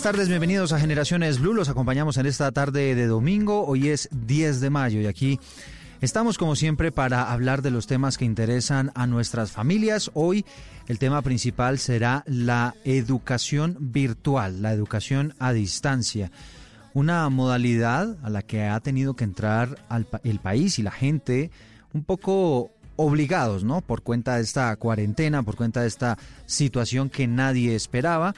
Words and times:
Buenas 0.00 0.16
tardes, 0.16 0.28
bienvenidos 0.28 0.72
a 0.72 0.80
Generaciones 0.80 1.40
Blue. 1.40 1.52
Los 1.52 1.68
acompañamos 1.68 2.16
en 2.16 2.24
esta 2.24 2.50
tarde 2.52 2.94
de 2.94 3.06
domingo. 3.06 3.66
Hoy 3.66 3.90
es 3.90 4.08
10 4.12 4.62
de 4.62 4.70
mayo 4.70 4.98
y 4.98 5.06
aquí 5.06 5.38
estamos 6.00 6.38
como 6.38 6.56
siempre 6.56 6.90
para 6.90 7.30
hablar 7.30 7.60
de 7.60 7.70
los 7.70 7.86
temas 7.86 8.16
que 8.16 8.24
interesan 8.24 8.92
a 8.94 9.06
nuestras 9.06 9.52
familias. 9.52 10.10
Hoy 10.14 10.46
el 10.88 10.98
tema 10.98 11.20
principal 11.20 11.78
será 11.78 12.24
la 12.26 12.76
educación 12.84 13.76
virtual, 13.78 14.62
la 14.62 14.72
educación 14.72 15.34
a 15.38 15.52
distancia. 15.52 16.30
Una 16.94 17.28
modalidad 17.28 18.16
a 18.22 18.30
la 18.30 18.40
que 18.40 18.64
ha 18.64 18.80
tenido 18.80 19.16
que 19.16 19.24
entrar 19.24 19.84
el 20.24 20.38
país 20.38 20.78
y 20.78 20.82
la 20.82 20.92
gente 20.92 21.50
un 21.92 22.04
poco 22.04 22.70
obligados, 22.96 23.64
¿no? 23.64 23.82
Por 23.82 24.00
cuenta 24.00 24.36
de 24.36 24.44
esta 24.44 24.74
cuarentena, 24.76 25.42
por 25.42 25.56
cuenta 25.56 25.82
de 25.82 25.88
esta 25.88 26.16
situación 26.46 27.10
que 27.10 27.26
nadie 27.26 27.74
esperaba. 27.74 28.34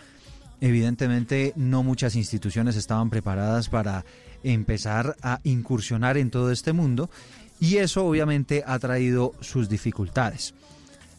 Evidentemente, 0.62 1.52
no 1.56 1.82
muchas 1.82 2.14
instituciones 2.14 2.76
estaban 2.76 3.10
preparadas 3.10 3.68
para 3.68 4.04
empezar 4.44 5.16
a 5.20 5.40
incursionar 5.42 6.16
en 6.16 6.30
todo 6.30 6.52
este 6.52 6.72
mundo 6.72 7.10
y 7.58 7.78
eso 7.78 8.06
obviamente 8.06 8.62
ha 8.64 8.78
traído 8.78 9.34
sus 9.40 9.68
dificultades. 9.68 10.54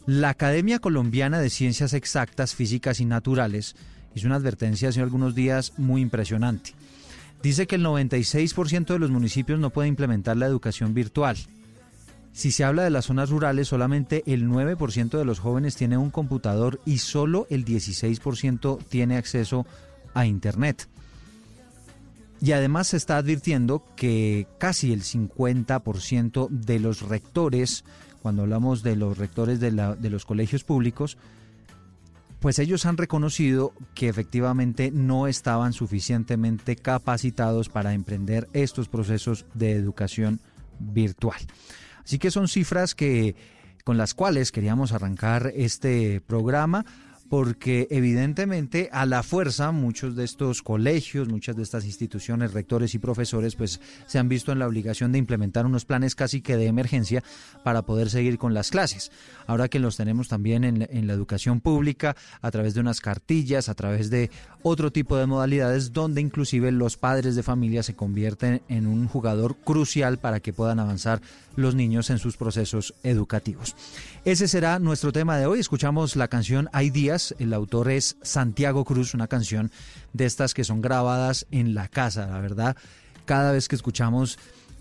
La 0.05 0.29
Academia 0.29 0.79
Colombiana 0.79 1.39
de 1.39 1.49
Ciencias 1.49 1.93
Exactas, 1.93 2.55
Físicas 2.55 3.01
y 3.01 3.05
Naturales 3.05 3.75
hizo 4.15 4.27
una 4.27 4.37
advertencia 4.37 4.87
hace 4.87 5.01
algunos 5.01 5.35
días 5.35 5.73
muy 5.75 6.01
impresionante. 6.01 6.71
Dice 7.41 7.67
que 7.67 7.75
el 7.75 7.83
96% 7.83 8.93
de 8.93 8.99
los 8.99 9.11
municipios 9.11 9.59
no 9.59 9.71
puede 9.71 9.89
implementar 9.89 10.37
la 10.37 10.45
educación 10.45 10.93
virtual. 10.93 11.35
Si 12.33 12.51
se 12.51 12.63
habla 12.63 12.83
de 12.83 12.89
las 12.89 13.05
zonas 13.05 13.29
rurales, 13.29 13.67
solamente 13.67 14.23
el 14.25 14.47
9% 14.47 15.17
de 15.17 15.23
los 15.23 15.39
jóvenes 15.39 15.75
tiene 15.75 15.97
un 15.97 16.09
computador 16.09 16.81
y 16.83 16.97
solo 16.97 17.45
el 17.51 17.63
16% 17.63 18.79
tiene 18.89 19.17
acceso 19.17 19.67
a 20.15 20.25
Internet. 20.25 20.87
Y 22.41 22.51
además 22.51 22.87
se 22.87 22.97
está 22.97 23.17
advirtiendo 23.17 23.85
que 23.95 24.47
casi 24.57 24.91
el 24.91 25.03
50% 25.03 26.49
de 26.49 26.79
los 26.79 27.03
rectores, 27.03 27.85
cuando 28.21 28.41
hablamos 28.41 28.81
de 28.81 28.95
los 28.95 29.17
rectores 29.17 29.59
de, 29.59 29.71
los 29.71 30.25
colegios 30.25 30.63
públicos, 30.63 31.17
pues 32.39 32.59
ellos 32.59 32.85
han 32.85 32.97
reconocido 32.97 33.73
que 33.93 34.09
efectivamente 34.09 34.91
no 34.91 35.27
estaban 35.27 35.71
suficientemente 35.71 36.75
capacitados 36.75 37.69
para 37.69 37.93
emprender 37.93 38.49
estos 38.51 38.89
procesos 38.89 39.45
de 39.53 39.71
educación 39.73 40.41
virtual. 40.79 41.39
Así 42.03 42.19
que 42.19 42.31
son 42.31 42.47
cifras 42.47 42.95
que 42.95 43.35
con 43.83 43.97
las 43.97 44.13
cuales 44.13 44.51
queríamos 44.51 44.91
arrancar 44.91 45.51
este 45.55 46.21
programa 46.21 46.85
porque 47.33 47.87
evidentemente 47.89 48.89
a 48.91 49.07
la 49.07 49.23
fuerza 49.23 49.71
muchos 49.71 50.15
de 50.15 50.23
estos 50.23 50.61
colegios, 50.61 51.29
muchas 51.29 51.55
de 51.55 51.63
estas 51.63 51.83
instituciones, 51.83 52.53
rectores 52.53 52.93
y 52.93 52.99
profesores 52.99 53.55
pues 53.55 53.81
se 54.05 54.19
han 54.19 54.29
visto 54.29 54.51
en 54.51 54.59
la 54.59 54.67
obligación 54.67 55.11
de 55.11 55.17
implementar 55.17 55.65
unos 55.65 55.83
planes 55.83 56.13
casi 56.13 56.41
que 56.41 56.57
de 56.57 56.67
emergencia 56.67 57.23
para 57.63 57.81
poder 57.81 58.11
seguir 58.11 58.37
con 58.37 58.53
las 58.53 58.69
clases. 58.69 59.11
Ahora 59.47 59.67
que 59.67 59.79
los 59.79 59.97
tenemos 59.97 60.27
también 60.27 60.63
en, 60.63 60.87
en 60.87 61.07
la 61.07 61.13
educación 61.13 61.59
pública 61.59 62.15
a 62.39 62.51
través 62.51 62.75
de 62.75 62.81
unas 62.81 63.01
cartillas, 63.01 63.67
a 63.67 63.73
través 63.73 64.11
de 64.11 64.29
otro 64.61 64.91
tipo 64.91 65.17
de 65.17 65.25
modalidades 65.25 65.91
donde 65.91 66.21
inclusive 66.21 66.71
los 66.71 66.97
padres 66.97 67.35
de 67.35 67.41
familia 67.41 67.81
se 67.81 67.95
convierten 67.95 68.61
en 68.67 68.85
un 68.85 69.07
jugador 69.07 69.57
crucial 69.57 70.19
para 70.19 70.39
que 70.39 70.53
puedan 70.53 70.79
avanzar 70.79 71.19
los 71.55 71.75
niños 71.75 72.09
en 72.09 72.19
sus 72.19 72.37
procesos 72.37 72.93
educativos. 73.03 73.75
Ese 74.25 74.47
será 74.47 74.79
nuestro 74.79 75.11
tema 75.11 75.37
de 75.37 75.45
hoy. 75.45 75.59
Escuchamos 75.59 76.15
la 76.15 76.27
canción 76.27 76.69
Hay 76.73 76.89
días. 76.89 77.35
El 77.39 77.53
autor 77.53 77.91
es 77.91 78.17
Santiago 78.21 78.85
Cruz, 78.85 79.13
una 79.13 79.27
canción 79.27 79.71
de 80.13 80.25
estas 80.25 80.53
que 80.53 80.63
son 80.63 80.81
grabadas 80.81 81.45
en 81.51 81.73
la 81.73 81.87
casa. 81.87 82.27
La 82.27 82.39
verdad, 82.39 82.77
cada 83.25 83.51
vez 83.51 83.67
que 83.67 83.75
escuchamos 83.75 84.37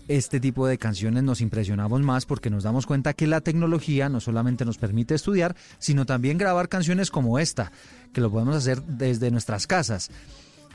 este 0.07 0.39
tipo 0.39 0.67
de 0.67 0.77
canciones 0.77 1.23
nos 1.23 1.39
impresionamos 1.39 2.01
más 2.01 2.25
porque 2.25 2.49
nos 2.49 2.63
damos 2.63 2.85
cuenta 2.85 3.13
que 3.13 3.27
la 3.27 3.41
tecnología 3.41 4.09
no 4.09 4.19
solamente 4.19 4.65
nos 4.65 4.77
permite 4.77 5.15
estudiar, 5.15 5.55
sino 5.79 6.05
también 6.05 6.37
grabar 6.37 6.67
canciones 6.67 7.09
como 7.09 7.39
esta, 7.39 7.71
que 8.11 8.19
lo 8.19 8.29
podemos 8.29 8.55
hacer 8.55 8.83
desde 8.83 9.31
nuestras 9.31 9.65
casas. 9.65 10.11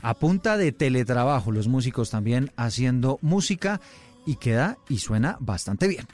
A 0.01 0.13
punta 0.13 0.57
de 0.57 0.71
teletrabajo, 0.71 1.51
los 1.51 1.67
músicos 1.67 2.09
también 2.09 2.51
haciendo 2.55 3.19
música 3.21 3.81
y 4.25 4.35
queda 4.35 4.77
y 4.87 4.99
suena 4.99 5.37
bastante 5.39 5.87
bien. 5.87 6.07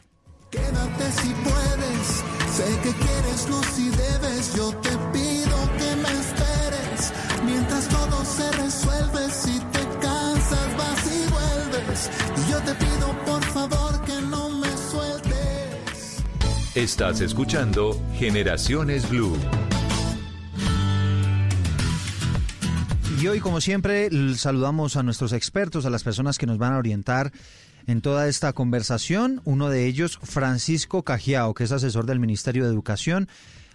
Quédate 0.52 1.12
si 1.12 1.34
puedes, 1.44 2.24
sé 2.56 2.80
que 2.84 2.92
quieres 2.92 3.50
luz 3.50 3.80
y 3.80 3.90
debes, 3.90 4.56
yo 4.56 4.70
te 4.78 4.90
pido 5.12 5.58
que 5.78 5.96
me 5.98 6.20
esperes, 6.20 7.14
mientras 7.46 7.90
todo 7.90 8.24
se 8.24 8.52
resuelve, 8.54 9.30
si 9.32 9.60
te 9.60 9.80
cansas 10.02 10.78
vas 10.78 11.06
y 11.08 11.28
vuelves, 11.32 12.10
y 12.38 12.52
yo 12.52 12.62
te 12.62 12.76
pido 12.76 13.26
por 13.26 13.44
favor 13.44 14.02
que 14.06 14.22
no 14.22 14.50
me 14.50 14.70
sueltes. 14.78 16.24
Estás 16.76 17.22
escuchando 17.22 18.02
Generaciones 18.18 19.10
Blue. 19.10 19.36
Y 23.20 23.28
hoy, 23.28 23.40
como 23.40 23.62
siempre, 23.62 24.10
saludamos 24.36 24.98
a 24.98 25.04
nuestros 25.04 25.32
expertos, 25.32 25.86
a 25.86 25.90
las 25.90 26.04
personas 26.04 26.38
que 26.38 26.46
nos 26.46 26.58
van 26.58 26.74
a 26.74 26.78
orientar 26.78 27.32
en 27.88 28.02
toda 28.02 28.28
esta 28.28 28.54
conversación. 28.54 29.42
Uno 29.46 29.70
de 29.70 29.86
ellos, 29.86 30.20
Francisco 30.24 31.04
Cajiao, 31.04 31.54
que 31.54 31.66
es 31.66 31.72
asesor 31.72 32.06
del 32.06 32.20
Ministerio 32.20 32.66
de 32.66 32.72
Educación. 32.72 33.28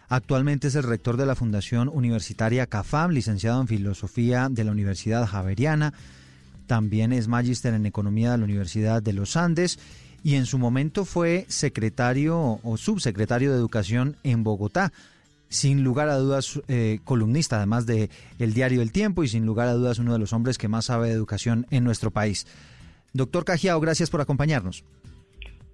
Actualmente 0.08 0.68
es 0.68 0.74
el 0.74 0.82
rector 0.82 1.16
de 1.16 1.26
la 1.26 1.36
Fundación 1.36 1.88
Universitaria 1.88 2.66
CAFAM, 2.66 3.12
licenciado 3.12 3.60
en 3.60 3.68
Filosofía 3.68 4.48
de 4.50 4.64
la 4.64 4.72
Universidad 4.72 5.26
Javeriana. 5.26 5.94
También 6.66 7.12
es 7.12 7.28
magíster 7.28 7.74
en 7.74 7.86
Economía 7.86 8.32
de 8.32 8.38
la 8.38 8.44
Universidad 8.44 9.02
de 9.02 9.12
los 9.12 9.36
Andes 9.36 9.78
y 10.22 10.34
en 10.34 10.46
su 10.46 10.58
momento 10.58 11.04
fue 11.04 11.46
secretario 11.48 12.60
o 12.62 12.76
subsecretario 12.76 13.50
de 13.50 13.56
Educación 13.56 14.16
en 14.22 14.44
Bogotá. 14.44 14.92
Sin 15.48 15.82
lugar 15.82 16.08
a 16.08 16.16
dudas, 16.16 16.60
eh, 16.68 17.00
columnista 17.04 17.56
además 17.56 17.86
de 17.86 18.10
El 18.38 18.54
Diario 18.54 18.82
El 18.82 18.92
Tiempo 18.92 19.24
y 19.24 19.28
sin 19.28 19.46
lugar 19.46 19.68
a 19.68 19.74
dudas 19.74 19.98
uno 19.98 20.12
de 20.12 20.18
los 20.18 20.32
hombres 20.32 20.58
que 20.58 20.68
más 20.68 20.86
sabe 20.86 21.08
de 21.08 21.14
educación 21.14 21.66
en 21.70 21.82
nuestro 21.82 22.10
país. 22.10 22.46
Doctor 23.12 23.44
Cajiao, 23.44 23.80
gracias 23.80 24.10
por 24.10 24.20
acompañarnos. 24.20 24.84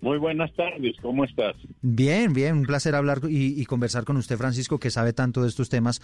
Muy 0.01 0.19
buenas 0.19 0.55
tardes, 0.55 0.95
¿cómo 1.01 1.25
estás? 1.25 1.57
Bien, 1.81 2.33
bien, 2.33 2.59
un 2.59 2.67
placer 2.67 2.95
hablar 2.95 3.21
y, 3.29 3.61
y 3.61 3.65
conversar 3.65 4.05
con 4.05 4.17
usted, 4.19 4.37
Francisco, 4.37 4.79
que 4.79 4.91
sabe 4.91 5.13
tanto 5.13 5.43
de 5.43 5.49
estos 5.49 5.69
temas. 5.69 6.01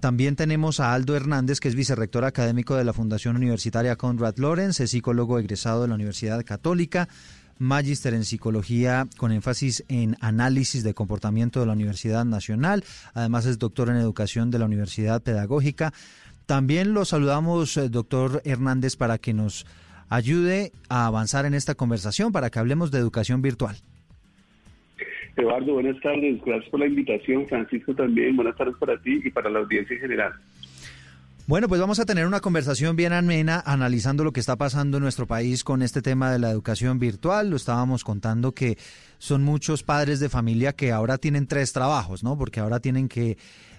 También 0.00 0.36
tenemos 0.36 0.80
a 0.80 0.94
Aldo 0.94 1.14
Hernández, 1.16 1.60
que 1.60 1.68
es 1.68 1.74
vicerrector 1.74 2.24
académico 2.24 2.74
de 2.76 2.84
la 2.84 2.92
Fundación 2.92 3.36
Universitaria 3.36 3.96
Conrad 3.96 4.36
Lorenz, 4.36 4.80
es 4.80 4.90
psicólogo 4.90 5.38
egresado 5.38 5.82
de 5.82 5.88
la 5.88 5.94
Universidad 5.94 6.44
Católica, 6.44 7.08
magíster 7.58 8.14
en 8.14 8.24
psicología 8.24 9.06
con 9.16 9.32
énfasis 9.32 9.84
en 9.88 10.16
análisis 10.20 10.82
de 10.82 10.94
comportamiento 10.94 11.60
de 11.60 11.66
la 11.66 11.72
Universidad 11.72 12.24
Nacional, 12.24 12.84
además 13.14 13.46
es 13.46 13.58
doctor 13.58 13.88
en 13.88 13.96
educación 13.96 14.50
de 14.50 14.58
la 14.58 14.66
Universidad 14.66 15.22
Pedagógica. 15.22 15.92
También 16.44 16.94
lo 16.94 17.04
saludamos, 17.04 17.76
eh, 17.76 17.88
doctor 17.88 18.42
Hernández, 18.44 18.96
para 18.96 19.18
que 19.18 19.34
nos 19.34 19.66
ayude 20.08 20.72
a 20.88 21.06
avanzar 21.06 21.46
en 21.46 21.54
esta 21.54 21.74
conversación, 21.74 22.32
para 22.32 22.50
que 22.50 22.58
hablemos 22.58 22.90
de 22.90 22.98
educación 22.98 23.42
virtual. 23.42 23.76
Eduardo, 25.36 25.74
buenas 25.74 26.00
tardes. 26.00 26.40
Gracias 26.44 26.70
por 26.70 26.80
la 26.80 26.86
invitación. 26.86 27.46
Francisco 27.46 27.94
también. 27.94 28.36
Buenas 28.36 28.56
tardes 28.56 28.74
para 28.78 29.00
ti 29.00 29.20
y 29.22 29.30
para 29.30 29.50
la 29.50 29.58
audiencia 29.58 29.94
en 29.94 30.00
general. 30.00 30.32
Bueno, 31.46 31.68
pues 31.68 31.80
vamos 31.80 32.00
a 32.00 32.06
tener 32.06 32.26
una 32.26 32.40
conversación 32.40 32.96
bien 32.96 33.12
amena 33.12 33.62
analizando 33.64 34.24
lo 34.24 34.32
que 34.32 34.40
está 34.40 34.56
pasando 34.56 34.96
en 34.96 35.04
nuestro 35.04 35.28
país 35.28 35.62
con 35.62 35.82
este 35.82 36.02
tema 36.02 36.32
de 36.32 36.40
la 36.40 36.50
educación 36.50 36.98
virtual. 36.98 37.50
Lo 37.50 37.56
estábamos 37.56 38.02
contando 38.02 38.50
que 38.50 38.78
son 39.18 39.44
muchos 39.44 39.84
padres 39.84 40.18
de 40.18 40.28
familia 40.28 40.72
que 40.72 40.90
ahora 40.90 41.18
tienen 41.18 41.46
tres 41.46 41.72
trabajos, 41.72 42.24
¿no? 42.24 42.36
Porque 42.36 42.58
ahora 42.58 42.80
tienen 42.80 43.08
que 43.08 43.36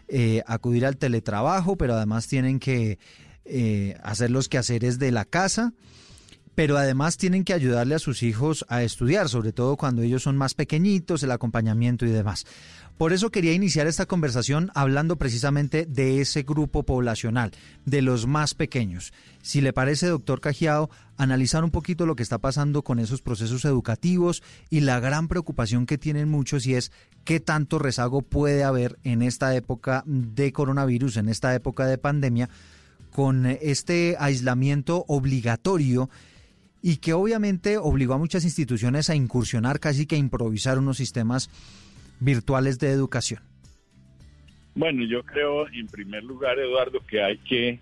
eh, 0.07 0.43
acudir 0.45 0.85
al 0.85 0.95
teletrabajo, 0.95 1.75
pero 1.75 1.95
además 1.95 2.27
tienen 2.27 2.59
que 2.59 2.99
eh, 3.43 3.97
hacer 4.01 4.31
los 4.31 4.47
quehaceres 4.47 4.97
de 4.97 5.11
la 5.11 5.25
casa 5.25 5.73
pero 6.57 6.75
además 6.75 7.17
tienen 7.17 7.43
que 7.43 7.53
ayudarle 7.53 7.93
a 7.93 7.99
sus 7.99 8.23
hijos 8.23 8.65
a 8.67 8.81
estudiar, 8.81 9.29
sobre 9.29 9.53
todo 9.53 9.77
cuando 9.77 10.01
ellos 10.01 10.23
son 10.23 10.37
más 10.37 10.55
pequeñitos, 10.55 11.21
el 11.21 11.29
acompañamiento 11.29 12.03
y 12.03 12.09
demás. 12.09 12.45
Por 12.97 13.13
eso 13.13 13.29
quería 13.29 13.53
iniciar 13.53 13.85
esta 13.85 14.07
conversación 14.07 14.71
hablando 14.73 15.17
precisamente 15.17 15.85
de 15.85 16.19
ese 16.19 16.41
grupo 16.41 16.81
poblacional, 16.81 17.51
de 17.85 18.01
los 18.01 18.25
más 18.25 18.55
pequeños. 18.55 19.13
Si 19.43 19.61
le 19.61 19.71
parece, 19.71 20.07
doctor 20.07 20.41
Cajiao, 20.41 20.89
analizar 21.15 21.63
un 21.63 21.69
poquito 21.69 22.07
lo 22.07 22.15
que 22.15 22.23
está 22.23 22.39
pasando 22.39 22.81
con 22.81 22.97
esos 22.97 23.21
procesos 23.21 23.63
educativos 23.63 24.41
y 24.71 24.79
la 24.79 24.99
gran 24.99 25.27
preocupación 25.27 25.85
que 25.85 25.99
tienen 25.99 26.27
muchos 26.27 26.65
y 26.65 26.73
es 26.73 26.91
qué 27.23 27.39
tanto 27.39 27.77
rezago 27.77 28.23
puede 28.23 28.63
haber 28.63 28.97
en 29.03 29.21
esta 29.21 29.55
época 29.55 30.03
de 30.07 30.51
coronavirus, 30.51 31.17
en 31.17 31.29
esta 31.29 31.53
época 31.53 31.85
de 31.85 31.99
pandemia, 31.99 32.49
con 33.11 33.45
este 33.45 34.15
aislamiento 34.17 35.05
obligatorio 35.07 36.09
y 36.87 36.99
que 36.99 37.11
obviamente 37.11 37.77
obligó 37.77 38.13
a 38.13 38.17
muchas 38.17 38.45
instituciones 38.45 39.09
a 39.09 39.15
incursionar, 39.15 39.81
casi 39.81 40.05
que 40.05 40.15
a 40.15 40.19
improvisar 40.19 40.79
unos 40.79 40.95
sistemas 40.95 41.49
virtuales 42.21 42.79
de 42.79 42.91
educación. 42.91 43.41
Bueno, 44.73 45.03
yo 45.03 45.21
creo 45.23 45.67
en 45.67 45.87
primer 45.87 46.23
lugar, 46.23 46.57
Eduardo, 46.57 47.01
que 47.05 47.21
hay 47.21 47.39
que 47.39 47.81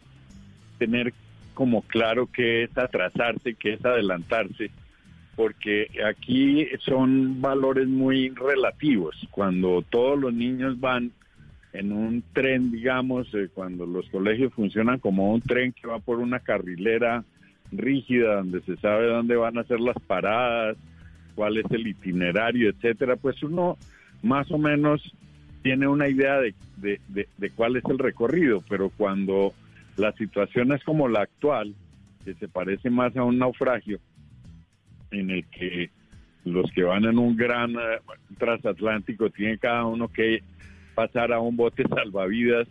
tener 0.80 1.14
como 1.54 1.84
claro 1.84 2.26
que 2.26 2.64
es 2.64 2.76
atrasarse, 2.76 3.54
que 3.54 3.74
es 3.74 3.86
adelantarse, 3.86 4.72
porque 5.36 5.88
aquí 6.04 6.66
son 6.84 7.40
valores 7.40 7.88
muy 7.88 8.30
relativos. 8.30 9.16
Cuando 9.30 9.84
todos 9.84 10.20
los 10.20 10.34
niños 10.34 10.80
van 10.80 11.12
en 11.74 11.92
un 11.92 12.24
tren, 12.34 12.72
digamos, 12.72 13.32
eh, 13.36 13.50
cuando 13.54 13.86
los 13.86 14.10
colegios 14.10 14.52
funcionan 14.52 14.98
como 14.98 15.32
un 15.32 15.42
tren 15.42 15.74
que 15.74 15.86
va 15.86 16.00
por 16.00 16.18
una 16.18 16.40
carrilera 16.40 17.24
rígida, 17.78 18.36
donde 18.36 18.62
se 18.62 18.78
sabe 18.78 19.08
dónde 19.08 19.36
van 19.36 19.58
a 19.58 19.64
ser 19.64 19.80
las 19.80 19.98
paradas, 20.08 20.78
cuál 21.36 21.58
es 21.58 21.66
el 21.72 21.88
itinerario, 21.88 22.70
etcétera, 22.70 23.16
pues 23.18 23.42
uno 23.44 23.78
más 24.24 24.50
o 24.52 24.58
menos 24.58 25.02
tiene 25.62 25.88
una 25.88 26.08
idea 26.08 26.40
de, 26.40 26.54
de, 26.78 27.50
cuál 27.56 27.76
es 27.76 27.84
el 27.90 28.00
recorrido, 28.00 28.64
pero 28.70 28.90
cuando 28.90 29.54
la 29.98 30.12
situación 30.14 30.72
es 30.72 30.84
como 30.84 31.08
la 31.08 31.22
actual, 31.22 31.76
que 32.24 32.34
se 32.36 32.48
parece 32.48 32.90
más 32.90 33.16
a 33.18 33.24
un 33.24 33.38
naufragio, 33.38 34.00
en 35.12 35.30
el 35.30 35.46
que 35.48 35.90
los 36.44 36.72
que 36.72 36.84
van 36.84 37.06
en 37.06 37.18
un 37.18 37.36
gran 37.36 37.72
eh, 37.72 38.00
transatlántico 38.38 39.30
tienen 39.32 39.58
cada 39.58 39.86
uno 39.86 40.08
que 40.08 40.44
pasar 40.94 41.34
a 41.34 41.40
un 41.40 41.56
bote 41.56 41.84
salvavidas 41.90 42.68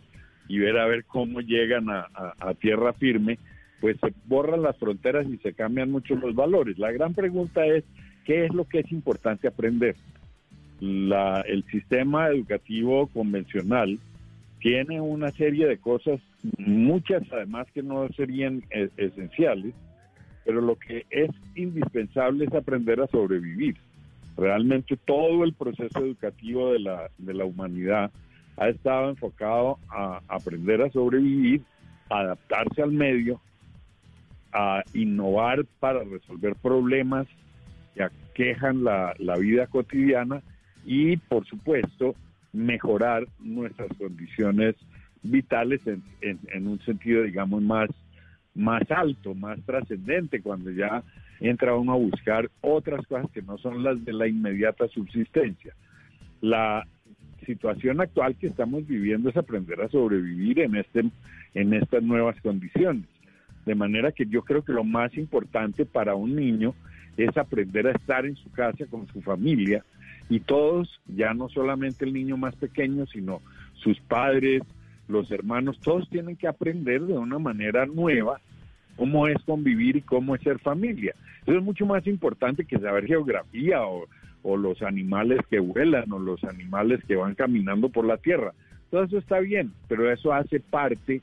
y 0.47 0.59
ver 0.59 0.77
a 0.77 0.85
ver 0.85 1.03
cómo 1.05 1.41
llegan 1.41 1.87
a 1.89 2.53
tierra 2.59 2.93
firme, 2.93 3.39
pues 3.85 3.99
se 3.99 4.11
borran 4.25 4.63
las 4.63 4.75
fronteras 4.77 5.27
y 5.27 5.37
se 5.37 5.53
cambian 5.53 5.91
mucho 5.91 6.15
los 6.15 6.33
valores. 6.33 6.79
La 6.79 6.91
gran 6.91 7.13
pregunta 7.13 7.63
es, 7.67 7.83
¿qué 8.25 8.45
es 8.45 8.51
lo 8.51 8.67
que 8.67 8.79
es 8.79 8.91
importante 8.91 9.47
aprender? 9.47 9.95
El 10.81 11.63
sistema 11.69 12.29
educativo 12.29 13.05
convencional 13.13 13.99
tiene 14.59 14.99
una 15.01 15.29
serie 15.33 15.67
de 15.67 15.77
cosas, 15.77 16.19
muchas 16.57 17.31
además 17.31 17.67
que 17.75 17.83
no 17.83 18.09
serían 18.17 18.63
e, 18.71 18.89
esenciales, 18.97 19.75
pero 20.45 20.61
lo 20.61 20.77
que 20.77 21.05
es 21.11 21.29
indispensable 21.53 22.45
es 22.45 22.53
aprender 22.55 22.99
a 23.01 23.07
sobrevivir. 23.07 23.75
Realmente 24.35 24.97
todo 24.97 25.43
el 25.43 25.53
proceso 25.53 25.99
educativo 25.99 26.73
de 26.73 26.79
la, 26.79 27.11
de 27.19 27.35
la 27.35 27.45
humanidad 27.45 28.09
ha 28.57 28.67
estado 28.67 29.11
enfocado 29.11 29.77
a 29.89 30.21
aprender 30.27 30.81
a 30.81 30.89
sobrevivir, 30.89 31.61
adaptarse 32.09 32.81
al 32.81 32.91
medio 32.91 33.39
a 34.55 34.83
innovar 34.93 35.65
para 35.81 36.03
resolver 36.05 36.55
problemas 36.55 37.27
que 37.93 38.03
aquejan 38.03 38.85
la, 38.85 39.13
vida 39.37 39.67
cotidiana 39.67 40.41
y, 40.85 41.17
por 41.17 41.45
supuesto, 41.45 42.15
mejorar 42.53 43.27
nuestras 43.39 43.89
condiciones 43.97 44.75
vitales 45.23 45.81
en, 45.85 46.67
un 46.67 46.79
sentido, 46.85 47.23
digamos, 47.23 47.61
más, 47.61 47.89
más 48.53 48.89
alto, 48.91 49.33
más 49.33 49.59
trascendente, 49.65 50.41
cuando 50.41 50.71
ya 50.71 51.03
entra 51.41 51.75
uno 51.75 51.93
a 51.93 51.97
buscar 51.97 52.49
otras 52.61 53.05
cosas 53.07 53.29
que 53.31 53.41
no 53.41 53.57
son 53.57 53.83
las 53.83 54.03
de 54.05 54.13
la 54.13 54.27
inmediata 54.27 54.87
subsistencia. 54.87 55.73
La 56.39 56.87
situación 57.45 57.99
actual 57.99 58.37
que 58.37 58.47
estamos 58.47 58.87
viviendo 58.87 59.29
es 59.29 59.35
aprender 59.35 59.81
a 59.81 59.89
sobrevivir 59.89 60.59
en, 60.61 60.75
este, 60.75 61.03
en 61.55 61.73
estas 61.73 62.03
nuevas 62.03 62.39
condiciones. 62.41 63.05
De 63.65 63.75
manera 63.75 64.11
que 64.11 64.25
yo 64.25 64.43
creo 64.43 64.63
que 64.63 64.73
lo 64.73 64.83
más 64.83 65.15
importante 65.17 65.85
para 65.85 66.15
un 66.15 66.35
niño 66.35 66.73
es 67.17 67.35
aprender 67.37 67.87
a 67.87 67.91
estar 67.91 68.25
en 68.25 68.35
su 68.35 68.51
casa 68.51 68.85
con 68.89 69.07
su 69.07 69.21
familia 69.21 69.83
y 70.29 70.39
todos, 70.39 70.99
ya 71.07 71.33
no 71.33 71.49
solamente 71.49 72.05
el 72.05 72.13
niño 72.13 72.37
más 72.37 72.55
pequeño, 72.55 73.05
sino 73.07 73.41
sus 73.75 73.99
padres, 74.01 74.63
los 75.07 75.29
hermanos, 75.31 75.79
todos 75.79 76.09
tienen 76.09 76.35
que 76.35 76.47
aprender 76.47 77.01
de 77.01 77.13
una 77.13 77.37
manera 77.37 77.85
nueva 77.85 78.39
cómo 78.95 79.27
es 79.27 79.37
convivir 79.43 79.97
y 79.97 80.01
cómo 80.01 80.35
es 80.35 80.41
ser 80.41 80.59
familia. 80.59 81.13
Eso 81.45 81.57
es 81.57 81.63
mucho 81.63 81.85
más 81.85 82.07
importante 82.07 82.65
que 82.65 82.79
saber 82.79 83.05
geografía 83.05 83.83
o, 83.83 84.05
o 84.41 84.57
los 84.57 84.81
animales 84.81 85.39
que 85.49 85.59
vuelan 85.59 86.11
o 86.11 86.19
los 86.19 86.43
animales 86.43 87.03
que 87.07 87.15
van 87.15 87.35
caminando 87.35 87.89
por 87.89 88.05
la 88.05 88.17
tierra. 88.17 88.53
Todo 88.89 89.03
eso 89.03 89.17
está 89.17 89.39
bien, 89.39 89.73
pero 89.87 90.11
eso 90.11 90.33
hace 90.33 90.59
parte 90.59 91.21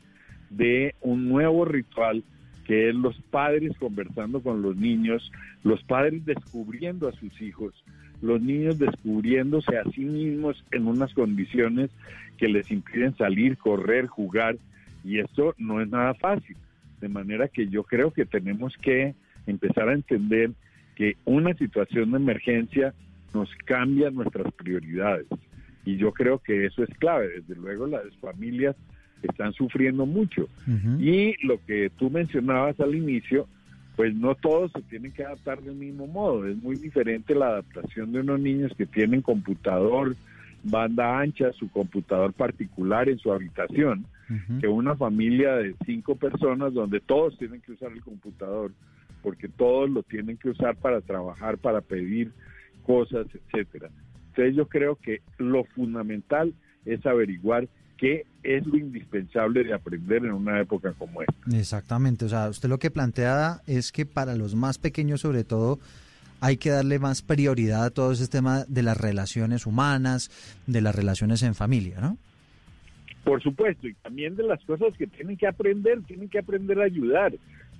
de 0.51 0.95
un 1.01 1.29
nuevo 1.29 1.65
ritual 1.65 2.23
que 2.67 2.89
es 2.89 2.95
los 2.95 3.21
padres 3.31 3.73
conversando 3.79 4.41
con 4.41 4.63
los 4.63 4.77
niños, 4.77 5.31
los 5.65 5.83
padres 5.83 6.25
descubriendo 6.25 7.09
a 7.09 7.13
sus 7.13 7.41
hijos, 7.41 7.75
los 8.21 8.41
niños 8.41 8.79
descubriéndose 8.79 9.77
a 9.77 9.85
sí 9.91 10.05
mismos 10.05 10.65
en 10.71 10.87
unas 10.87 11.13
condiciones 11.15 11.91
que 12.39 12.49
les 12.49 12.71
impiden 12.71 13.17
salir, 13.17 13.59
correr, 13.59 14.07
jugar, 14.07 14.57
y 15.05 15.19
esto 15.19 15.55
no 15.59 15.81
es 15.81 15.89
nada 15.89 16.15
fácil. 16.15 16.57
De 17.01 17.09
manera 17.09 17.49
que 17.49 17.69
yo 17.69 17.83
creo 17.83 18.13
que 18.13 18.25
tenemos 18.25 18.77
que 18.77 19.15
empezar 19.47 19.89
a 19.89 19.95
entender 19.95 20.53
que 20.95 21.17
una 21.25 21.55
situación 21.55 22.13
de 22.13 22.19
emergencia 22.19 22.95
nos 23.35 23.51
cambia 23.65 24.11
nuestras 24.11 24.53
prioridades. 24.53 25.27
Y 25.85 25.97
yo 25.97 26.13
creo 26.13 26.39
que 26.39 26.67
eso 26.67 26.85
es 26.85 26.91
clave. 26.99 27.41
Desde 27.41 27.57
luego 27.57 27.87
las 27.87 28.05
familias 28.21 28.77
están 29.29 29.53
sufriendo 29.53 30.07
mucho. 30.07 30.49
Y 30.99 31.35
lo 31.47 31.65
que 31.65 31.91
tú 31.99 32.11
mencionabas 32.11 32.79
al 32.81 32.95
inicio, 32.95 33.47
pues 33.97 34.15
no 34.15 34.35
todos 34.35 34.73
se 34.73 34.83
tienen 34.83 35.13
que 35.13 35.25
adaptar 35.25 35.61
del 35.63 35.75
mismo 35.75 36.07
modo. 36.07 36.47
Es 36.47 36.57
muy 36.57 36.77
diferente 36.77 37.35
la 37.35 37.49
adaptación 37.49 38.13
de 38.13 38.21
unos 38.21 38.41
niños 38.41 38.73
que 38.77 38.87
tienen 38.87 39.23
computador, 39.23 40.17
banda 40.65 41.19
ancha, 41.19 41.53
su 41.53 41.71
computador 41.71 42.33
particular 42.33 43.09
en 43.09 43.19
su 43.19 43.33
habitación, 43.33 44.07
que 44.61 44.69
una 44.69 44.97
familia 44.97 45.57
de 45.57 45.75
cinco 45.85 46.17
personas 46.17 46.73
donde 46.73 47.01
todos 47.01 47.37
tienen 47.37 47.61
que 47.61 47.73
usar 47.73 47.93
el 47.93 48.01
computador, 48.01 48.73
porque 49.23 49.49
todos 49.49 49.91
lo 49.91 50.03
tienen 50.03 50.37
que 50.39 50.49
usar 50.49 50.75
para 50.77 51.01
trabajar, 51.01 51.59
para 51.59 51.81
pedir 51.81 52.33
cosas, 52.85 53.27
etcétera. 53.35 53.91
Entonces 54.29 54.57
yo 54.57 54.67
creo 54.67 54.97
que 54.97 55.21
lo 55.37 55.65
fundamental 55.65 56.55
es 56.87 57.05
averiguar 57.05 57.69
qué 58.03 58.27
es 58.43 58.67
lo 58.67 58.77
indispensable 58.77 59.63
de 59.63 59.73
aprender 59.73 60.25
en 60.25 60.33
una 60.33 60.61
época 60.61 60.93
como 60.99 61.23
esta. 61.23 61.57
Exactamente, 61.57 62.25
o 62.25 62.29
sea, 62.29 62.49
usted 62.49 62.69
lo 62.69 62.81
que 62.81 62.91
plantea 62.91 63.61
es 63.69 63.93
que 63.93 64.05
para 64.05 64.35
los 64.35 64.57
más 64.57 64.79
pequeños 64.79 65.21
sobre 65.21 65.45
todo 65.45 65.79
hay 66.41 66.57
que 66.57 66.71
darle 66.71 66.99
más 66.99 67.23
prioridad 67.23 67.85
a 67.85 67.91
todo 67.91 68.11
ese 68.11 68.27
tema 68.27 68.65
de 68.67 68.83
las 68.83 68.97
relaciones 68.97 69.67
humanas, 69.67 70.33
de 70.67 70.81
las 70.81 70.97
relaciones 70.97 71.45
en 71.45 71.55
familia, 71.55 72.01
¿no? 72.01 72.19
Por 73.23 73.41
supuesto, 73.41 73.87
y 73.87 73.95
también 73.95 74.35
de 74.35 74.43
las 74.43 74.61
cosas 74.65 74.93
que 74.99 75.07
tienen 75.07 75.37
que 75.37 75.47
aprender, 75.47 76.03
tienen 76.03 76.29
que 76.29 76.41
aprender 76.41 76.81
a 76.81 76.87
ayudar. 76.87 77.33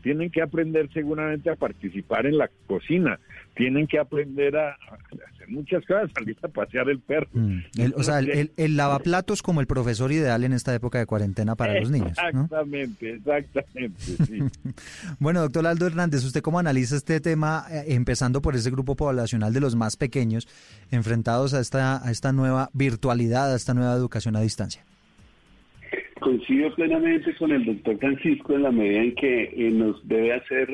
Tienen 0.03 0.31
que 0.31 0.43
aprender 0.43 0.91
seguramente 0.93 1.51
a 1.51 1.57
participar 1.57 2.27
en 2.27 2.39
la 2.39 2.51
cocina, 2.67 3.19
tienen 3.55 3.87
que 3.87 3.99
aprender 3.99 4.57
a, 4.57 4.71
hacer 4.73 5.49
muchas 5.49 5.85
cosas, 5.87 6.11
salir 6.15 6.37
a 6.43 6.49
pasear 6.49 6.89
el 6.89 7.01
perro. 7.01 7.29
Mm, 7.33 7.61
o 7.95 8.03
sea, 8.03 8.19
el, 8.19 8.77
lavaplatos 8.77 9.43
como 9.43 9.61
el 9.61 9.67
profesor 9.67 10.13
ideal 10.13 10.45
en 10.45 10.53
esta 10.53 10.75
época 10.75 10.99
de 10.99 11.07
cuarentena 11.07 11.55
para 11.55 11.79
los 11.81 11.91
niños. 11.91 12.11
Exactamente, 12.11 13.15
exactamente. 13.15 14.03
bueno, 15.19 15.41
doctor 15.41 15.67
Aldo 15.67 15.87
Hernández, 15.87 16.25
¿usted 16.25 16.43
cómo 16.43 16.59
analiza 16.59 16.97
este 16.97 17.21
tema, 17.21 17.67
eh, 17.71 17.85
empezando 17.89 18.43
por 18.43 18.57
ese 18.57 18.71
grupo 18.71 18.97
poblacional 18.97 19.53
de 19.53 19.61
los 19.61 19.77
más 19.77 19.97
pequeños, 19.97 20.49
enfrentados 20.91 21.55
a 21.55 21.61
esta, 21.61 22.07
a 22.07 22.11
esta 22.11 22.33
nueva 22.33 22.71
virtualidad, 22.73 23.53
a 23.53 23.57
esta 23.57 23.75
nueva 23.75 23.95
educación 23.95 24.37
a 24.37 24.41
distancia? 24.41 24.85
Coincido 26.23 26.73
plenamente 26.75 27.35
con 27.35 27.51
el 27.51 27.65
doctor 27.65 27.99
Francisco 27.99 28.55
en 28.55 28.63
la 28.63 28.71
medida 28.71 29.03
en 29.03 29.15
que 29.17 29.43
eh, 29.43 29.71
nos 29.73 30.07
debe 30.07 30.33
hacer 30.33 30.69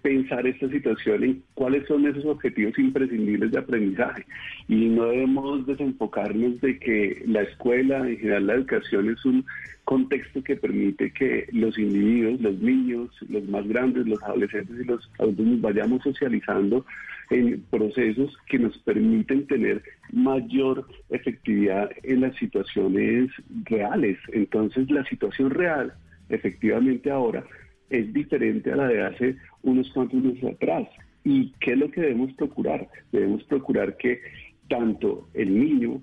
pensar 0.00 0.46
esta 0.46 0.68
situación 0.70 1.24
en 1.24 1.42
cuáles 1.54 1.86
son 1.86 2.06
esos 2.06 2.24
objetivos 2.24 2.78
imprescindibles 2.78 3.50
de 3.50 3.58
aprendizaje. 3.58 4.24
Y 4.68 4.86
no 4.86 5.04
debemos 5.06 5.66
desenfocarnos 5.66 6.60
de 6.60 6.78
que 6.78 7.22
la 7.26 7.42
escuela, 7.42 8.08
en 8.08 8.16
general 8.16 8.46
la 8.46 8.54
educación, 8.54 9.10
es 9.10 9.22
un 9.24 9.44
contexto 9.84 10.42
que 10.42 10.56
permite 10.56 11.10
que 11.10 11.46
los 11.52 11.76
individuos, 11.78 12.40
los 12.40 12.58
niños, 12.58 13.10
los 13.28 13.46
más 13.48 13.66
grandes, 13.68 14.06
los 14.06 14.22
adolescentes 14.22 14.76
y 14.80 14.84
los 14.84 15.10
adultos 15.18 15.60
vayamos 15.60 16.02
socializando 16.04 16.86
en 17.30 17.62
procesos 17.70 18.36
que 18.48 18.58
nos 18.58 18.76
permiten 18.78 19.46
tener 19.46 19.82
mayor 20.12 20.86
efectividad 21.10 21.90
en 22.02 22.20
las 22.20 22.36
situaciones 22.36 23.30
reales. 23.64 24.18
Entonces 24.32 24.90
la 24.90 25.04
situación 25.04 25.50
real, 25.50 25.92
efectivamente 26.28 27.10
ahora, 27.10 27.44
es 27.90 28.12
diferente 28.12 28.72
a 28.72 28.76
la 28.76 28.88
de 28.88 29.02
hace 29.02 29.36
unos 29.62 29.90
cuantos 29.90 30.22
meses 30.22 30.44
atrás. 30.44 30.88
¿Y 31.24 31.52
qué 31.60 31.72
es 31.72 31.78
lo 31.78 31.90
que 31.90 32.02
debemos 32.02 32.32
procurar? 32.34 32.88
Debemos 33.12 33.42
procurar 33.44 33.96
que 33.96 34.20
tanto 34.68 35.28
el 35.34 35.58
niño, 35.58 36.00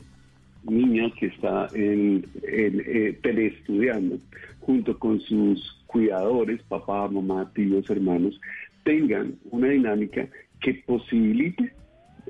niña 0.64 1.12
que 1.20 1.28
está 1.28 1.68
en, 1.74 2.26
eh, 2.44 3.18
teleestudiando, 3.22 4.18
junto 4.60 4.98
con 4.98 5.20
sus 5.22 5.84
cuidadores, 5.88 6.62
papá, 6.64 7.08
mamá, 7.08 7.52
tíos, 7.54 7.90
hermanos, 7.90 8.40
tengan 8.84 9.36
una 9.52 9.70
dinámica 9.70 10.28
que 10.64 10.74
posibilite 10.86 11.74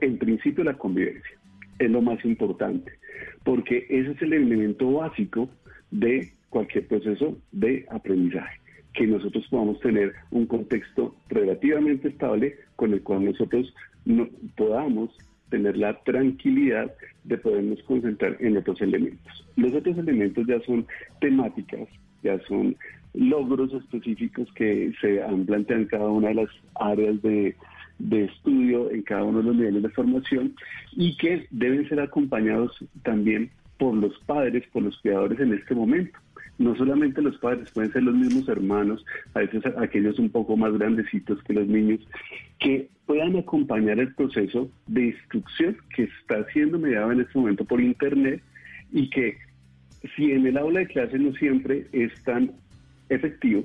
en 0.02 0.18
principio 0.18 0.66
la 0.66 0.74
convivencia. 0.74 1.38
Es 1.80 1.90
lo 1.90 2.02
más 2.02 2.24
importante, 2.25 2.92
porque 3.46 3.86
ese 3.90 4.12
es 4.12 4.22
el 4.22 4.34
elemento 4.34 4.92
básico 4.92 5.50
de 5.92 6.34
cualquier 6.50 6.88
proceso 6.88 7.38
de 7.52 7.86
aprendizaje, 7.90 8.60
que 8.94 9.08
nosotros 9.08 9.46
podamos 9.50 9.80
tener 9.80 10.13
un 10.32 10.46
contexto 10.46 11.16
relativamente 11.30 12.10
estable 12.10 12.58
con 12.75 12.94
el 12.94 13.02
cual 13.02 13.25
nosotros 13.25 13.74
no, 14.06 14.28
podamos 14.58 15.16
tener 15.50 15.78
la 15.78 15.94
tranquilidad 16.04 16.92
de 17.24 17.38
podernos 17.38 17.82
concentrar 17.84 18.38
en 18.40 18.58
otros 18.58 18.82
elementos. 18.82 19.48
Los 19.56 19.74
otros 19.74 19.98
elementos 19.98 20.46
ya 20.48 20.60
son 20.62 20.86
temáticas, 21.22 21.88
ya 22.24 22.40
son 22.48 22.75
logros 23.13 23.72
específicos 23.74 24.52
que 24.56 24.92
se 25.00 25.22
han 25.22 25.46
planteado 25.46 25.82
en 25.82 25.88
cada 25.88 26.08
una 26.08 26.30
de 26.30 26.36
las 26.36 26.50
áreas 26.75 27.22
de, 27.22 27.56
de 28.03 28.25
estudio 28.25 28.91
en 28.91 29.01
cada 29.01 29.24
uno 29.24 29.39
de 29.39 29.45
los 29.45 29.55
niveles 29.55 29.83
de 29.83 29.89
formación 29.89 30.53
y 30.91 31.15
que 31.17 31.48
deben 31.51 31.88
ser 31.88 32.01
acompañados 32.01 32.77
también 33.03 33.50
por 33.77 33.95
los 33.95 34.17
padres, 34.25 34.63
por 34.72 34.83
los 34.83 34.98
cuidadores 35.00 35.39
en 35.39 35.53
este 35.53 35.74
momento. 35.74 36.19
No 36.60 36.75
solamente 36.75 37.22
los 37.22 37.38
padres, 37.38 37.72
pueden 37.72 37.91
ser 37.91 38.03
los 38.03 38.13
mismos 38.13 38.48
hermanos, 38.48 39.03
a 39.33 39.39
veces 39.39 39.63
aquellos 39.77 40.19
un 40.19 40.29
poco 40.29 40.55
más 40.55 40.74
grandecitos 40.74 41.41
que 41.43 41.53
los 41.53 41.67
niños, 41.67 42.00
que 42.60 42.89
puedan 43.07 43.36
acompañar 43.38 44.00
el 44.00 44.13
proceso 44.13 44.69
de 44.86 45.07
instrucción 45.07 45.77
que 45.95 46.03
está 46.03 46.45
siendo 46.51 46.77
mediado 46.77 47.12
en 47.12 47.22
este 47.22 47.39
momento 47.39 47.65
por 47.65 47.81
Internet 47.81 48.41
y 48.91 49.10
que 49.10 49.38
si 50.15 50.31
en 50.31 50.45
el 50.45 50.57
aula 50.57 50.81
de 50.81 50.88
clase 50.88 51.17
no 51.17 51.33
siempre 51.33 51.88
es 51.91 52.13
tan 52.24 52.51
efectivo, 53.10 53.63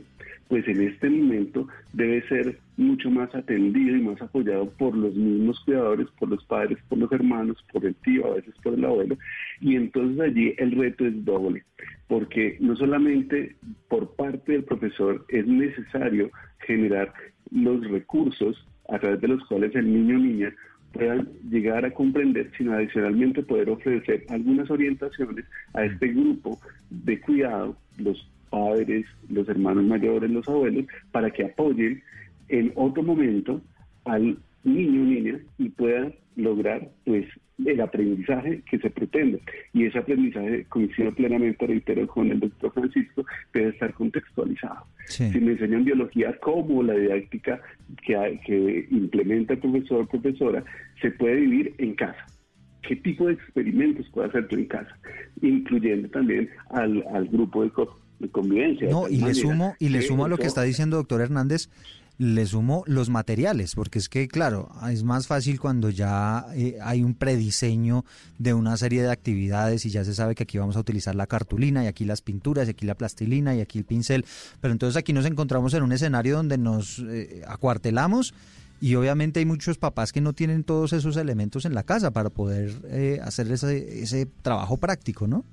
pues 0.48 0.66
en 0.66 0.80
este 0.80 1.10
momento 1.10 1.68
debe 1.92 2.26
ser 2.28 2.58
mucho 2.76 3.10
más 3.10 3.34
atendido 3.34 3.96
y 3.96 4.00
más 4.00 4.20
apoyado 4.22 4.70
por 4.70 4.96
los 4.96 5.14
mismos 5.14 5.60
cuidadores, 5.64 6.08
por 6.18 6.30
los 6.30 6.44
padres, 6.44 6.78
por 6.88 6.98
los 6.98 7.12
hermanos, 7.12 7.62
por 7.72 7.84
el 7.84 7.94
tío, 7.96 8.26
a 8.26 8.36
veces 8.36 8.54
por 8.62 8.74
el 8.74 8.84
abuelo. 8.84 9.18
Y 9.60 9.76
entonces 9.76 10.20
allí 10.20 10.54
el 10.58 10.72
reto 10.72 11.06
es 11.06 11.24
doble, 11.24 11.64
porque 12.06 12.56
no 12.60 12.76
solamente 12.76 13.56
por 13.88 14.14
parte 14.16 14.52
del 14.52 14.64
profesor 14.64 15.24
es 15.28 15.46
necesario 15.46 16.30
generar 16.66 17.12
los 17.50 17.86
recursos 17.88 18.66
a 18.88 18.98
través 18.98 19.20
de 19.20 19.28
los 19.28 19.44
cuales 19.46 19.74
el 19.74 19.92
niño 19.92 20.16
o 20.16 20.20
niña 20.20 20.54
puedan 20.92 21.28
llegar 21.50 21.84
a 21.84 21.90
comprender, 21.90 22.50
sino 22.56 22.72
adicionalmente 22.72 23.42
poder 23.42 23.68
ofrecer 23.68 24.24
algunas 24.30 24.70
orientaciones 24.70 25.44
a 25.74 25.84
este 25.84 26.08
grupo 26.08 26.58
de 26.88 27.20
cuidado, 27.20 27.76
los 27.98 28.30
padres, 28.48 29.06
los 29.28 29.48
hermanos 29.48 29.84
mayores, 29.84 30.30
los 30.30 30.48
abuelos, 30.48 30.86
para 31.12 31.30
que 31.30 31.44
apoyen 31.44 32.02
en 32.48 32.72
otro 32.74 33.02
momento 33.02 33.60
al 34.04 34.38
niño 34.64 35.02
o 35.02 35.04
niña 35.04 35.38
y 35.58 35.68
puedan 35.70 36.14
lograr 36.36 36.88
pues 37.04 37.26
el 37.64 37.80
aprendizaje 37.80 38.62
que 38.70 38.78
se 38.78 38.90
pretende. 38.90 39.40
Y 39.72 39.84
ese 39.86 39.98
aprendizaje, 39.98 40.64
coincido 40.68 41.10
plenamente, 41.12 41.66
reitero, 41.66 42.06
con 42.06 42.30
el 42.30 42.40
doctor 42.40 42.72
Francisco, 42.72 43.24
debe 43.52 43.70
estar 43.70 43.92
contextualizado. 43.94 44.84
Si 45.06 45.40
me 45.40 45.52
enseñan 45.52 45.84
biología, 45.84 46.36
como 46.38 46.82
la 46.82 46.94
didáctica 46.94 47.60
que, 48.06 48.40
que 48.46 48.86
implementa 48.90 49.54
el 49.54 49.60
profesor 49.60 50.02
o 50.02 50.06
profesora 50.06 50.64
se 51.00 51.10
puede 51.10 51.36
vivir 51.36 51.74
en 51.78 51.94
casa. 51.94 52.26
¿Qué 52.82 52.96
tipo 52.96 53.26
de 53.26 53.34
experimentos 53.34 54.08
puede 54.10 54.28
hacer 54.28 54.46
tú 54.48 54.56
en 54.56 54.66
casa? 54.66 54.96
Incluyendo 55.42 56.08
también 56.08 56.48
al, 56.70 57.04
al 57.12 57.26
grupo 57.26 57.64
de, 57.64 57.70
de 58.18 58.28
convivencia. 58.28 58.88
No, 58.88 59.08
y 59.08 59.18
le 59.18 59.34
sumo, 59.34 59.74
y 59.78 59.88
le 59.88 60.02
sumo 60.02 60.24
a 60.24 60.28
lo 60.28 60.38
que 60.38 60.46
está 60.46 60.62
diciendo 60.62 60.96
doctor 60.96 61.20
Hernández, 61.20 61.68
le 62.18 62.46
sumo 62.46 62.82
los 62.86 63.10
materiales, 63.10 63.76
porque 63.76 64.00
es 64.00 64.08
que, 64.08 64.26
claro, 64.26 64.70
es 64.90 65.04
más 65.04 65.28
fácil 65.28 65.60
cuando 65.60 65.88
ya 65.88 66.46
eh, 66.54 66.76
hay 66.82 67.04
un 67.04 67.14
prediseño 67.14 68.04
de 68.38 68.54
una 68.54 68.76
serie 68.76 69.02
de 69.02 69.10
actividades 69.10 69.86
y 69.86 69.90
ya 69.90 70.04
se 70.04 70.14
sabe 70.14 70.34
que 70.34 70.42
aquí 70.42 70.58
vamos 70.58 70.76
a 70.76 70.80
utilizar 70.80 71.14
la 71.14 71.28
cartulina 71.28 71.84
y 71.84 71.86
aquí 71.86 72.04
las 72.04 72.20
pinturas 72.20 72.66
y 72.66 72.72
aquí 72.72 72.86
la 72.86 72.96
plastilina 72.96 73.54
y 73.54 73.60
aquí 73.60 73.78
el 73.78 73.84
pincel, 73.84 74.24
pero 74.60 74.72
entonces 74.72 74.96
aquí 74.96 75.12
nos 75.12 75.26
encontramos 75.26 75.74
en 75.74 75.84
un 75.84 75.92
escenario 75.92 76.36
donde 76.36 76.58
nos 76.58 76.98
eh, 77.08 77.42
acuartelamos 77.46 78.34
y 78.80 78.96
obviamente 78.96 79.38
hay 79.38 79.46
muchos 79.46 79.78
papás 79.78 80.12
que 80.12 80.20
no 80.20 80.32
tienen 80.32 80.64
todos 80.64 80.92
esos 80.92 81.16
elementos 81.16 81.66
en 81.66 81.74
la 81.74 81.84
casa 81.84 82.10
para 82.10 82.30
poder 82.30 82.72
eh, 82.86 83.20
hacer 83.22 83.50
ese, 83.52 84.02
ese 84.02 84.26
trabajo 84.42 84.76
práctico, 84.76 85.28
¿no? 85.28 85.44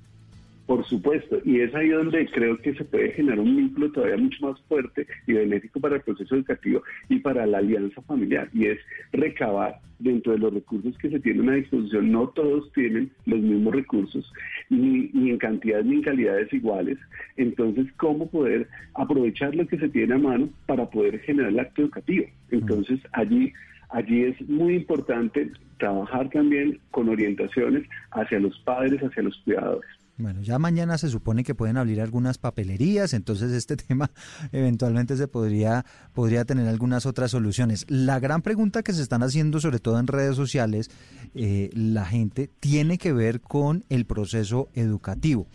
Por 0.66 0.84
supuesto, 0.84 1.38
y 1.44 1.60
es 1.60 1.72
ahí 1.76 1.90
donde 1.90 2.26
creo 2.26 2.58
que 2.58 2.74
se 2.74 2.84
puede 2.84 3.12
generar 3.12 3.38
un 3.38 3.56
vínculo 3.56 3.92
todavía 3.92 4.16
mucho 4.16 4.48
más 4.48 4.60
fuerte 4.62 5.06
y 5.26 5.32
benéfico 5.32 5.78
para 5.78 5.96
el 5.96 6.02
proceso 6.02 6.34
educativo 6.34 6.82
y 7.08 7.20
para 7.20 7.46
la 7.46 7.58
alianza 7.58 8.02
familiar, 8.02 8.48
y 8.52 8.66
es 8.66 8.78
recabar 9.12 9.78
dentro 10.00 10.32
de 10.32 10.38
los 10.38 10.52
recursos 10.52 10.98
que 10.98 11.08
se 11.08 11.20
tienen 11.20 11.48
a 11.48 11.54
disposición. 11.54 12.10
No 12.10 12.28
todos 12.30 12.72
tienen 12.72 13.12
los 13.26 13.38
mismos 13.38 13.74
recursos, 13.74 14.32
ni, 14.68 15.08
ni 15.12 15.30
en 15.30 15.38
cantidades 15.38 15.86
ni 15.86 15.96
en 15.96 16.02
calidades 16.02 16.52
iguales. 16.52 16.98
Entonces, 17.36 17.86
¿cómo 17.96 18.28
poder 18.28 18.68
aprovechar 18.94 19.54
lo 19.54 19.66
que 19.68 19.78
se 19.78 19.88
tiene 19.88 20.14
a 20.14 20.18
mano 20.18 20.48
para 20.66 20.90
poder 20.90 21.20
generar 21.20 21.52
el 21.52 21.60
acto 21.60 21.82
educativo? 21.82 22.26
Entonces, 22.50 22.98
allí 23.12 23.52
allí 23.90 24.24
es 24.24 24.48
muy 24.48 24.74
importante 24.74 25.52
trabajar 25.78 26.28
también 26.30 26.80
con 26.90 27.08
orientaciones 27.08 27.88
hacia 28.10 28.40
los 28.40 28.58
padres, 28.60 29.00
hacia 29.00 29.22
los 29.22 29.36
cuidadores. 29.44 29.88
Bueno, 30.18 30.40
ya 30.40 30.58
mañana 30.58 30.96
se 30.96 31.10
supone 31.10 31.44
que 31.44 31.54
pueden 31.54 31.76
abrir 31.76 32.00
algunas 32.00 32.38
papelerías, 32.38 33.12
entonces 33.12 33.52
este 33.52 33.76
tema 33.88 34.10
eventualmente 34.50 35.16
se 35.16 35.28
podría, 35.28 35.84
podría 36.14 36.46
tener 36.46 36.68
algunas 36.68 37.04
otras 37.04 37.32
soluciones. 37.32 37.84
La 37.88 38.18
gran 38.18 38.40
pregunta 38.40 38.82
que 38.82 38.94
se 38.94 39.02
están 39.02 39.22
haciendo, 39.22 39.60
sobre 39.60 39.78
todo 39.78 39.98
en 39.98 40.06
redes 40.06 40.34
sociales, 40.34 40.90
eh, 41.34 41.68
la 41.74 42.06
gente 42.06 42.50
tiene 42.60 42.96
que 42.96 43.12
ver 43.12 43.42
con 43.42 43.84
el 43.90 44.06
proceso 44.06 44.70
educativo. 44.72 45.46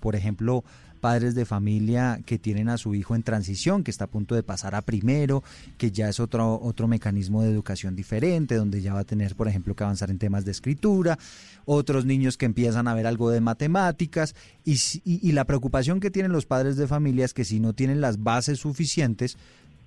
Por 0.00 0.16
ejemplo, 0.16 0.64
padres 1.00 1.34
de 1.34 1.44
familia 1.44 2.20
que 2.24 2.38
tienen 2.38 2.68
a 2.68 2.78
su 2.78 2.94
hijo 2.94 3.14
en 3.14 3.22
transición, 3.22 3.82
que 3.82 3.90
está 3.90 4.04
a 4.04 4.10
punto 4.10 4.34
de 4.34 4.42
pasar 4.42 4.74
a 4.74 4.82
primero, 4.82 5.42
que 5.78 5.90
ya 5.90 6.08
es 6.08 6.20
otro, 6.20 6.60
otro 6.62 6.86
mecanismo 6.86 7.42
de 7.42 7.50
educación 7.50 7.96
diferente, 7.96 8.54
donde 8.54 8.82
ya 8.82 8.94
va 8.94 9.00
a 9.00 9.04
tener, 9.04 9.34
por 9.34 9.48
ejemplo, 9.48 9.74
que 9.74 9.82
avanzar 9.82 10.10
en 10.10 10.18
temas 10.18 10.44
de 10.44 10.52
escritura, 10.52 11.18
otros 11.64 12.04
niños 12.04 12.36
que 12.36 12.46
empiezan 12.46 12.86
a 12.86 12.94
ver 12.94 13.06
algo 13.06 13.30
de 13.30 13.40
matemáticas, 13.40 14.34
y, 14.64 14.78
y, 15.04 15.32
la 15.32 15.44
preocupación 15.44 16.00
que 16.00 16.10
tienen 16.10 16.32
los 16.32 16.46
padres 16.46 16.76
de 16.76 16.86
familia 16.86 17.24
es 17.24 17.34
que 17.34 17.44
si 17.44 17.58
no 17.58 17.72
tienen 17.72 18.00
las 18.00 18.22
bases 18.22 18.60
suficientes, 18.60 19.36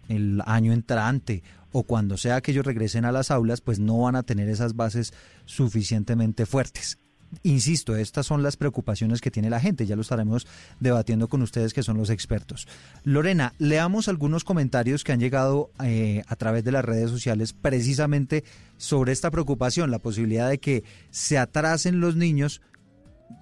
el 0.10 0.42
año 0.46 0.74
entrante 0.74 1.44
o 1.72 1.84
cuando 1.84 2.18
sea 2.18 2.42
que 2.42 2.52
ellos 2.52 2.66
regresen 2.66 3.06
a 3.06 3.12
las 3.12 3.32
aulas, 3.32 3.62
pues 3.62 3.80
no 3.80 4.00
van 4.00 4.16
a 4.16 4.24
tener 4.24 4.48
esas 4.50 4.76
bases 4.76 5.14
suficientemente 5.46 6.46
fuertes. 6.46 7.00
Insisto, 7.42 7.96
estas 7.96 8.26
son 8.26 8.44
las 8.44 8.58
preocupaciones 8.58 9.22
que 9.22 9.32
tiene 9.32 9.50
la 9.50 9.60
gente, 9.60 9.86
ya 9.86 9.96
lo 9.96 10.02
estaremos 10.04 10.46
debatiendo 10.80 11.28
con 11.28 11.42
ustedes 11.42 11.74
que 11.74 11.84
son 11.84 11.98
los 11.98 12.10
expertos. 12.10 12.68
Lorena, 13.04 13.54
leamos 13.58 14.08
algunos 14.08 14.44
comentarios 14.44 15.04
que 15.04 15.12
han 15.12 15.20
llegado 15.20 15.72
eh, 15.84 16.24
a 16.28 16.36
través 16.36 16.64
de 16.64 16.72
las 16.72 16.86
redes 16.86 17.10
sociales 17.10 17.54
precisamente 17.54 18.44
sobre 18.78 19.12
esta 19.12 19.32
preocupación, 19.32 19.92
la 19.92 20.00
posibilidad 20.00 20.50
de 20.50 20.60
que 20.60 20.84
se 21.10 21.38
atrasen 21.38 22.00
los 22.00 22.16
niños 22.16 22.62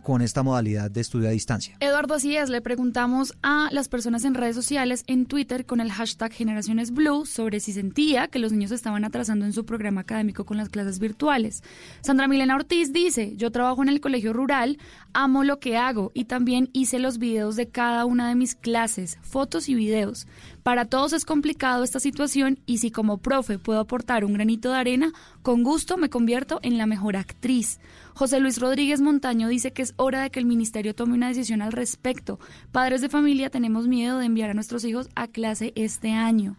con 0.04 0.22
esta 0.22 0.44
modalidad 0.44 0.90
de 0.90 1.02
estudio 1.02 1.28
a 1.28 1.32
distancia. 1.32 1.76
Eduardo, 1.80 2.16
así 2.16 2.36
es, 2.36 2.50
le 2.50 2.62
preguntamos 2.62 3.36
a 3.44 3.70
las 3.72 3.88
personas 3.88 4.26
en 4.26 4.34
redes 4.34 4.56
sociales, 4.56 5.04
en 5.08 5.26
Twitter, 5.26 5.66
con 5.66 5.80
el 5.80 5.92
hashtag 5.92 6.32
Generaciones 6.32 6.92
Blue, 6.92 7.26
sobre 7.26 7.60
si 7.60 7.72
sentía 7.72 8.28
que 8.28 8.40
los 8.40 8.52
niños 8.52 8.72
estaban 8.72 9.06
atrasando 9.06 9.46
en 9.46 9.54
su 9.54 9.66
programa 9.66 10.02
académico 10.02 10.46
con 10.46 10.58
las 10.58 10.70
clases 10.70 11.00
virtuales. 11.00 11.64
Sandra 12.02 12.28
Milena 12.28 12.56
Ortiz 12.56 12.92
dice, 12.92 13.36
yo 13.36 13.52
trabajo 13.52 13.84
en 13.84 13.90
el 13.90 14.02
colegio 14.02 14.34
rural, 14.34 14.80
amo 15.14 15.44
lo 15.44 15.60
que 15.60 15.78
hago 15.78 16.12
y 16.14 16.26
también 16.26 16.70
hice 16.74 17.00
los 17.00 17.18
videos 17.20 17.56
de 17.56 17.70
cada 17.70 18.06
una 18.06 18.28
de 18.28 18.36
mis 18.36 18.56
clases, 18.56 19.20
fotos 19.22 19.70
y 19.70 19.76
videos. 19.76 20.28
Para 20.64 20.86
todos 20.86 21.14
es 21.14 21.26
complicado 21.26 21.84
esta 21.84 22.00
situación 22.00 22.60
y 22.66 22.78
si 22.80 22.92
como 22.92 23.18
profe 23.18 23.60
puedo 23.60 23.80
aportar 23.80 24.26
un 24.26 24.34
granito 24.34 24.72
de 24.72 24.78
arena, 24.78 25.12
con 25.42 25.64
gusto 25.64 25.98
me 25.98 26.10
convierto 26.10 26.60
en 26.64 26.78
la 26.78 26.86
mejor 26.86 27.18
actriz. 27.18 27.80
José 28.14 28.40
Luis 28.40 28.60
Rodríguez 28.60 29.02
Montaño 29.02 29.48
dice 29.48 29.72
que 29.72 29.82
es 29.82 29.94
hora 29.98 30.24
de 30.24 30.30
que 30.30 30.40
el 30.40 30.46
ministerio 30.46 30.96
tome 30.96 31.14
una 31.14 31.30
decisión 31.30 31.62
al 31.62 31.72
respecto. 31.72 32.40
Padres 32.72 33.02
de 33.02 33.10
familia 33.10 33.50
tenemos 33.50 33.88
miedo 33.88 34.20
de 34.20 34.26
enviar 34.26 34.50
a 34.50 34.54
nuestros 34.54 34.84
hijos 34.86 35.10
a 35.16 35.28
clase 35.28 35.74
este 35.76 36.12
año. 36.12 36.58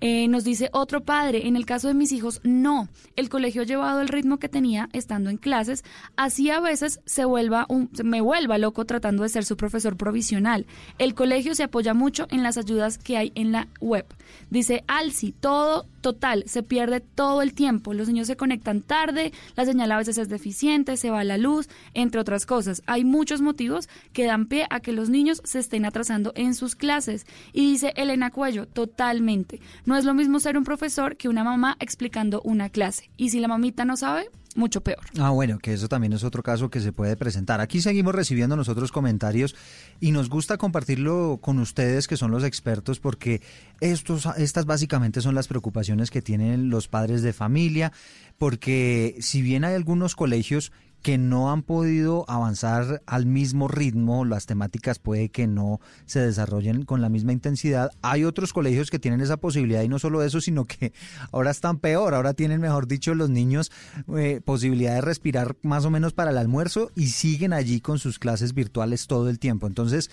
Eh, 0.00 0.28
nos 0.28 0.44
dice 0.44 0.68
otro 0.72 1.02
padre, 1.02 1.46
en 1.46 1.56
el 1.56 1.64
caso 1.64 1.88
de 1.88 1.94
mis 1.94 2.12
hijos, 2.12 2.40
no. 2.44 2.88
El 3.16 3.30
colegio 3.30 3.62
ha 3.62 3.64
llevado 3.64 4.02
el 4.02 4.08
ritmo 4.08 4.38
que 4.38 4.50
tenía 4.50 4.90
estando 4.92 5.30
en 5.30 5.38
clases, 5.38 5.82
así 6.16 6.50
a 6.50 6.60
veces 6.60 7.00
se 7.06 7.24
vuelva 7.24 7.64
un, 7.70 7.88
me 8.04 8.20
vuelva 8.20 8.58
loco 8.58 8.84
tratando 8.84 9.22
de 9.22 9.30
ser 9.30 9.46
su 9.46 9.56
profesor 9.56 9.96
provisional. 9.96 10.66
El 10.98 11.14
colegio 11.14 11.54
se 11.54 11.62
apoya 11.62 11.94
mucho 11.94 12.26
en 12.30 12.42
las 12.42 12.58
ayudas 12.58 12.98
que 12.98 13.16
hay 13.16 13.32
en 13.34 13.52
la 13.52 13.68
web. 13.80 14.04
Dice 14.50 14.84
Alci, 14.88 15.32
todo 15.32 15.86
total, 16.04 16.44
se 16.46 16.62
pierde 16.62 17.00
todo 17.00 17.40
el 17.40 17.54
tiempo. 17.54 17.94
Los 17.94 18.08
niños 18.08 18.26
se 18.26 18.36
conectan 18.36 18.82
tarde, 18.82 19.32
la 19.56 19.64
señal 19.64 19.90
a 19.90 19.96
veces 19.96 20.18
es 20.18 20.28
deficiente, 20.28 20.98
se 20.98 21.08
va 21.08 21.24
la 21.24 21.38
luz, 21.38 21.70
entre 21.94 22.20
otras 22.20 22.44
cosas. 22.44 22.82
Hay 22.84 23.04
muchos 23.04 23.40
motivos 23.40 23.88
que 24.12 24.26
dan 24.26 24.44
pie 24.44 24.66
a 24.68 24.80
que 24.80 24.92
los 24.92 25.08
niños 25.08 25.40
se 25.44 25.60
estén 25.60 25.86
atrasando 25.86 26.32
en 26.36 26.54
sus 26.54 26.76
clases. 26.76 27.26
Y 27.54 27.72
dice 27.72 27.94
Elena 27.96 28.30
Cuello, 28.30 28.66
totalmente. 28.66 29.62
No 29.86 29.96
es 29.96 30.04
lo 30.04 30.12
mismo 30.12 30.40
ser 30.40 30.58
un 30.58 30.64
profesor 30.64 31.16
que 31.16 31.30
una 31.30 31.42
mamá 31.42 31.78
explicando 31.80 32.42
una 32.42 32.68
clase. 32.68 33.08
Y 33.16 33.30
si 33.30 33.40
la 33.40 33.48
mamita 33.48 33.86
no 33.86 33.96
sabe, 33.96 34.28
mucho 34.54 34.82
peor. 34.82 35.00
Ah, 35.18 35.30
bueno, 35.30 35.58
que 35.58 35.72
eso 35.72 35.88
también 35.88 36.12
es 36.12 36.24
otro 36.24 36.42
caso 36.42 36.70
que 36.70 36.80
se 36.80 36.92
puede 36.92 37.16
presentar. 37.16 37.60
Aquí 37.60 37.80
seguimos 37.80 38.14
recibiendo 38.14 38.56
nosotros 38.56 38.92
comentarios 38.92 39.54
y 40.00 40.12
nos 40.12 40.28
gusta 40.28 40.56
compartirlo 40.56 41.38
con 41.40 41.58
ustedes 41.58 42.06
que 42.06 42.16
son 42.16 42.30
los 42.30 42.44
expertos 42.44 43.00
porque 43.00 43.42
estos, 43.80 44.26
estas 44.36 44.66
básicamente 44.66 45.20
son 45.20 45.34
las 45.34 45.48
preocupaciones 45.48 46.10
que 46.10 46.22
tienen 46.22 46.70
los 46.70 46.88
padres 46.88 47.22
de 47.22 47.32
familia, 47.32 47.92
porque 48.38 49.16
si 49.20 49.42
bien 49.42 49.64
hay 49.64 49.74
algunos 49.74 50.14
colegios 50.16 50.72
que 51.04 51.18
no 51.18 51.52
han 51.52 51.62
podido 51.62 52.24
avanzar 52.28 53.02
al 53.04 53.26
mismo 53.26 53.68
ritmo, 53.68 54.24
las 54.24 54.46
temáticas 54.46 54.98
puede 54.98 55.28
que 55.28 55.46
no 55.46 55.78
se 56.06 56.20
desarrollen 56.20 56.86
con 56.86 57.02
la 57.02 57.10
misma 57.10 57.34
intensidad. 57.34 57.90
Hay 58.00 58.24
otros 58.24 58.54
colegios 58.54 58.90
que 58.90 58.98
tienen 58.98 59.20
esa 59.20 59.36
posibilidad 59.36 59.82
y 59.82 59.88
no 59.88 59.98
solo 59.98 60.22
eso, 60.22 60.40
sino 60.40 60.64
que 60.64 60.94
ahora 61.30 61.50
están 61.50 61.78
peor, 61.78 62.14
ahora 62.14 62.32
tienen, 62.32 62.62
mejor 62.62 62.88
dicho, 62.88 63.14
los 63.14 63.28
niños 63.28 63.70
eh, 64.16 64.40
posibilidad 64.42 64.94
de 64.94 65.02
respirar 65.02 65.56
más 65.60 65.84
o 65.84 65.90
menos 65.90 66.14
para 66.14 66.30
el 66.30 66.38
almuerzo 66.38 66.90
y 66.96 67.08
siguen 67.08 67.52
allí 67.52 67.82
con 67.82 67.98
sus 67.98 68.18
clases 68.18 68.54
virtuales 68.54 69.06
todo 69.06 69.28
el 69.28 69.38
tiempo. 69.38 69.66
Entonces, 69.66 70.10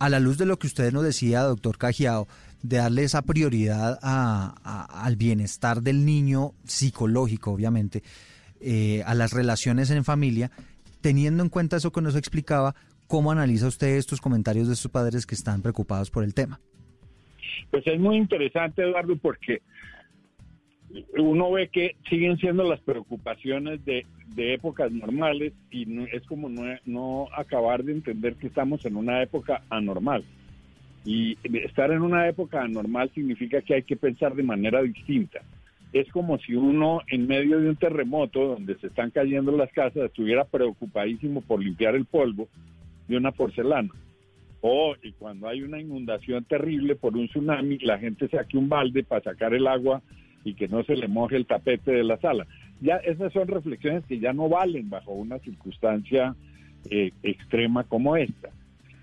a 0.00 0.08
la 0.08 0.18
luz 0.18 0.38
de 0.38 0.46
lo 0.46 0.58
que 0.58 0.66
usted 0.66 0.92
nos 0.92 1.04
decía, 1.04 1.42
doctor 1.42 1.78
Cajiao, 1.78 2.26
de 2.64 2.78
darle 2.78 3.04
esa 3.04 3.22
prioridad 3.22 3.96
al 4.02 5.14
bienestar 5.14 5.82
del 5.82 6.04
niño 6.04 6.52
psicológico, 6.64 7.52
obviamente, 7.52 8.02
eh, 8.62 9.02
a 9.06 9.14
las 9.14 9.32
relaciones 9.32 9.90
en 9.90 10.04
familia, 10.04 10.50
teniendo 11.00 11.42
en 11.42 11.48
cuenta 11.48 11.76
eso 11.76 11.90
que 11.90 12.00
nos 12.00 12.16
explicaba, 12.16 12.74
¿cómo 13.08 13.32
analiza 13.32 13.66
usted 13.66 13.96
estos 13.96 14.20
comentarios 14.20 14.68
de 14.68 14.76
sus 14.76 14.90
padres 14.90 15.26
que 15.26 15.34
están 15.34 15.62
preocupados 15.62 16.10
por 16.10 16.22
el 16.24 16.32
tema? 16.32 16.60
Pues 17.70 17.86
es 17.86 17.98
muy 17.98 18.16
interesante, 18.16 18.82
Eduardo, 18.82 19.16
porque 19.16 19.62
uno 21.18 21.50
ve 21.50 21.68
que 21.68 21.96
siguen 22.08 22.36
siendo 22.38 22.62
las 22.68 22.80
preocupaciones 22.80 23.84
de, 23.84 24.06
épocas 24.36 24.90
normales 24.92 25.52
y 25.70 25.84
no, 25.86 26.06
es 26.06 26.22
como 26.22 26.48
no, 26.48 26.62
no 26.86 27.28
acabar 27.36 27.84
de 27.84 27.92
entender 27.92 28.36
que 28.36 28.46
estamos 28.46 28.84
en 28.86 28.96
una 28.96 29.22
época 29.22 29.62
anormal. 29.70 30.24
Y 31.04 31.36
estar 31.64 31.90
en 31.90 32.02
una 32.02 32.28
época 32.28 32.62
anormal 32.62 33.10
significa 33.12 33.60
que 33.60 33.74
hay 33.74 33.82
que 33.82 33.96
pensar 33.96 34.34
de 34.34 34.42
manera 34.42 34.80
distinta 34.82 35.42
es 35.92 36.10
como 36.10 36.38
si 36.38 36.54
uno 36.54 37.00
en 37.08 37.26
medio 37.26 37.60
de 37.60 37.68
un 37.68 37.76
terremoto 37.76 38.48
donde 38.48 38.76
se 38.78 38.86
están 38.86 39.10
cayendo 39.10 39.52
las 39.52 39.70
casas 39.72 40.04
estuviera 40.04 40.44
preocupadísimo 40.44 41.42
por 41.42 41.62
limpiar 41.62 41.94
el 41.94 42.06
polvo 42.06 42.48
de 43.08 43.16
una 43.16 43.32
porcelana. 43.32 43.90
O 44.62 44.94
y 45.02 45.12
cuando 45.12 45.48
hay 45.48 45.62
una 45.62 45.80
inundación 45.80 46.44
terrible 46.44 46.94
por 46.94 47.16
un 47.16 47.28
tsunami, 47.28 47.78
la 47.78 47.98
gente 47.98 48.28
saque 48.28 48.56
un 48.56 48.68
balde 48.68 49.02
para 49.02 49.22
sacar 49.22 49.54
el 49.54 49.66
agua 49.66 50.02
y 50.44 50.54
que 50.54 50.68
no 50.68 50.82
se 50.84 50.96
le 50.96 51.08
moje 51.08 51.36
el 51.36 51.46
tapete 51.46 51.92
de 51.92 52.04
la 52.04 52.18
sala. 52.18 52.46
Ya 52.80 52.96
esas 52.96 53.32
son 53.32 53.48
reflexiones 53.48 54.04
que 54.06 54.18
ya 54.18 54.32
no 54.32 54.48
valen 54.48 54.88
bajo 54.88 55.12
una 55.12 55.38
circunstancia 55.40 56.34
eh, 56.90 57.12
extrema 57.22 57.84
como 57.84 58.16
esta 58.16 58.50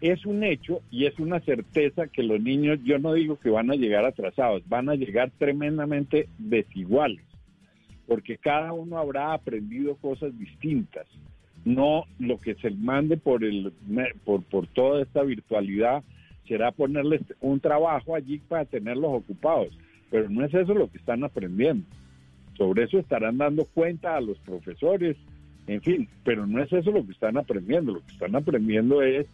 es 0.01 0.25
un 0.25 0.43
hecho 0.43 0.81
y 0.91 1.05
es 1.05 1.19
una 1.19 1.39
certeza 1.41 2.07
que 2.07 2.23
los 2.23 2.41
niños, 2.41 2.79
yo 2.83 2.99
no 2.99 3.13
digo 3.13 3.37
que 3.37 3.49
van 3.49 3.69
a 3.69 3.75
llegar 3.75 4.05
atrasados, 4.05 4.67
van 4.67 4.89
a 4.89 4.95
llegar 4.95 5.31
tremendamente 5.37 6.29
desiguales, 6.37 7.23
porque 8.07 8.37
cada 8.37 8.71
uno 8.71 8.97
habrá 8.97 9.33
aprendido 9.33 9.95
cosas 9.95 10.37
distintas. 10.37 11.05
No 11.65 12.05
lo 12.19 12.37
que 12.37 12.55
se 12.55 12.71
mande 12.71 13.17
por, 13.17 13.43
el, 13.43 13.73
por, 14.23 14.43
por 14.43 14.67
toda 14.67 15.01
esta 15.01 15.23
virtualidad 15.23 16.03
será 16.47 16.71
ponerles 16.71 17.21
un 17.41 17.59
trabajo 17.59 18.15
allí 18.15 18.39
para 18.39 18.65
tenerlos 18.65 19.11
ocupados, 19.13 19.77
pero 20.09 20.29
no 20.29 20.45
es 20.45 20.53
eso 20.53 20.73
lo 20.73 20.89
que 20.89 20.97
están 20.97 21.23
aprendiendo. 21.23 21.85
Sobre 22.57 22.83
eso 22.83 22.97
estarán 22.97 23.37
dando 23.37 23.65
cuenta 23.65 24.15
a 24.15 24.21
los 24.21 24.37
profesores, 24.39 25.17
en 25.67 25.81
fin, 25.81 26.09
pero 26.23 26.47
no 26.47 26.63
es 26.63 26.71
eso 26.71 26.91
lo 26.91 27.05
que 27.05 27.11
están 27.11 27.37
aprendiendo, 27.37 27.93
lo 27.93 28.05
que 28.05 28.13
están 28.13 28.35
aprendiendo 28.35 29.01
es 29.01 29.27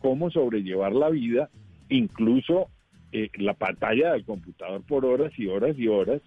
cómo 0.00 0.30
sobrellevar 0.30 0.92
la 0.92 1.10
vida, 1.10 1.50
incluso 1.88 2.68
eh, 3.12 3.30
la 3.38 3.54
pantalla 3.54 4.12
del 4.12 4.24
computador 4.24 4.82
por 4.82 5.04
horas 5.04 5.32
y 5.38 5.46
horas 5.46 5.78
y 5.78 5.88
horas, 5.88 6.20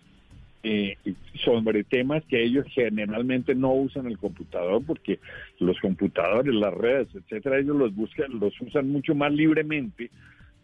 eh, 0.64 0.96
sobre 1.44 1.84
temas 1.84 2.24
que 2.26 2.44
ellos 2.44 2.68
generalmente 2.70 3.56
no 3.56 3.74
usan 3.74 4.06
el 4.06 4.20
computador 4.20 4.84
porque 4.86 5.20
los 5.60 5.80
computadores, 5.80 6.54
las 6.54 6.74
redes, 6.74 7.08
etcétera, 7.16 7.58
ellos 7.58 7.76
los 7.76 7.96
buscan, 7.96 8.40
los 8.40 8.54
usan 8.62 8.90
mucho 8.90 9.16
más 9.16 9.34
libremente 9.34 10.12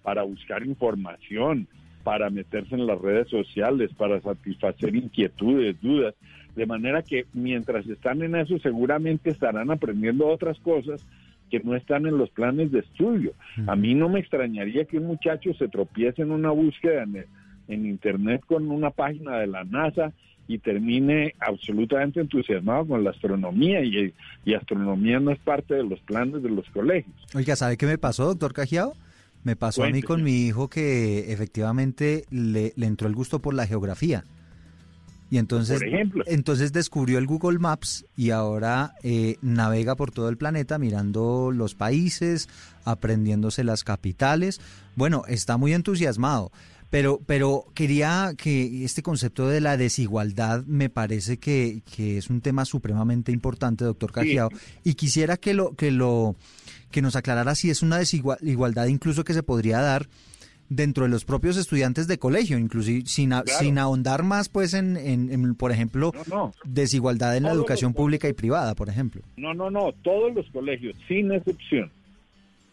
para 0.04 0.22
buscar 0.22 0.64
información, 0.64 1.68
para 2.04 2.30
meterse 2.30 2.76
en 2.76 2.86
las 2.86 3.02
redes 3.02 3.28
sociales, 3.28 3.92
para 3.98 4.22
satisfacer 4.22 4.96
inquietudes, 4.96 5.82
dudas, 5.82 6.14
de 6.56 6.66
manera 6.66 7.02
que 7.02 7.26
mientras 7.34 7.86
están 7.88 8.22
en 8.22 8.36
eso 8.36 8.60
seguramente 8.60 9.32
estarán 9.32 9.72
aprendiendo 9.72 10.28
otras 10.28 10.60
cosas 10.60 11.06
que 11.50 11.60
no 11.60 11.76
están 11.76 12.06
en 12.06 12.18
los 12.18 12.30
planes 12.30 12.72
de 12.72 12.80
estudio. 12.80 13.34
A 13.68 13.76
mí 13.76 13.96
no 13.96 14.10
me 14.10 14.20
extrañaría 14.20 14.86
que 14.86 14.98
un 14.98 15.08
muchacho 15.08 15.54
se 15.54 15.68
tropiece 15.68 16.22
en 16.22 16.32
una 16.32 16.52
búsqueda 16.52 17.04
en, 17.04 17.86
Internet 17.86 18.44
con 18.46 18.72
una 18.72 18.92
página 18.92 19.38
de 19.38 19.48
la 19.48 19.64
NASA 19.64 20.14
y 20.48 20.60
termine 20.60 21.36
absolutamente 21.40 22.22
entusiasmado 22.22 22.88
con 22.88 23.04
la 23.04 23.10
astronomía 23.10 23.84
y, 23.84 24.14
astronomía 24.54 25.20
no 25.20 25.32
es 25.32 25.40
parte 25.40 25.76
de 25.76 25.84
los 25.84 26.00
planes 26.02 26.42
de 26.42 26.50
los 26.50 26.70
colegios. 26.70 27.16
Oiga, 27.36 27.56
¿sabe 27.56 27.76
qué 27.76 27.86
me 27.86 27.98
pasó, 27.98 28.26
doctor 28.28 28.54
Cajiao? 28.54 28.94
Me 29.44 29.56
pasó 29.56 29.84
a 29.84 29.90
mí 29.90 30.02
con 30.02 30.24
mi 30.24 30.48
hijo 30.48 30.70
que 30.70 31.32
efectivamente 31.32 32.26
le, 32.30 32.74
le 32.76 32.86
entró 32.86 33.08
el 33.08 33.16
gusto 33.16 33.40
por 33.40 33.54
la 33.54 33.68
geografía. 33.68 34.24
Y 35.30 35.38
entonces, 35.38 35.82
entonces 36.26 36.72
descubrió 36.72 37.18
el 37.18 37.28
Google 37.28 37.60
Maps 37.60 38.06
y 38.16 38.32
ahora 38.32 38.94
eh, 39.04 39.38
navega 39.42 39.96
por 39.96 40.12
todo 40.12 40.30
el 40.30 40.38
planeta 40.38 40.78
mirando 40.78 41.52
los 41.52 41.76
países, 41.76 42.48
aprendiéndose 42.86 43.64
las 43.64 43.84
capitales. 43.84 44.62
Bueno, 44.96 45.24
está 45.28 45.58
muy 45.58 45.74
entusiasmado. 45.74 46.52
Pero, 46.90 47.20
pero 47.26 47.66
quería 47.74 48.34
que 48.38 48.86
este 48.86 49.04
concepto 49.04 49.50
de 49.50 49.60
la 49.60 49.76
desigualdad 49.76 50.64
me 50.66 50.90
parece 50.90 51.38
que, 51.38 51.82
que 51.94 52.18
es 52.18 52.30
un 52.30 52.40
tema 52.40 52.64
supremamente 52.64 53.34
importante, 53.34 53.84
doctor 53.84 54.14
Cajiao, 54.14 54.50
y 54.86 54.94
quisiera 54.94 55.36
que 55.36 55.54
lo, 55.54 55.76
que 55.76 55.92
lo, 55.92 56.38
que 56.90 57.02
nos 57.02 57.18
aclarara 57.18 57.56
si 57.56 57.70
es 57.70 57.82
una 57.82 57.98
desigualdad 57.98 58.88
incluso 58.88 59.26
que 59.26 59.34
se 59.34 59.44
podría 59.44 59.82
dar 59.82 60.08
dentro 60.70 61.06
de 61.06 61.10
los 61.10 61.26
propios 61.26 61.58
estudiantes 61.58 62.08
de 62.08 62.18
colegio, 62.18 62.58
inclusive 62.58 63.06
sin, 63.06 63.32
sin 63.46 63.78
ahondar 63.78 64.24
más, 64.24 64.50
pues, 64.50 64.74
en, 64.74 64.98
en, 64.98 65.56
por 65.56 65.72
ejemplo, 65.72 66.12
desigualdad 66.66 67.38
en 67.38 67.44
la 67.44 67.52
educación 67.52 67.94
pública 67.94 68.28
y 68.28 68.34
privada, 68.34 68.76
por 68.76 68.90
ejemplo. 68.90 69.22
No, 69.38 69.54
no, 69.54 69.70
no, 69.70 69.92
todos 70.04 70.34
los 70.34 70.50
colegios, 70.50 70.96
sin 71.08 71.32
excepción, 71.32 71.92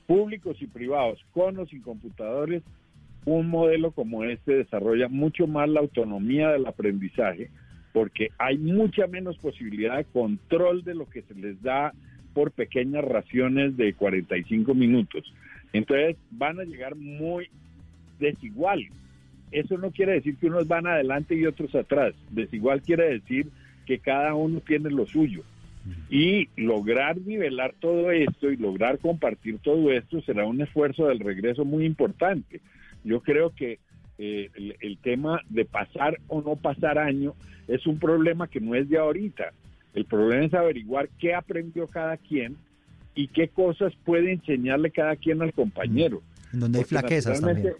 públicos 0.06 0.56
y 0.60 0.66
privados, 0.66 1.20
con 1.32 1.58
o 1.58 1.66
sin 1.66 1.82
computadores, 1.82 2.62
un 3.24 3.48
modelo 3.48 3.90
como 3.92 4.24
este 4.24 4.54
desarrolla 4.54 5.08
mucho 5.08 5.46
más 5.46 5.68
la 5.68 5.80
autonomía 5.80 6.50
del 6.50 6.66
aprendizaje, 6.66 7.50
porque 7.92 8.30
hay 8.38 8.58
mucha 8.58 9.06
menos 9.06 9.38
posibilidad 9.38 9.96
de 9.96 10.04
control 10.04 10.84
de 10.84 10.94
lo 10.94 11.08
que 11.08 11.22
se 11.22 11.34
les 11.34 11.62
da 11.62 11.94
por 12.34 12.50
pequeñas 12.50 13.04
raciones 13.04 13.76
de 13.76 13.94
45 13.94 14.74
minutos. 14.74 15.32
Entonces 15.72 16.16
van 16.30 16.58
a 16.60 16.64
llegar 16.64 16.96
muy 16.96 17.48
desigual. 18.18 18.86
Eso 19.50 19.78
no 19.78 19.90
quiere 19.90 20.14
decir 20.14 20.36
que 20.36 20.46
unos 20.46 20.66
van 20.66 20.86
adelante 20.86 21.34
y 21.36 21.46
otros 21.46 21.74
atrás. 21.74 22.14
Desigual 22.30 22.82
quiere 22.82 23.08
decir 23.10 23.48
que 23.86 23.98
cada 23.98 24.34
uno 24.34 24.60
tiene 24.60 24.90
lo 24.90 25.06
suyo. 25.06 25.42
Y 26.08 26.48
lograr 26.56 27.18
nivelar 27.18 27.74
todo 27.78 28.10
esto 28.10 28.50
y 28.50 28.56
lograr 28.56 28.98
compartir 28.98 29.58
todo 29.58 29.92
esto 29.92 30.22
será 30.22 30.46
un 30.46 30.62
esfuerzo 30.62 31.06
del 31.06 31.20
regreso 31.20 31.64
muy 31.64 31.84
importante. 31.84 32.60
Yo 33.04 33.20
creo 33.20 33.50
que 33.50 33.78
eh, 34.16 34.48
el, 34.54 34.76
el, 34.80 34.96
tema 34.98 35.42
de 35.50 35.66
pasar 35.66 36.18
o 36.28 36.40
no 36.40 36.56
pasar 36.56 36.98
año 36.98 37.34
es 37.68 37.86
un 37.86 37.98
problema 37.98 38.48
que 38.48 38.60
no 38.60 38.74
es 38.74 38.88
de 38.88 38.96
ahorita. 38.96 39.52
El 39.92 40.06
problema 40.06 40.44
es 40.44 40.54
averiguar 40.54 41.10
qué 41.18 41.34
aprendió 41.34 41.86
cada 41.86 42.16
quien 42.16 42.56
y 43.14 43.28
qué 43.28 43.48
cosas 43.48 43.92
puede 44.04 44.32
enseñarle 44.32 44.90
cada 44.90 45.16
quien 45.16 45.42
al 45.42 45.52
compañero. 45.52 46.22
Donde 46.54 46.78
hay 46.78 46.84
flaquezas 46.84 47.40
también. 47.40 47.74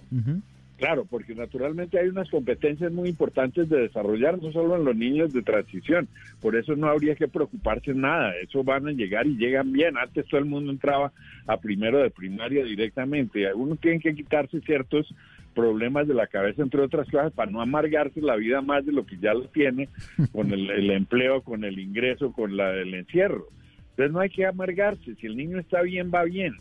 Claro, 0.77 1.07
porque 1.09 1.37
naturalmente 1.37 1.99
hay 1.99 2.09
unas 2.09 2.29
competencias 2.29 2.93
muy 2.93 3.09
importantes 3.09 3.69
de 3.69 3.83
desarrollar, 3.83 4.43
no 4.43 4.51
solo 4.51 4.77
en 4.77 4.85
los 4.85 4.97
niños 4.97 5.33
de 5.33 5.43
transición. 5.43 6.09
Por 6.41 6.57
eso 6.57 6.75
no 6.75 6.89
habría 6.89 7.15
que 7.15 7.29
preocuparse 7.29 7.95
nada. 7.95 8.33
Eso 8.43 8.65
van 8.65 8.89
a 8.89 8.93
llegar 8.93 9.27
y 9.27 9.37
llegan 9.37 9.73
bien. 9.73 9.97
Antes 9.97 10.27
todo 10.27 10.41
el 10.41 10.47
mundo 10.47 10.73
entraba 10.73 11.13
a 11.47 11.57
primero 11.59 11.99
de 11.99 12.11
primaria 12.11 12.65
directamente. 12.65 13.55
Uno 13.55 13.77
tiene 13.77 14.01
que 14.01 14.15
quitarse 14.15 14.61
ciertos 14.63 15.15
problemas 15.55 16.09
de 16.09 16.15
la 16.15 16.27
cabeza, 16.27 16.63
entre 16.63 16.83
otras 16.83 17.09
cosas, 17.09 17.33
para 17.33 17.51
no 17.51 17.61
amargarse 17.61 18.21
la 18.21 18.35
vida 18.35 18.61
más 18.61 18.85
de 18.85 18.91
lo 18.91 19.07
que 19.07 19.17
ya 19.17 19.33
lo 19.33 19.45
tiene 19.45 19.89
con 20.33 20.53
el, 20.53 20.91
empleo, 20.91 21.43
con 21.43 21.63
el 21.63 21.79
ingreso, 21.79 22.33
con 22.33 22.57
la, 22.57 22.75
el 22.75 22.93
encierro. 22.95 23.47
Entonces 23.91 24.13
no 24.13 24.19
hay 24.19 24.29
que 24.29 24.45
amargarse. 24.45 25.15
Si 25.15 25.27
el 25.27 25.37
niño 25.37 25.61
está 25.61 25.83
bien, 25.83 26.11
va 26.13 26.25
bien. 26.25 26.57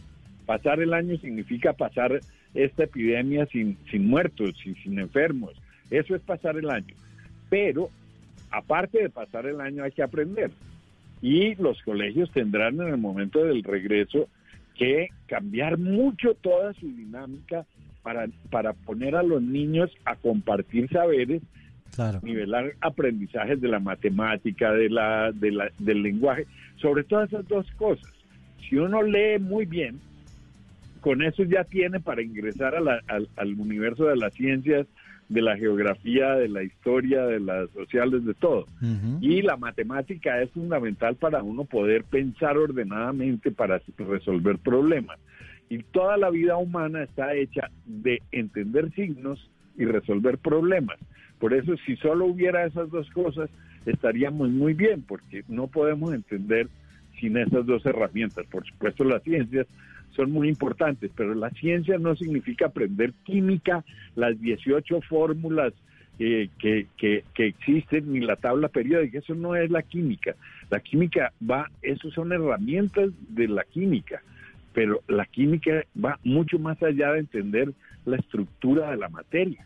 Pasar 0.46 0.82
el 0.82 0.94
año 0.94 1.18
significa 1.18 1.74
pasar 1.74 2.20
esta 2.54 2.84
epidemia 2.84 3.46
sin, 3.48 3.78
sin 3.90 4.08
muertos, 4.08 4.56
sin, 4.64 4.76
sin 4.76 5.00
enfermos. 5.00 5.54
Eso 5.90 6.16
es 6.16 6.22
pasar 6.22 6.58
el 6.58 6.70
año. 6.70 6.96
Pero, 7.50 7.90
aparte 8.52 9.02
de 9.02 9.10
pasar 9.10 9.46
el 9.46 9.62
año, 9.62 9.84
hay 9.84 9.92
que 9.92 10.04
aprender. 10.04 10.52
Y 11.22 11.56
los 11.56 11.82
colegios 11.84 12.32
tendrán 12.32 12.82
en 12.82 12.88
el 12.88 12.98
momento 12.98 13.44
del 13.44 13.64
regreso 13.64 14.28
que 14.76 15.08
cambiar 15.28 15.78
mucho 15.78 16.34
toda 16.36 16.74
su 16.74 16.88
dinámica 16.88 17.66
para, 18.02 18.28
para 18.50 18.74
poner 18.74 19.16
a 19.16 19.24
los 19.24 19.42
niños 19.42 19.92
a 20.04 20.16
compartir 20.16 20.90
saberes, 20.90 21.42
nivelar 22.24 22.74
aprendizajes 22.82 23.62
de 23.62 23.68
la 23.68 23.80
matemática, 23.80 24.74
de 24.74 24.90
la, 24.90 25.32
de 25.32 25.52
la, 25.52 25.72
del 25.80 26.02
lenguaje, 26.02 26.48
sobre 26.78 27.04
todas 27.04 27.32
esas 27.32 27.48
dos 27.48 27.70
cosas. 27.78 28.12
Si 28.68 28.78
uno 28.78 29.02
lee 29.04 29.40
muy 29.40 29.66
bien, 29.66 30.00
con 31.04 31.22
eso 31.22 31.44
ya 31.44 31.66
tiene 31.66 32.00
para 32.00 32.22
ingresar 32.22 32.76
al, 32.76 33.60
universo 33.60 34.06
de 34.06 34.16
las 34.16 34.34
ciencias, 34.34 34.88
de 35.28 35.42
la 35.42 35.58
geografía, 35.58 36.36
de 36.36 36.48
la 36.48 36.64
historia, 36.64 37.26
de 37.26 37.42
las 37.42 37.70
sociales, 37.72 38.24
de 38.24 38.34
todo. 38.34 38.68
Y 39.20 39.42
la 39.42 39.58
matemática 39.58 40.42
es 40.42 40.50
fundamental 40.52 41.16
para 41.16 41.44
uno 41.44 41.66
poder 41.66 42.06
pensar 42.06 42.58
ordenadamente 42.58 43.52
para 43.52 43.82
resolver 43.98 44.58
problemas. 44.60 45.20
Y 45.68 45.80
toda 45.80 46.16
la 46.16 46.30
vida 46.30 46.56
humana 46.56 47.04
está 47.04 47.34
hecha 47.34 47.70
de 47.86 48.22
entender 48.32 48.90
signos 48.94 49.52
y 49.78 49.84
resolver 49.84 50.38
problemas. 50.38 51.00
Por 51.38 51.54
eso 51.54 51.76
si 51.86 51.98
solo 51.98 52.28
hubiera 52.28 52.66
esas 52.66 52.90
dos 52.90 53.10
cosas, 53.10 53.50
estaríamos 53.86 54.52
muy 54.52 54.74
bien, 54.74 55.02
porque 55.02 55.44
no 55.50 55.68
podemos 55.68 56.14
entender 56.14 56.70
sin 57.20 57.36
esas 57.36 57.66
dos 57.66 57.86
herramientas. 57.86 58.46
Por 58.46 58.66
supuesto, 58.66 59.04
las 59.04 59.22
ciencias 59.24 59.68
son 60.16 60.32
muy 60.32 60.48
importantes, 60.48 61.12
pero 61.16 61.34
la 61.34 61.50
ciencia 61.52 61.98
no 61.98 62.16
significa 62.16 62.68
aprender 62.68 63.14
química, 63.24 63.84
las 64.16 64.40
18 64.40 65.02
fórmulas 65.02 65.74
eh, 66.20 66.50
que, 66.60 66.88
que, 66.98 67.24
existen, 67.36 68.14
ni 68.14 68.20
la 68.20 68.36
tabla 68.36 68.68
periódica, 68.68 69.20
eso 69.20 69.34
no 69.34 69.56
es 69.56 69.72
la 69.72 69.82
química. 69.82 70.36
La 70.70 70.80
química 70.80 71.34
va, 71.50 71.70
eso 71.82 72.12
son 72.12 72.32
herramientas 72.32 73.10
de 73.30 73.48
la 73.48 73.64
química, 73.64 74.22
pero 74.74 75.02
la 75.08 75.26
química 75.26 75.84
va 76.04 76.20
mucho 76.24 76.60
más 76.60 76.82
allá 76.84 77.14
de 77.14 77.20
entender 77.20 77.74
la 78.06 78.18
estructura 78.18 78.92
de 78.92 78.98
la 78.98 79.10
materia. 79.10 79.66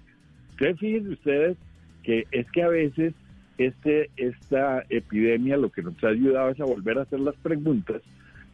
Entonces, 0.51 0.79
fíjense 0.79 1.09
ustedes 1.09 1.57
que 2.03 2.25
es 2.31 2.49
que 2.51 2.63
a 2.63 2.69
veces 2.69 3.13
este, 3.57 4.09
esta 4.15 4.85
epidemia 4.89 5.57
lo 5.57 5.69
que 5.69 5.81
nos 5.81 6.01
ha 6.03 6.09
ayudado 6.09 6.49
es 6.49 6.59
a 6.61 6.65
volver 6.65 6.97
a 6.97 7.01
hacer 7.01 7.19
las 7.19 7.35
preguntas 7.35 8.01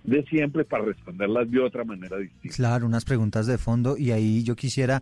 de 0.04 0.24
siempre 0.24 0.66
para 0.66 0.86
responderlas 0.86 1.50
de 1.50 1.60
otra 1.60 1.84
manera 1.84 2.18
distinta. 2.18 2.56
Claro, 2.56 2.86
unas 2.86 3.06
preguntas 3.06 3.48
de 3.48 3.58
fondo 3.58 3.98
y 3.98 4.12
ahí 4.12 4.44
yo 4.44 4.56
quisiera 4.56 5.02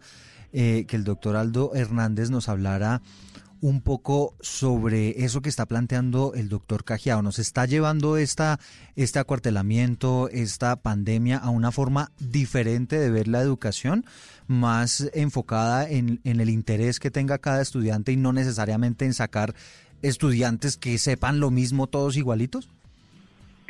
eh, 0.53 0.85
que 0.87 0.95
el 0.95 1.03
doctor 1.03 1.35
Aldo 1.35 1.71
Hernández 1.73 2.29
nos 2.29 2.49
hablara 2.49 3.01
un 3.61 3.81
poco 3.81 4.35
sobre 4.41 5.23
eso 5.23 5.41
que 5.41 5.49
está 5.49 5.67
planteando 5.67 6.33
el 6.33 6.49
doctor 6.49 6.83
Cajiao. 6.83 7.21
¿Nos 7.21 7.37
está 7.37 7.65
llevando 7.65 8.17
esta, 8.17 8.59
este 8.95 9.19
acuartelamiento, 9.19 10.29
esta 10.29 10.75
pandemia 10.77 11.37
a 11.37 11.51
una 11.51 11.71
forma 11.71 12.11
diferente 12.19 12.97
de 12.97 13.11
ver 13.11 13.27
la 13.27 13.41
educación, 13.41 14.03
más 14.47 15.09
enfocada 15.13 15.87
en, 15.87 16.19
en 16.23 16.39
el 16.39 16.49
interés 16.49 16.99
que 16.99 17.11
tenga 17.11 17.37
cada 17.37 17.61
estudiante 17.61 18.11
y 18.11 18.17
no 18.17 18.33
necesariamente 18.33 19.05
en 19.05 19.13
sacar 19.13 19.53
estudiantes 20.01 20.75
que 20.75 20.97
sepan 20.97 21.39
lo 21.39 21.51
mismo 21.51 21.85
todos 21.85 22.17
igualitos? 22.17 22.67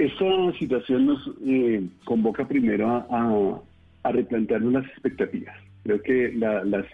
Esta 0.02 0.52
situación 0.58 1.06
nos 1.06 1.32
eh, 1.46 1.88
convoca 2.06 2.48
primero 2.48 2.88
a, 2.90 4.12
replantearnos 4.12 4.74
las 4.74 4.86
expectativas. 4.86 5.56
Creo 5.84 6.02
que 6.02 6.34
las 6.34 6.88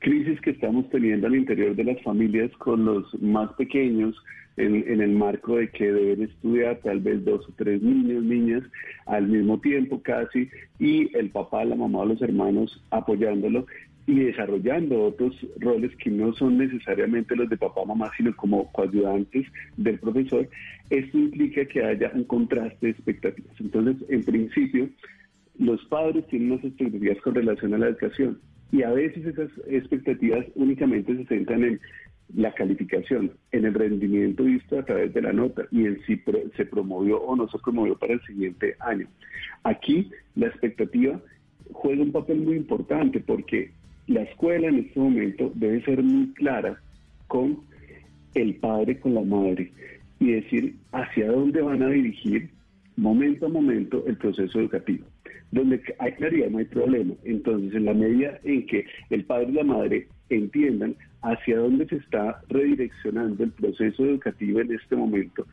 crisis 0.00 0.40
que 0.40 0.50
estamos 0.50 0.90
teniendo 0.90 1.28
al 1.28 1.36
interior 1.36 1.76
de 1.76 1.84
las 1.84 2.02
familias 2.02 2.50
con 2.58 2.84
los 2.84 3.22
más 3.22 3.52
pequeños, 3.52 4.16
en, 4.56 5.00
el 5.00 5.12
marco 5.12 5.58
de 5.58 5.68
que 5.70 5.92
deben 5.92 6.24
estudiar 6.24 6.80
tal 6.82 6.98
vez 6.98 7.24
dos 7.24 7.48
o 7.48 7.52
tres 7.56 7.80
niños, 7.80 8.24
niñas, 8.24 8.64
al 9.06 9.28
mismo 9.28 9.60
tiempo 9.60 10.02
casi, 10.02 10.50
y 10.80 11.16
el 11.16 11.30
papá, 11.30 11.64
la 11.64 11.76
mamá 11.76 12.00
o 12.00 12.06
los 12.06 12.20
hermanos 12.20 12.82
apoyándolo, 12.90 13.64
y 14.08 14.20
desarrollando 14.20 15.04
otros 15.04 15.36
roles 15.58 15.94
que 15.96 16.08
no 16.08 16.32
son 16.32 16.56
necesariamente 16.56 17.36
los 17.36 17.46
de 17.50 17.58
papá 17.58 17.84
mamá, 17.84 18.10
sino 18.16 18.34
como 18.36 18.72
coayudantes 18.72 19.46
del 19.76 19.98
profesor, 19.98 20.48
esto 20.88 21.18
implica 21.18 21.66
que 21.66 21.84
haya 21.84 22.10
un 22.14 22.24
contraste 22.24 22.86
de 22.86 22.92
expectativas. 22.92 23.60
Entonces, 23.60 23.96
en 24.08 24.24
principio, 24.24 24.88
los 25.58 25.84
padres 25.84 26.26
tienen 26.28 26.52
unas 26.52 26.64
expectativas 26.64 27.20
con 27.20 27.34
relación 27.34 27.74
a 27.74 27.78
la 27.78 27.88
educación 27.88 28.40
y 28.72 28.82
a 28.82 28.90
veces 28.92 29.26
esas 29.26 29.50
expectativas 29.66 30.46
únicamente 30.54 31.14
se 31.14 31.26
centran 31.26 31.64
en 31.64 31.80
la 32.34 32.54
calificación, 32.54 33.32
en 33.52 33.66
el 33.66 33.74
rendimiento 33.74 34.44
visto 34.44 34.78
a 34.78 34.86
través 34.86 35.12
de 35.12 35.20
la 35.20 35.34
nota 35.34 35.66
y 35.70 35.84
en 35.84 36.00
si 36.06 36.18
se 36.56 36.64
promovió 36.64 37.20
o 37.20 37.36
no 37.36 37.46
se 37.50 37.58
promovió 37.58 37.94
para 37.98 38.14
el 38.14 38.22
siguiente 38.22 38.74
año. 38.80 39.06
Aquí 39.64 40.10
la 40.34 40.46
expectativa 40.46 41.20
juega 41.72 42.02
un 42.02 42.12
papel 42.12 42.40
muy 42.40 42.56
importante 42.56 43.20
porque 43.20 43.72
la 44.08 44.22
escuela 44.22 44.68
en 44.68 44.78
este 44.78 44.98
momento 44.98 45.52
debe 45.54 45.82
ser 45.84 46.02
muy 46.02 46.32
clara 46.32 46.80
con 47.26 47.58
el 48.34 48.54
padre, 48.56 48.98
con 48.98 49.14
la 49.14 49.22
madre, 49.22 49.70
y 50.18 50.32
decir 50.32 50.76
hacia 50.92 51.30
dónde 51.30 51.60
van 51.60 51.82
a 51.82 51.90
dirigir 51.90 52.48
momento 52.96 53.46
a 53.46 53.48
momento 53.50 54.04
el 54.06 54.16
proceso 54.16 54.58
educativo. 54.60 55.04
Donde 55.52 55.80
hay 55.98 56.12
claridad 56.12 56.48
no 56.48 56.58
hay 56.58 56.64
problema. 56.64 57.14
Entonces, 57.24 57.74
en 57.74 57.84
la 57.84 57.94
medida 57.94 58.38
en 58.44 58.66
que 58.66 58.86
el 59.10 59.24
padre 59.24 59.48
y 59.50 59.52
la 59.52 59.64
madre 59.64 60.08
entiendan 60.30 60.96
hacia 61.22 61.58
dónde 61.58 61.86
se 61.86 61.96
está 61.96 62.40
redireccionando 62.48 63.44
el 63.44 63.52
proceso 63.52 64.04
educativo 64.04 64.60
en 64.60 64.72
este 64.72 64.96
momento, 64.96 65.46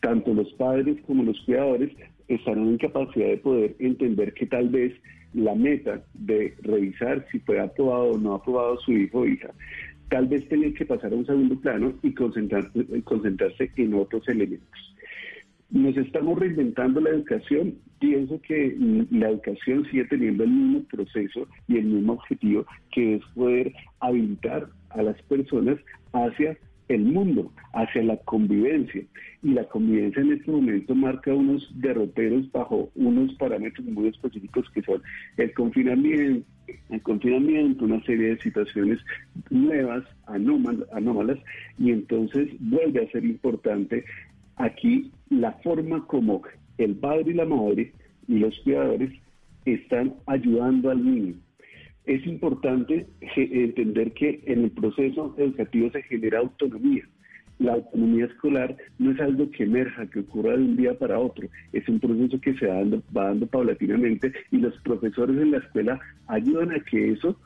tanto 0.00 0.32
los 0.32 0.50
padres 0.54 0.96
como 1.06 1.24
los 1.24 1.40
cuidadores 1.42 1.90
estarán 2.28 2.68
en 2.68 2.78
capacidad 2.78 3.28
de 3.28 3.36
poder 3.38 3.76
entender 3.78 4.32
que 4.34 4.46
tal 4.46 4.68
vez 4.68 4.92
la 5.34 5.54
meta 5.54 6.02
de 6.14 6.54
revisar 6.62 7.26
si 7.30 7.38
fue 7.40 7.60
aprobado 7.60 8.12
o 8.12 8.18
no 8.18 8.34
aprobado 8.34 8.78
su 8.80 8.92
hijo 8.92 9.20
o 9.20 9.26
hija, 9.26 9.50
tal 10.08 10.26
vez 10.26 10.48
tenía 10.48 10.72
que 10.72 10.86
pasar 10.86 11.12
a 11.12 11.16
un 11.16 11.26
segundo 11.26 11.60
plano 11.60 11.92
y 12.02 12.14
concentrarse, 12.14 13.02
concentrarse 13.04 13.70
en 13.76 13.94
otros 13.94 14.26
elementos. 14.28 14.94
nos 15.70 15.96
estamos 15.96 16.38
reinventando 16.38 17.00
la 17.00 17.10
educación. 17.10 17.74
Pienso 18.00 18.40
que 18.42 18.76
la 19.10 19.30
educación 19.30 19.84
sigue 19.90 20.04
teniendo 20.04 20.44
el 20.44 20.50
mismo 20.50 20.84
proceso 20.84 21.46
y 21.66 21.78
el 21.78 21.84
mismo 21.86 22.14
objetivo, 22.14 22.64
que 22.92 23.16
es 23.16 23.22
poder 23.34 23.72
habilitar 24.00 24.68
a 24.90 25.02
las 25.02 25.20
personas 25.22 25.78
hacia 26.12 26.56
el 26.88 27.02
mundo, 27.02 27.52
hacia 27.72 28.02
la 28.02 28.16
convivencia. 28.18 29.02
Y 29.42 29.50
la 29.50 29.64
convivencia 29.64 30.22
en 30.22 30.32
este 30.32 30.50
momento 30.50 30.94
marca 30.94 31.34
unos 31.34 31.68
derroteros 31.74 32.50
bajo 32.50 32.90
unos 32.94 33.34
parámetros 33.34 33.86
muy 33.86 34.08
específicos 34.08 34.68
que 34.70 34.82
son 34.82 35.02
el 35.36 35.52
confinamiento, 35.54 36.46
el 36.90 37.02
confinamiento, 37.02 37.84
una 37.84 38.02
serie 38.04 38.30
de 38.30 38.42
situaciones 38.42 38.98
nuevas, 39.50 40.04
anómalas, 40.26 41.38
y 41.78 41.92
entonces 41.92 42.48
vuelve 42.58 43.04
a 43.04 43.10
ser 43.12 43.24
importante 43.24 44.04
aquí 44.56 45.12
la 45.30 45.52
forma 45.62 46.04
como 46.06 46.42
el 46.78 46.96
padre 46.96 47.30
y 47.30 47.34
la 47.34 47.44
madre 47.44 47.92
y 48.26 48.38
los 48.38 48.58
cuidadores 48.60 49.12
están 49.64 50.14
ayudando 50.26 50.90
al 50.90 51.04
niño 51.04 51.34
es 52.08 52.26
importante 52.26 53.06
entender 53.36 54.12
que 54.12 54.40
en 54.46 54.64
el 54.64 54.70
proceso 54.70 55.34
educativo 55.36 55.90
se 55.90 56.02
genera 56.04 56.38
autonomía. 56.38 57.04
La 57.58 57.74
autonomía 57.74 58.24
escolar 58.24 58.74
no 58.98 59.10
es 59.10 59.20
algo 59.20 59.50
que 59.50 59.64
emerja, 59.64 60.06
que 60.06 60.20
ocurra 60.20 60.56
de 60.56 60.62
un 60.62 60.76
día 60.76 60.98
para 60.98 61.18
otro, 61.18 61.48
es 61.72 61.86
un 61.88 62.00
proceso 62.00 62.40
que 62.40 62.54
se 62.54 62.66
va 62.66 62.76
dando, 62.76 63.02
va 63.14 63.24
dando 63.24 63.46
paulatinamente 63.46 64.32
y 64.50 64.56
los 64.56 64.74
profesores 64.80 65.36
en 65.36 65.50
la 65.50 65.58
escuela 65.58 66.00
ayudan 66.28 66.72
a 66.72 66.80
que 66.80 67.12
eso 67.12 67.36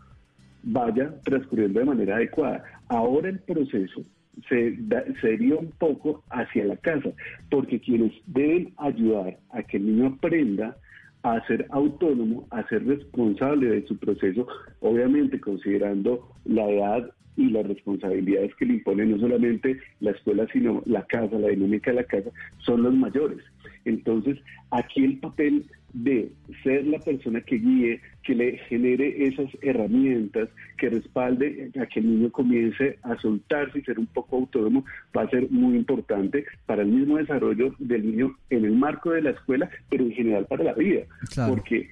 vaya 0.63 1.13
transcurriendo 1.25 1.81
de 1.81 1.87
manera 1.87 2.17
adecuada. 2.17 2.63
Ahora 2.89 3.31
el 3.31 3.41
proceso 3.41 4.03
se, 4.49 4.79
sería 5.21 5.57
un 5.57 5.73
poco 5.73 6.23
hacia 6.31 6.67
la 6.67 6.77
casa, 6.77 7.11
porque 7.51 7.81
quienes 7.81 8.13
deben 8.27 8.73
ayudar 8.77 9.39
a 9.51 9.63
que 9.65 9.79
el 9.79 9.87
niño 9.87 10.07
aprenda 10.07 10.77
a 11.23 11.45
ser 11.47 11.67
autónomo, 11.71 12.47
a 12.51 12.67
ser 12.69 12.85
responsable 12.87 13.69
de 13.69 13.87
su 13.87 13.97
proceso, 13.97 14.47
obviamente 14.81 15.41
considerando 15.41 16.29
la 16.45 16.69
edad 16.69 17.11
y 17.37 17.49
las 17.51 17.67
responsabilidades 17.67 18.55
que 18.57 18.67
le 18.67 18.75
impone 18.75 19.07
no 19.07 19.19
solamente 19.19 19.79
la 20.01 20.11
escuela, 20.11 20.47
sino 20.53 20.83
la 20.85 21.05
casa, 21.07 21.39
la 21.39 21.49
dinámica 21.49 21.91
de 21.91 21.97
la 21.97 22.05
casa, 22.05 22.31
son 22.59 22.83
los 22.83 22.95
mayores. 22.95 23.39
Entonces, 23.85 24.39
aquí 24.71 25.05
el 25.05 25.19
papel 25.19 25.65
de 25.93 26.33
ser 26.63 26.87
la 26.87 26.99
persona 26.99 27.41
que 27.41 27.57
guíe, 27.57 28.01
que 28.23 28.35
le 28.35 28.59
genere 28.69 29.27
esas 29.27 29.49
herramientas, 29.61 30.49
que 30.79 30.91
respalde 30.91 31.71
a 31.81 31.87
que 31.87 32.01
el 32.01 32.07
niño 32.07 32.31
comience 32.31 32.99
a 33.03 33.17
soltarse 33.21 33.79
y 33.79 33.83
ser 33.83 33.99
un 33.99 34.07
poco 34.07 34.37
autónomo, 34.37 34.85
va 35.17 35.23
a 35.23 35.31
ser 35.31 35.51
muy 35.51 35.77
importante 35.77 36.45
para 36.67 36.83
el 36.83 36.89
mismo 36.89 37.19
desarrollo 37.19 37.75
del 37.79 38.07
niño 38.07 38.37
en 38.51 38.65
el 38.65 38.73
marco 38.73 39.11
de 39.11 39.23
la 39.23 39.31
escuela, 39.31 39.71
pero 39.91 40.05
en 40.05 40.13
general 40.13 40.47
para 40.47 40.65
la 40.65 40.75
vida. 40.75 41.03
Porque 41.49 41.91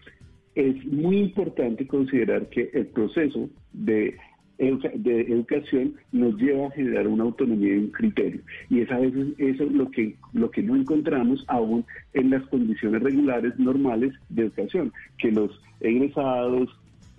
es 0.54 0.84
muy 0.86 1.18
importante 1.18 1.86
considerar 1.86 2.48
que 2.48 2.70
el 2.72 2.86
proceso 2.86 3.48
de 3.72 4.16
de 4.60 5.20
educación 5.22 5.94
nos 6.12 6.36
lleva 6.36 6.66
a 6.66 6.70
generar 6.72 7.08
una 7.08 7.24
autonomía 7.24 7.74
y 7.74 7.78
un 7.78 7.88
criterio. 7.88 8.40
Y 8.68 8.80
es 8.80 8.90
a 8.90 8.98
veces 8.98 9.28
eso 9.38 9.64
lo 9.64 9.90
que, 9.90 10.16
lo 10.34 10.50
que 10.50 10.62
no 10.62 10.76
encontramos 10.76 11.44
aún 11.48 11.84
en 12.12 12.30
las 12.30 12.42
condiciones 12.48 13.02
regulares 13.02 13.58
normales 13.58 14.12
de 14.28 14.42
educación, 14.42 14.92
que 15.18 15.32
los 15.32 15.50
egresados, 15.80 16.68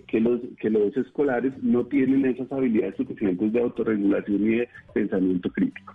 que 0.06 0.20
los, 0.20 0.40
que 0.60 0.70
los 0.70 0.96
escolares 0.96 1.52
no 1.62 1.84
tienen 1.86 2.24
esas 2.26 2.50
habilidades 2.52 2.96
suficientes 2.96 3.52
de 3.52 3.60
autorregulación 3.60 4.42
y 4.42 4.56
de 4.58 4.68
pensamiento 4.94 5.50
crítico. 5.50 5.94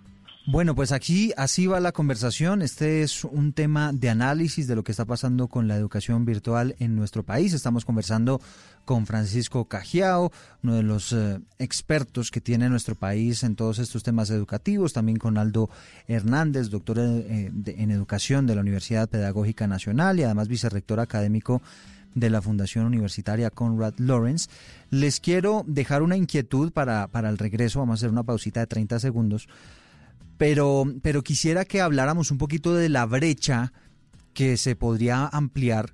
Bueno, 0.50 0.76
pues 0.76 0.94
aquí 0.94 1.34
así 1.36 1.68
va 1.68 1.82
la 1.82 1.92
conversación. 1.92 2.62
Este 2.62 3.04
es 3.04 3.26
un 3.26 3.52
tema 3.52 3.92
de 3.92 4.10
análisis 4.10 4.66
de 4.66 4.78
lo 4.78 4.84
que 4.86 4.94
está 4.94 5.04
pasando 5.04 5.50
con 5.50 5.68
la 5.68 5.76
educación 5.76 6.24
virtual 6.24 6.74
en 6.80 6.96
nuestro 6.96 7.24
país. 7.24 7.52
Estamos 7.52 7.84
conversando 7.84 8.40
con 8.86 9.06
Francisco 9.06 9.66
Cajiao, 9.66 10.32
uno 10.64 10.76
de 10.76 10.84
los 10.84 11.12
eh, 11.12 11.42
expertos 11.60 12.32
que 12.32 12.40
tiene 12.40 12.70
nuestro 12.70 12.96
país 12.96 13.44
en 13.44 13.58
todos 13.58 13.78
estos 13.80 14.04
temas 14.04 14.30
educativos, 14.30 14.94
también 14.94 15.18
con 15.18 15.38
Aldo 15.38 15.70
Hernández, 16.08 16.70
doctor 16.70 16.98
eh, 16.98 17.52
en 17.66 17.92
educación 17.92 18.48
de 18.48 18.56
la 18.56 18.62
Universidad 18.62 19.10
Pedagógica 19.10 19.68
Nacional 19.68 20.18
y 20.18 20.24
además 20.24 20.48
vicerrector 20.48 21.02
académico 21.02 21.62
de 22.16 22.30
la 22.30 22.42
Fundación 22.42 22.86
Universitaria 22.86 23.50
Conrad 23.50 23.96
Lawrence. 23.98 24.48
Les 24.92 25.20
quiero 25.20 25.66
dejar 25.68 26.04
una 26.04 26.16
inquietud 26.16 26.72
para, 26.72 27.10
para 27.10 27.28
el 27.30 27.38
regreso, 27.38 27.80
vamos 27.80 27.96
a 27.96 27.98
hacer 28.00 28.12
una 28.12 28.24
pausita 28.24 28.62
de 28.62 28.68
30 28.68 29.02
segundos 29.02 29.50
pero, 30.38 30.86
pero 31.02 31.24
quisiera 31.24 31.66
que 31.66 31.82
habláramos 31.82 32.32
un 32.32 32.38
poquito 32.38 32.74
de 32.74 32.90
la 32.90 33.06
brecha 33.06 33.74
que 34.34 34.58
se 34.58 34.76
podría 34.76 35.28
ampliar 35.28 35.94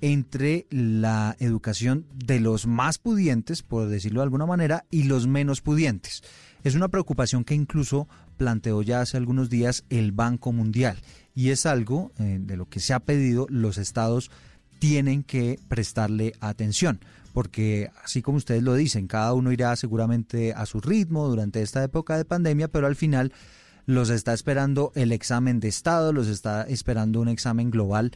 entre 0.00 0.66
la 0.70 1.36
educación 1.38 2.06
de 2.14 2.40
los 2.40 2.66
más 2.66 2.98
pudientes, 2.98 3.62
por 3.62 3.88
decirlo 3.88 4.20
de 4.20 4.24
alguna 4.24 4.46
manera, 4.46 4.84
y 4.90 5.04
los 5.04 5.26
menos 5.26 5.60
pudientes. 5.62 6.22
Es 6.64 6.74
una 6.74 6.88
preocupación 6.88 7.44
que 7.44 7.54
incluso 7.54 8.08
planteó 8.36 8.82
ya 8.82 9.00
hace 9.00 9.16
algunos 9.16 9.48
días 9.48 9.84
el 9.88 10.12
Banco 10.12 10.52
Mundial 10.52 10.98
y 11.34 11.50
es 11.50 11.64
algo 11.64 12.12
eh, 12.18 12.38
de 12.40 12.56
lo 12.56 12.68
que 12.68 12.80
se 12.80 12.92
ha 12.92 13.00
pedido 13.00 13.46
los 13.48 13.78
estados 13.78 14.30
tienen 14.78 15.22
que 15.22 15.58
prestarle 15.68 16.34
atención, 16.40 17.00
porque 17.32 17.90
así 18.02 18.20
como 18.20 18.38
ustedes 18.38 18.62
lo 18.62 18.74
dicen, 18.74 19.06
cada 19.06 19.32
uno 19.32 19.52
irá 19.52 19.74
seguramente 19.76 20.52
a 20.52 20.66
su 20.66 20.80
ritmo 20.80 21.28
durante 21.28 21.62
esta 21.62 21.82
época 21.82 22.16
de 22.16 22.24
pandemia, 22.24 22.68
pero 22.68 22.86
al 22.86 22.96
final 22.96 23.32
los 23.86 24.10
está 24.10 24.34
esperando 24.34 24.92
el 24.94 25.12
examen 25.12 25.60
de 25.60 25.68
Estado, 25.68 26.12
los 26.12 26.28
está 26.28 26.62
esperando 26.64 27.20
un 27.20 27.28
examen 27.28 27.70
global 27.70 28.12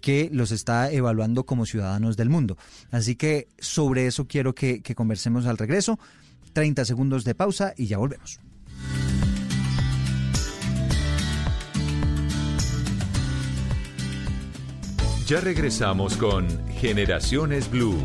que 0.00 0.30
los 0.32 0.50
está 0.50 0.90
evaluando 0.90 1.44
como 1.44 1.66
ciudadanos 1.66 2.16
del 2.16 2.30
mundo. 2.30 2.56
Así 2.90 3.16
que 3.16 3.48
sobre 3.58 4.06
eso 4.06 4.26
quiero 4.26 4.54
que, 4.54 4.82
conversemos 4.94 5.46
al 5.46 5.58
regreso. 5.58 5.98
30 6.52 6.84
segundos 6.84 7.24
de 7.24 7.34
pausa 7.34 7.74
y 7.76 7.86
ya 7.86 7.98
volvemos. 7.98 8.40
Ya 15.26 15.40
regresamos 15.40 16.16
con 16.16 16.48
Generaciones 16.70 17.70
Blue. 17.70 18.04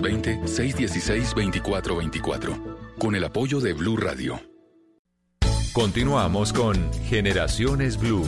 320-616-2424 0.00 2.96
con 2.98 3.14
el 3.14 3.24
apoyo 3.24 3.60
de 3.60 3.74
Blue 3.74 3.96
Radio. 3.96 4.40
Continuamos 5.72 6.52
con 6.52 6.92
Generaciones 7.04 7.98
Blue. 7.98 8.26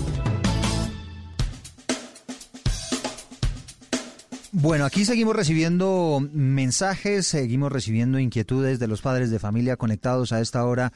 Bueno, 4.57 4.85
aquí 4.85 5.05
seguimos 5.05 5.37
recibiendo 5.37 6.27
mensajes, 6.33 7.27
seguimos 7.27 7.73
recibiendo 7.73 8.19
inquietudes 8.19 8.79
de 8.79 8.87
los 8.87 9.03
padres 9.03 9.31
de 9.31 9.39
familia 9.39 9.77
conectados 9.77 10.33
a 10.33 10.41
esta 10.41 10.65
hora 10.65 10.93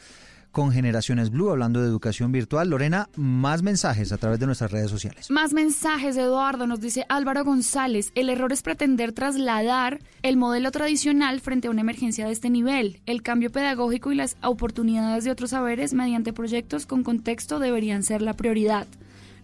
con 0.58 0.72
Generaciones 0.72 1.30
Blue, 1.30 1.50
hablando 1.50 1.80
de 1.80 1.86
educación 1.86 2.32
virtual. 2.32 2.68
Lorena, 2.68 3.08
más 3.14 3.62
mensajes 3.62 4.10
a 4.10 4.18
través 4.18 4.40
de 4.40 4.46
nuestras 4.46 4.72
redes 4.72 4.90
sociales. 4.90 5.30
Más 5.30 5.52
mensajes, 5.52 6.16
Eduardo, 6.16 6.66
nos 6.66 6.80
dice 6.80 7.06
Álvaro 7.08 7.44
González. 7.44 8.10
El 8.16 8.28
error 8.28 8.52
es 8.52 8.62
pretender 8.62 9.12
trasladar 9.12 10.00
el 10.22 10.36
modelo 10.36 10.72
tradicional 10.72 11.40
frente 11.40 11.68
a 11.68 11.70
una 11.70 11.82
emergencia 11.82 12.26
de 12.26 12.32
este 12.32 12.50
nivel. 12.50 12.98
El 13.06 13.22
cambio 13.22 13.52
pedagógico 13.52 14.10
y 14.10 14.16
las 14.16 14.36
oportunidades 14.42 15.22
de 15.22 15.30
otros 15.30 15.50
saberes 15.50 15.94
mediante 15.94 16.32
proyectos 16.32 16.86
con 16.86 17.04
contexto 17.04 17.60
deberían 17.60 18.02
ser 18.02 18.20
la 18.20 18.32
prioridad. 18.32 18.88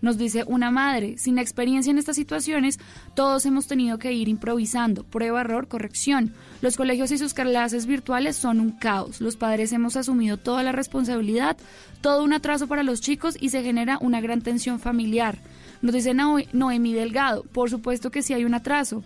Nos 0.05 0.19
dice 0.19 0.45
una 0.47 0.71
madre, 0.71 1.17
sin 1.17 1.39
experiencia 1.39 1.91
en 1.91 1.97
estas 1.97 2.17
situaciones, 2.17 2.79
todos 3.15 3.47
hemos 3.47 3.67
tenido 3.67 3.99
que 3.99 4.13
ir 4.13 4.29
improvisando, 4.29 5.03
prueba, 5.03 5.41
error, 5.41 5.67
corrección. 5.67 6.35
Los 6.61 6.77
colegios 6.77 7.11
y 7.11 7.17
sus 7.17 7.33
clases 7.33 7.87
virtuales 7.87 8.37
son 8.37 8.61
un 8.61 8.73
caos. 8.73 9.23
Los 9.23 9.37
padres 9.37 9.73
hemos 9.73 9.97
asumido 9.97 10.37
toda 10.37 10.63
la 10.63 10.73
responsabilidad, 10.73 11.57
todo 12.03 12.23
un 12.23 12.35
atraso 12.35 12.67
para 12.67 12.83
los 12.83 13.01
chicos 13.01 13.39
y 13.41 13.49
se 13.49 13.63
genera 13.63 13.97
una 13.99 14.21
gran 14.21 14.43
tensión 14.43 14.79
familiar. 14.79 15.39
Nos 15.81 15.95
dice 15.95 16.13
Noemi 16.13 16.93
Delgado, 16.93 17.45
por 17.45 17.71
supuesto 17.71 18.11
que 18.11 18.21
sí 18.21 18.35
hay 18.35 18.45
un 18.45 18.53
atraso. 18.53 19.03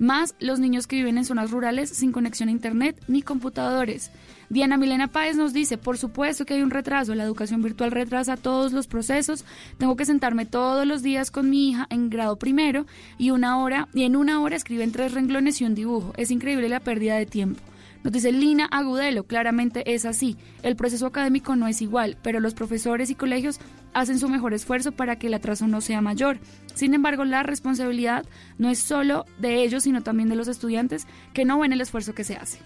más 0.00 0.34
los 0.40 0.58
niños 0.58 0.88
que 0.88 0.96
viven 0.96 1.18
en 1.18 1.26
zonas 1.26 1.52
rurales 1.52 1.90
sin 1.90 2.10
conexión 2.10 2.48
a 2.48 2.52
Internet 2.52 3.00
ni 3.06 3.22
computadores. 3.22 4.10
Diana 4.50 4.76
Milena 4.76 5.06
Páez 5.06 5.36
nos 5.36 5.52
dice, 5.52 5.78
por 5.78 5.96
supuesto 5.96 6.44
que 6.44 6.54
hay 6.54 6.62
un 6.62 6.72
retraso, 6.72 7.14
la 7.14 7.22
educación 7.22 7.62
virtual 7.62 7.92
retrasa 7.92 8.36
todos 8.36 8.72
los 8.72 8.88
procesos, 8.88 9.44
tengo 9.78 9.94
que 9.94 10.04
sentarme 10.04 10.44
todos 10.44 10.84
los 10.88 11.04
días 11.04 11.30
con 11.30 11.48
mi 11.48 11.70
hija 11.70 11.86
en 11.88 12.10
grado 12.10 12.36
primero 12.36 12.84
y 13.16 13.30
una 13.30 13.62
hora 13.62 13.86
y 13.94 14.02
en 14.02 14.16
una 14.16 14.40
hora 14.40 14.56
escriben 14.56 14.90
tres 14.90 15.14
renglones 15.14 15.60
y 15.60 15.66
un 15.66 15.76
dibujo. 15.76 16.12
Es 16.16 16.32
increíble 16.32 16.68
la 16.68 16.80
pérdida 16.80 17.14
de 17.14 17.26
tiempo. 17.26 17.60
Nos 18.02 18.12
dice 18.12 18.32
Lina 18.32 18.64
Agudelo, 18.64 19.22
claramente 19.24 19.94
es 19.94 20.04
así. 20.04 20.36
El 20.64 20.74
proceso 20.74 21.06
académico 21.06 21.54
no 21.54 21.68
es 21.68 21.80
igual, 21.80 22.16
pero 22.20 22.40
los 22.40 22.54
profesores 22.54 23.10
y 23.10 23.14
colegios 23.14 23.60
hacen 23.92 24.18
su 24.18 24.28
mejor 24.28 24.54
esfuerzo 24.54 24.90
para 24.90 25.16
que 25.16 25.28
el 25.28 25.34
atraso 25.34 25.68
no 25.68 25.80
sea 25.80 26.00
mayor. 26.00 26.38
Sin 26.74 26.94
embargo, 26.94 27.24
la 27.24 27.42
responsabilidad 27.42 28.24
no 28.58 28.70
es 28.70 28.80
solo 28.80 29.26
de 29.38 29.62
ellos, 29.62 29.84
sino 29.84 30.02
también 30.02 30.28
de 30.28 30.36
los 30.36 30.48
estudiantes 30.48 31.06
que 31.34 31.44
no 31.44 31.58
ven 31.58 31.72
el 31.72 31.82
esfuerzo 31.82 32.14
que 32.14 32.24
se 32.24 32.36
hace. 32.36 32.58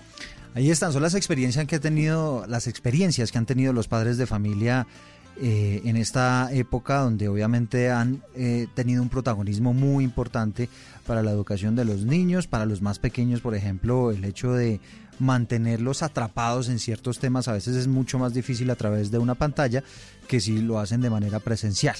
Ahí 0.54 0.70
están, 0.70 0.92
son 0.92 1.02
las 1.02 1.14
experiencias 1.14 1.66
que 1.66 1.74
han 1.74 1.82
tenido, 1.82 2.44
las 2.46 2.68
experiencias 2.68 3.32
que 3.32 3.38
han 3.38 3.46
tenido 3.46 3.72
los 3.72 3.88
padres 3.88 4.18
de 4.18 4.26
familia 4.26 4.86
eh, 5.36 5.82
en 5.84 5.96
esta 5.96 6.48
época 6.52 7.00
donde 7.00 7.26
obviamente 7.26 7.90
han 7.90 8.22
eh, 8.36 8.68
tenido 8.74 9.02
un 9.02 9.08
protagonismo 9.08 9.74
muy 9.74 10.04
importante 10.04 10.68
para 11.08 11.24
la 11.24 11.32
educación 11.32 11.74
de 11.74 11.84
los 11.84 12.04
niños, 12.04 12.46
para 12.46 12.66
los 12.66 12.82
más 12.82 13.00
pequeños, 13.00 13.40
por 13.40 13.56
ejemplo, 13.56 14.12
el 14.12 14.24
hecho 14.24 14.52
de 14.52 14.80
mantenerlos 15.18 16.04
atrapados 16.04 16.68
en 16.68 16.78
ciertos 16.78 17.18
temas 17.18 17.48
a 17.48 17.52
veces 17.52 17.74
es 17.74 17.88
mucho 17.88 18.20
más 18.20 18.32
difícil 18.32 18.70
a 18.70 18.76
través 18.76 19.10
de 19.10 19.18
una 19.18 19.34
pantalla 19.34 19.82
que 20.28 20.40
si 20.40 20.58
lo 20.58 20.78
hacen 20.78 21.00
de 21.00 21.10
manera 21.10 21.40
presencial. 21.40 21.96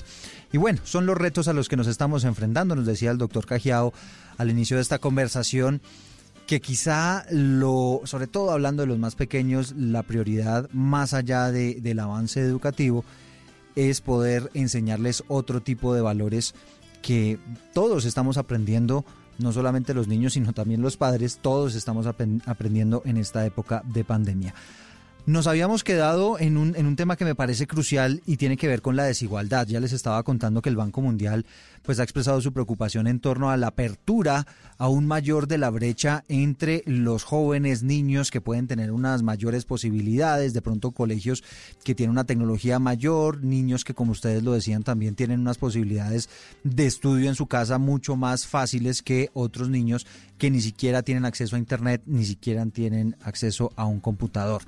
Y 0.53 0.59
bueno, 0.59 0.81
son 0.85 1.07
los 1.07 1.19
retos 1.19 1.49
a 1.49 1.53
los 1.53 1.69
que 1.69 1.77
nos 1.77 1.89
estamos 1.89 2.23
enfrentando, 2.23 2.77
nos 2.77 2.87
decía 2.87 3.11
el 3.11 3.19
doctor 3.19 3.47
Cajiao 3.47 3.93
al 4.39 4.51
inicio 4.51 4.77
de 4.77 4.83
esta 4.83 5.01
conversación 5.01 5.81
que 6.47 6.61
quizá 6.61 7.25
lo, 7.31 8.03
sobre 8.05 8.27
todo 8.27 8.51
hablando 8.51 8.83
de 8.83 8.89
los 8.89 8.99
más 8.99 9.15
pequeños, 9.15 9.75
la 9.77 10.03
prioridad 10.03 10.69
más 10.73 11.15
allá 11.15 11.51
de, 11.51 11.81
del 11.81 12.01
avance 12.01 12.41
educativo 12.41 13.05
es 13.77 14.01
poder 14.01 14.51
enseñarles 14.55 15.25
otro 15.29 15.63
tipo 15.63 15.95
de 15.95 16.01
valores 16.01 16.55
que 17.03 17.39
todos 17.73 18.05
estamos 18.05 18.37
aprendiendo 18.39 19.05
no 19.39 19.53
solamente 19.53 19.95
los 19.95 20.07
niños, 20.07 20.35
sino 20.35 20.53
también 20.53 20.81
los 20.81 20.97
padres, 20.97 21.39
todos 21.43 21.75
estamos 21.75 22.07
aprendiendo 22.07 23.03
en 23.05 23.17
esta 23.17 23.45
época 23.45 23.83
de 23.85 24.05
pandemia. 24.05 24.55
Nos 25.27 25.47
habíamos 25.47 25.85
quedado 25.85 26.39
en 26.39 26.59
un, 26.59 26.77
en 26.77 26.85
un 26.85 26.97
tema 26.97 27.17
que 27.17 27.25
me 27.25 27.35
parece 27.35 27.67
crucial 27.67 28.21
y 28.27 28.37
tiene 28.37 28.59
que 28.59 28.69
ver 28.69 28.83
con 28.83 28.95
la 28.95 29.05
desigualdad. 29.05 29.67
Ya 29.67 29.81
les 29.81 29.95
estaba 29.95 30.23
contando 30.23 30.61
que 30.61 30.69
el 30.69 30.77
Banco 30.77 31.01
Mundial 31.01 31.47
pues, 31.83 31.99
ha 31.99 32.03
expresado 32.03 32.43
su 32.43 32.53
preocupación 32.53 33.07
en 33.07 33.21
torno 33.21 33.49
a 33.49 33.57
la 33.57 33.69
apertura 33.69 34.47
aún 34.77 35.07
mayor 35.07 35.49
de 35.49 35.57
la 35.57 35.71
brecha 35.71 36.25
entre 36.29 36.83
los 36.85 37.25
jóvenes 37.25 37.83
niños 37.83 38.31
que 38.31 38.43
pueden 38.43 38.67
tener 38.67 38.91
unas 38.91 39.23
mayores 39.23 39.65
posibilidades, 39.65 40.53
de 40.53 40.61
pronto 40.61 40.91
colegios 40.91 41.43
que 41.85 41.95
tienen 41.95 42.11
una 42.11 42.25
tecnología 42.25 42.79
mayor, 42.79 43.43
niños 43.43 43.83
que 43.83 43.95
como 43.95 44.13
ustedes 44.13 44.43
lo 44.43 44.53
decían 44.53 44.83
también 44.83 45.15
tienen 45.15 45.41
unas 45.41 45.57
posibilidades 45.57 46.29
de 46.65 46.85
estudio 46.85 47.31
en 47.31 47.35
su 47.35 47.47
casa 47.47 47.79
mucho 47.79 48.15
más 48.15 48.47
fáciles 48.47 49.01
que 49.01 49.31
otros 49.33 49.71
niños 49.71 50.07
que 50.37 50.51
ni 50.51 50.61
siquiera 50.61 51.03
tienen 51.03 51.25
acceso 51.25 51.57
a 51.57 51.59
Internet, 51.59 52.03
ni 52.05 52.27
siquiera 52.27 52.67
tienen 52.67 53.17
acceso 53.23 53.73
a 53.77 53.87
un 53.87 54.01
computador. 54.01 54.65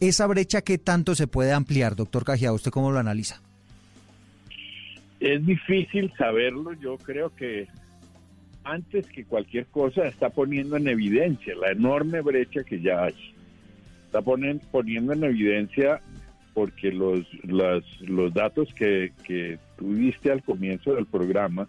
¿Esa 0.00 0.26
brecha 0.26 0.62
qué 0.62 0.78
tanto 0.78 1.14
se 1.14 1.26
puede 1.26 1.52
ampliar, 1.52 1.94
doctor 1.94 2.24
Cajia? 2.24 2.52
¿Usted 2.52 2.70
cómo 2.70 2.90
lo 2.90 2.98
analiza? 2.98 3.42
Es 5.20 5.44
difícil 5.44 6.10
saberlo. 6.16 6.72
Yo 6.72 6.96
creo 6.96 7.34
que 7.36 7.68
antes 8.64 9.06
que 9.08 9.24
cualquier 9.26 9.66
cosa 9.66 10.06
está 10.06 10.30
poniendo 10.30 10.78
en 10.78 10.88
evidencia 10.88 11.54
la 11.54 11.72
enorme 11.72 12.22
brecha 12.22 12.64
que 12.64 12.80
ya 12.80 13.04
hay. 13.04 13.34
Está 14.06 14.22
poniendo 14.22 15.12
en 15.12 15.22
evidencia 15.22 16.00
porque 16.54 16.90
los, 16.90 17.26
los 17.44 18.32
datos 18.32 18.72
que, 18.72 19.12
que 19.24 19.58
tú 19.76 19.94
diste 19.94 20.32
al 20.32 20.42
comienzo 20.42 20.94
del 20.94 21.06
programa, 21.06 21.68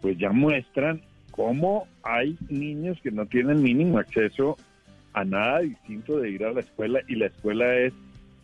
pues 0.00 0.16
ya 0.16 0.30
muestran 0.30 1.02
cómo 1.32 1.88
hay 2.04 2.38
niños 2.48 2.98
que 3.02 3.10
no 3.10 3.26
tienen 3.26 3.62
mínimo 3.62 3.98
acceso 3.98 4.56
a 5.16 5.24
nada 5.24 5.60
distinto 5.60 6.20
de 6.20 6.30
ir 6.30 6.44
a 6.44 6.52
la 6.52 6.60
escuela 6.60 7.00
y 7.08 7.14
la 7.14 7.26
escuela 7.26 7.74
es 7.74 7.94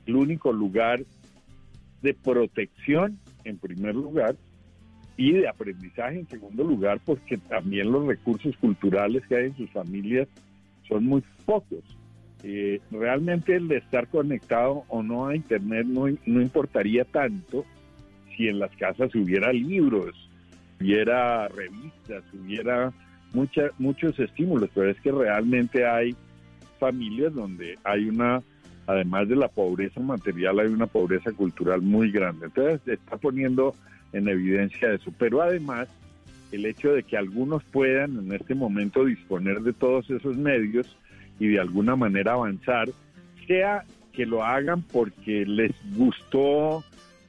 el 0.07 0.17
único 0.17 0.55
lugar 0.55 1.05
de 2.01 2.15
protección 2.15 3.19
en 3.45 3.59
primer 3.59 3.95
lugar 3.95 4.37
y 5.19 5.33
de 5.33 5.49
aprendizaje 5.49 6.21
en 6.21 6.29
segundo 6.29 6.65
lugar 6.65 6.99
porque 7.05 7.37
también 7.37 7.93
los 7.93 8.07
recursos 8.07 8.57
culturales 8.57 9.23
que 9.27 9.37
hay 9.37 9.45
en 9.47 9.57
sus 9.57 9.71
familias 9.71 10.29
son 10.89 11.05
muy 11.05 11.23
pocos. 11.45 11.85
Eh, 12.43 12.81
realmente 12.91 13.55
el 13.57 13.71
estar 13.71 14.09
conectado 14.09 14.85
o 14.89 15.03
no 15.03 15.27
a 15.27 15.37
internet 15.37 15.87
no, 15.87 16.07
no 16.25 16.41
importaría 16.41 17.05
tanto 17.05 17.67
si 18.35 18.49
en 18.49 18.59
las 18.59 18.75
casas 18.77 19.15
hubiera 19.15 19.53
libros, 19.53 20.17
hubiera 20.81 21.49
revistas, 21.49 22.25
hubiera 22.33 22.95
mucha, 23.35 23.69
muchos 23.79 24.19
estímulos, 24.19 24.71
pero 24.75 24.91
es 24.91 24.99
que 25.03 25.13
realmente 25.13 25.87
hay 25.87 26.17
familias 26.83 27.33
donde 27.33 27.79
hay 27.85 28.09
una, 28.09 28.43
además 28.89 29.29
de 29.29 29.37
la 29.37 29.47
pobreza 29.47 30.01
material, 30.01 30.59
hay 30.59 30.67
una 30.67 30.89
pobreza 30.89 31.31
cultural 31.31 31.81
muy 31.81 32.11
grande. 32.11 32.47
Entonces 32.47 32.81
se 32.85 32.95
está 32.95 33.17
poniendo 33.19 33.77
en 34.13 34.29
evidencia 34.29 34.93
eso. 34.93 35.13
Pero 35.17 35.43
además, 35.43 35.89
el 36.51 36.67
hecho 36.67 36.93
de 36.93 37.05
que 37.05 37.17
algunos 37.17 37.63
puedan 37.63 38.19
en 38.19 38.33
este 38.33 38.57
momento 38.57 39.05
disponer 39.05 39.61
de 39.61 39.73
todos 39.73 40.11
esos 40.11 40.37
medios 40.37 40.97
y 41.39 41.47
de 41.47 41.61
alguna 41.61 41.95
manera 41.95 42.33
avanzar, 42.33 42.89
sea 43.47 43.85
que 44.13 44.27
lo 44.27 44.43
hagan 44.43 44.83
porque 44.83 45.47
les 45.47 45.71
gustó, 45.97 46.83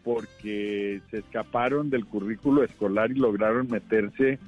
porque 0.04 1.00
se 1.12 1.20
escaparon 1.20 1.92
del 1.92 2.08
currículo 2.08 2.64
escolar 2.64 3.12
y 3.12 3.20
lograron 3.20 3.68
meterse 3.70 4.40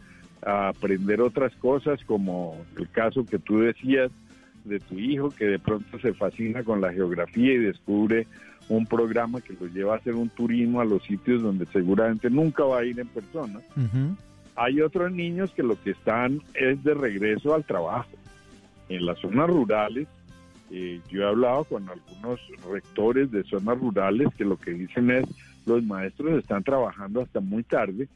a 0.43 0.69
aprender 0.69 1.21
otras 1.21 1.55
cosas, 1.57 2.03
como 2.05 2.57
el 2.75 2.89
caso 2.89 3.23
que 3.23 3.37
tú 3.37 3.59
decías, 3.59 4.11
de 4.65 4.79
tu 4.79 4.99
hijo 4.99 5.29
que 5.29 5.45
de 5.45 5.59
pronto 5.59 5.99
se 5.99 6.13
fascina 6.13 6.63
con 6.63 6.81
la 6.81 6.91
geografía 6.91 7.53
y 7.53 7.57
descubre 7.57 8.27
un 8.67 8.85
programa 8.85 9.41
que 9.41 9.53
lo 9.53 9.67
lleva 9.67 9.93
a 9.93 9.97
hacer 9.97 10.15
un 10.15 10.29
turismo 10.29 10.81
a 10.81 10.85
los 10.85 11.03
sitios 11.03 11.41
donde 11.41 11.65
seguramente 11.67 12.29
nunca 12.29 12.63
va 12.63 12.79
a 12.79 12.85
ir 12.85 12.99
en 12.99 13.07
persona. 13.07 13.59
Hay 14.55 14.81
otros 14.81 15.11
niños 15.11 15.51
que 15.51 15.63
lo 15.63 15.81
que 15.81 15.91
están 15.91 16.41
es 16.53 16.83
de 16.83 16.93
regreso 16.93 17.53
al 17.53 17.63
trabajo. 17.63 18.09
En 18.89 19.05
las 19.05 19.19
zonas 19.19 19.49
rurales, 19.49 20.07
eh, 20.71 20.99
yo 21.09 21.21
he 21.21 21.27
hablado 21.27 21.63
con 21.65 21.87
algunos 21.89 22.39
rectores 22.69 23.31
de 23.31 23.43
zonas 23.43 23.77
rurales 23.79 24.29
que 24.35 24.45
lo 24.45 24.57
que 24.57 24.71
dicen 24.71 25.11
es 25.11 25.25
los 25.65 25.83
maestros 25.83 26.39
están 26.39 26.63
trabajando 26.63 27.21
hasta 27.21 27.39
muy 27.39 27.63
tarde 27.63 28.07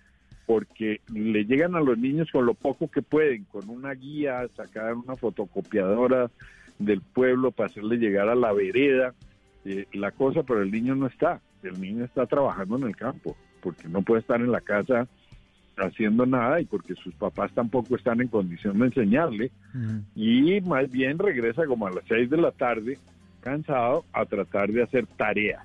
porque 0.50 1.02
le 1.14 1.46
llegan 1.46 1.76
a 1.76 1.80
los 1.80 1.96
niños 1.96 2.32
con 2.32 2.48
lo 2.48 2.56
poco 2.56 2.90
que 2.90 3.04
pueden, 3.04 3.44
con 3.44 3.70
una 3.70 3.92
guía, 3.92 4.48
sacar 4.58 4.96
una 4.96 5.16
fotocopiadora 5.16 6.32
del 6.80 7.02
pueblo 7.02 7.52
para 7.52 7.70
hacerle 7.70 7.98
llegar 7.98 8.30
a 8.30 8.34
la 8.34 8.52
vereda, 8.52 9.14
eh, 9.64 9.86
la 9.94 10.10
cosa, 10.10 10.42
pero 10.42 10.64
el 10.64 10.72
niño 10.72 10.96
no 10.96 11.06
está, 11.06 11.40
el 11.62 11.80
niño 11.80 12.04
está 12.04 12.26
trabajando 12.26 12.78
en 12.78 12.86
el 12.86 12.96
campo, 12.96 13.38
porque 13.62 13.88
no 13.88 14.02
puede 14.02 14.22
estar 14.22 14.42
en 14.42 14.52
la 14.52 14.62
casa 14.62 15.08
haciendo 15.78 16.26
nada 16.26 16.60
y 16.60 16.66
porque 16.66 16.96
sus 16.96 17.14
papás 17.14 17.52
tampoco 17.54 17.96
están 17.96 18.20
en 18.20 18.30
condición 18.30 18.80
de 18.80 18.88
enseñarle. 18.88 19.52
Y 20.16 20.62
más 20.62 20.90
bien 20.90 21.20
regresa 21.20 21.68
como 21.68 21.86
a 21.86 21.92
las 21.92 22.06
seis 22.08 22.28
de 22.28 22.38
la 22.38 22.52
tarde 22.52 22.98
cansado 23.42 24.04
a 24.14 24.26
tratar 24.26 24.72
de 24.72 24.82
hacer 24.82 25.06
tareas, 25.16 25.64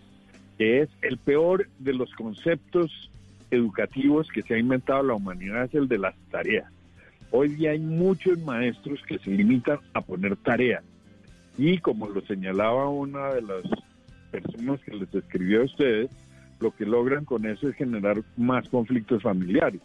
que 0.59 0.83
es 0.83 0.91
el 1.01 1.17
peor 1.17 1.71
de 1.79 1.95
los 1.95 2.13
conceptos 2.13 3.11
educativos 3.55 4.29
que 4.29 4.43
se 4.43 4.55
ha 4.55 4.59
inventado 4.59 5.03
la 5.03 5.15
humanidad 5.15 5.65
es 5.65 5.75
el 5.75 5.89
de 5.89 5.99
las 5.99 6.15
tareas. 6.31 6.71
Hoy 7.31 7.49
día 7.49 7.71
hay 7.73 7.81
muchos 7.81 8.39
maestros 8.41 9.01
que 9.07 9.19
se 9.19 9.31
limitan 9.31 9.79
a 9.93 10.01
poner 10.01 10.37
tareas. 10.37 10.85
Y 11.57 11.79
como 11.79 12.09
lo 12.09 12.21
señalaba 12.23 12.89
una 12.89 13.35
de 13.35 13.43
las 13.43 13.63
personas 14.31 14.81
que 14.83 14.95
les 14.95 15.13
escribió 15.15 15.63
a 15.63 15.65
ustedes, 15.65 16.11
lo 16.61 16.71
que 16.73 16.85
logran 16.85 17.25
con 17.25 17.47
eso 17.47 17.69
es 17.69 17.77
generar 17.77 18.23
más 18.37 18.69
conflictos 18.69 19.23
familiares. 19.23 19.81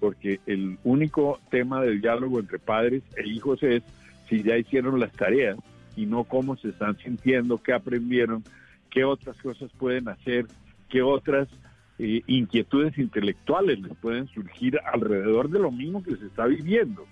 Porque 0.00 0.40
el 0.46 0.78
único 0.84 1.38
tema 1.50 1.82
del 1.82 2.00
diálogo 2.00 2.40
entre 2.40 2.58
padres 2.58 3.02
e 3.16 3.28
hijos 3.28 3.62
es 3.62 3.82
si 4.28 4.42
ya 4.42 4.56
hicieron 4.56 5.00
las 5.00 5.12
tareas 5.12 5.58
y 5.96 6.06
no 6.06 6.24
cómo 6.24 6.56
se 6.56 6.68
están 6.68 6.96
sintiendo, 6.98 7.62
qué 7.62 7.72
aprendieron, 7.72 8.44
qué 8.90 9.04
otras 9.04 9.36
cosas 9.38 9.70
pueden 9.78 10.08
hacer, 10.08 10.46
qué 10.88 11.02
otras 11.02 11.48
eh, 11.98 12.22
inquietudes 12.26 12.98
intelectuales 12.98 13.80
les 13.80 13.96
pueden 13.96 14.28
surgir 14.28 14.78
alrededor 14.92 15.48
de 15.48 15.58
lo 15.58 15.70
mismo 15.70 16.02
que 16.02 16.16
se 16.16 16.26
está 16.26 16.46
viviendo, 16.46 17.06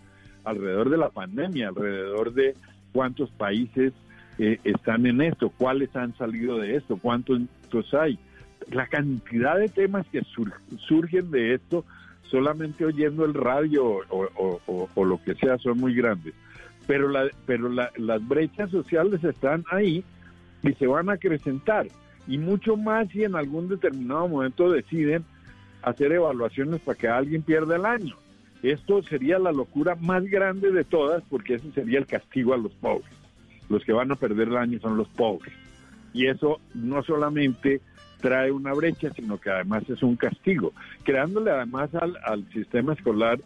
alrededor 0.44 0.90
de 0.90 0.98
la 0.98 1.10
pandemia, 1.10 1.68
alrededor 1.68 2.34
de 2.34 2.54
cuántos 2.92 3.30
países 3.30 3.92
eh, 4.38 4.58
están 4.64 5.06
en 5.06 5.20
esto, 5.22 5.50
cuáles 5.50 5.94
han 5.96 6.16
salido 6.16 6.58
de 6.58 6.76
esto, 6.76 6.98
cuántos 7.00 7.40
hay. 7.94 8.18
La 8.70 8.86
cantidad 8.86 9.58
de 9.58 9.68
temas 9.68 10.06
que 10.08 10.22
surgen 10.78 11.30
de 11.30 11.54
esto 11.54 11.84
solamente 12.30 12.84
oyendo 12.84 13.24
el 13.24 13.34
radio 13.34 14.00
o, 14.08 15.04
lo 15.04 15.22
que 15.22 15.34
sea 15.34 15.58
son 15.58 15.78
muy 15.78 15.94
grandes. 15.94 16.34
Pero, 16.86 17.08
la, 17.08 17.28
pero 17.46 17.68
las 17.70 18.28
brechas 18.28 18.70
sociales 18.70 19.22
están 19.24 19.64
ahí 19.70 20.04
y 20.62 20.72
se 20.72 20.86
van 20.86 21.08
a 21.08 21.14
acrecentar. 21.14 21.86
Y 22.26 22.38
mucho 22.38 22.76
más 22.76 23.08
si 23.10 23.24
en 23.24 23.34
algún 23.34 23.68
determinado 23.68 24.28
momento 24.28 24.70
deciden 24.70 25.24
hacer 25.82 26.12
evaluaciones 26.12 26.80
para 26.80 26.98
que 26.98 27.08
alguien 27.08 27.42
pierda 27.42 27.76
el 27.76 27.84
año. 27.84 28.16
Esto 28.62 29.02
sería 29.02 29.38
la 29.38 29.52
locura 29.52 29.94
más 29.96 30.24
grande 30.24 30.72
de 30.72 30.84
todas 30.84 31.22
porque 31.28 31.54
ese 31.54 31.70
sería 31.72 31.98
el 31.98 32.06
castigo 32.06 32.54
a 32.54 32.58
los 32.58 32.72
pobres. 32.72 33.12
Los 33.68 33.84
que 33.84 33.92
van 33.92 34.10
a 34.10 34.16
perder 34.16 34.48
el 34.48 34.56
año 34.56 34.80
son 34.80 34.96
los 34.96 35.08
pobres. 35.08 35.52
Y 36.14 36.26
eso 36.26 36.60
no 36.72 37.02
solamente 37.02 37.82
trae 38.20 38.50
una 38.50 38.72
brecha, 38.72 39.10
sino 39.10 39.38
que 39.38 39.50
además 39.50 39.82
es 39.90 40.02
un 40.02 40.16
castigo, 40.16 40.72
creándole 41.02 41.50
además 41.50 41.90
al, 41.94 42.50
sistema 42.54 42.94
escolar 42.94 43.38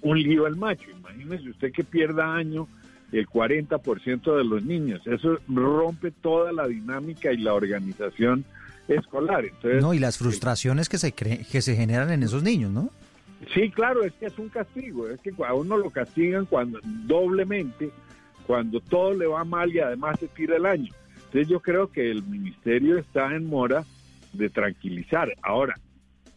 un 0.00 0.20
lío 0.20 0.46
al 0.46 0.56
macho. 0.56 0.90
Imagínese 0.90 1.50
usted 1.50 1.70
que 1.70 1.84
pierda 1.84 2.34
año 2.34 2.66
el 3.12 3.26
40% 3.28 4.36
de 4.36 4.44
los 4.44 4.64
niños. 4.64 5.00
Eso 5.06 5.38
rompe 5.48 6.10
toda 6.10 6.52
la 6.52 6.66
dinámica 6.66 7.32
y 7.32 7.38
la 7.38 7.54
organización 7.54 8.44
escolar. 8.88 9.44
Entonces, 9.44 9.82
no, 9.82 9.94
y 9.94 9.98
las 9.98 10.18
frustraciones 10.18 10.88
que 10.88 10.98
se 10.98 11.12
que 11.12 11.62
se 11.62 11.76
generan 11.76 12.10
en 12.10 12.22
esos 12.22 12.42
niños, 12.42 12.70
¿no? 12.70 12.90
Sí, 13.54 13.70
claro, 13.70 14.04
es 14.04 14.12
que 14.14 14.26
es 14.26 14.38
un 14.38 14.48
castigo, 14.48 15.08
es 15.08 15.18
que 15.20 15.32
a 15.46 15.54
uno 15.54 15.78
lo 15.78 15.90
castigan 15.90 16.44
cuando 16.44 16.78
doblemente, 16.82 17.90
cuando 18.46 18.80
todo 18.80 19.14
le 19.14 19.26
va 19.26 19.44
mal 19.44 19.72
y 19.74 19.80
además 19.80 20.20
se 20.20 20.28
tira 20.28 20.56
el 20.56 20.66
año. 20.66 20.92
Entonces 21.16 21.48
yo 21.48 21.60
creo 21.60 21.90
que 21.90 22.10
el 22.10 22.22
ministerio 22.22 22.98
está 22.98 23.34
en 23.34 23.46
mora 23.46 23.84
de 24.32 24.50
tranquilizar. 24.50 25.32
Ahora, 25.42 25.74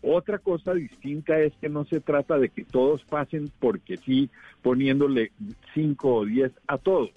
otra 0.04 0.38
cosa 0.38 0.74
distinta 0.74 1.39
es 1.39 1.54
que 1.62 1.70
no 1.70 1.86
se 1.86 2.01
trata 2.01 2.38
de 2.38 2.49
que 2.49 2.66
todos 2.66 3.04
pasen 3.06 3.49
porque 3.60 3.97
sí, 3.97 4.30
poniéndole 4.62 5.32
5 5.74 6.14
o 6.14 6.26
10 6.26 6.51
a 6.68 6.78
todos. 6.78 7.12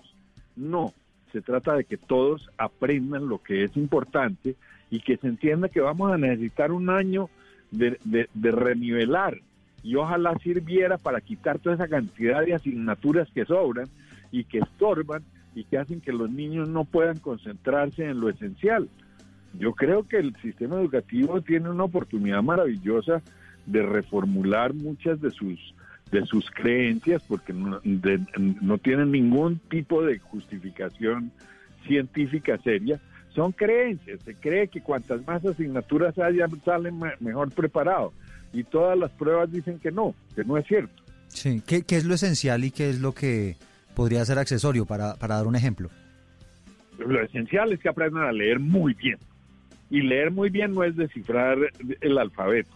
No, 0.54 0.94
se 1.32 1.42
trata 1.42 1.74
de 1.74 1.84
que 1.84 1.96
todos 1.96 2.48
aprendan 2.56 3.28
lo 3.28 3.42
que 3.42 3.64
es 3.64 3.76
importante 3.76 4.54
y 4.90 5.00
que 5.00 5.16
se 5.16 5.26
entienda 5.26 5.68
que 5.68 5.80
vamos 5.80 6.12
a 6.12 6.16
necesitar 6.16 6.70
un 6.70 6.88
año 6.88 7.28
de, 7.72 7.98
de, 8.04 8.50
renivelar 8.52 9.40
y 9.82 9.96
ojalá 9.96 10.38
sirviera 10.38 10.96
para 10.96 11.20
quitar 11.20 11.58
toda 11.58 11.74
esa 11.74 11.88
cantidad 11.88 12.44
de 12.44 12.54
asignaturas 12.54 13.28
que 13.34 13.44
sobran 13.44 13.88
y 14.30 14.44
que 14.44 14.58
estorban 14.58 15.24
y 15.56 15.64
que 15.64 15.78
hacen 15.78 16.00
que 16.00 16.12
los 16.12 16.30
niños 16.30 16.68
no 16.68 16.84
puedan 16.84 17.18
concentrarse 17.18 18.04
en 18.04 18.20
lo 18.20 18.28
esencial. 18.28 18.88
Yo 19.58 19.72
creo 19.72 20.06
que 20.06 20.18
el 20.18 20.34
sistema 20.36 20.76
educativo 20.76 21.40
tiene 21.40 21.70
una 21.70 21.84
oportunidad 21.84 22.42
maravillosa 22.42 23.22
de 23.66 23.82
reformular 23.82 24.74
muchas 24.74 25.20
de 25.20 25.30
sus 25.30 25.74
de 26.10 26.24
sus 26.24 26.48
creencias 26.52 27.22
porque 27.26 27.52
no, 27.52 27.80
no 27.82 28.78
tienen 28.78 29.10
ningún 29.10 29.58
tipo 29.58 30.04
de 30.04 30.20
justificación 30.20 31.32
científica 31.86 32.58
seria, 32.62 33.00
son 33.34 33.52
creencias. 33.52 34.20
Se 34.24 34.34
cree 34.34 34.68
que 34.68 34.80
cuantas 34.80 35.26
más 35.26 35.44
asignaturas 35.44 36.18
haya, 36.18 36.46
salen 36.64 36.98
mejor 37.20 37.52
preparados. 37.52 38.12
Y 38.52 38.64
todas 38.64 38.98
las 38.98 39.10
pruebas 39.12 39.50
dicen 39.50 39.78
que 39.78 39.90
no, 39.90 40.14
que 40.34 40.44
no 40.44 40.56
es 40.56 40.66
cierto. 40.66 41.02
Sí, 41.28 41.62
¿qué, 41.66 41.82
qué 41.82 41.96
es 41.96 42.04
lo 42.04 42.14
esencial 42.14 42.64
y 42.64 42.70
qué 42.70 42.88
es 42.88 43.00
lo 43.00 43.12
que 43.12 43.56
podría 43.94 44.24
ser 44.24 44.38
accesorio 44.38 44.86
para, 44.86 45.14
para 45.16 45.36
dar 45.36 45.46
un 45.46 45.56
ejemplo? 45.56 45.90
Lo 46.98 47.20
esencial 47.22 47.72
es 47.72 47.80
que 47.80 47.88
aprendan 47.88 48.24
a 48.24 48.32
leer 48.32 48.58
muy 48.58 48.94
bien. 48.94 49.18
Y 49.90 50.02
leer 50.02 50.30
muy 50.30 50.50
bien 50.50 50.72
no 50.72 50.82
es 50.84 50.96
descifrar 50.96 51.58
el 52.00 52.18
alfabeto, 52.18 52.74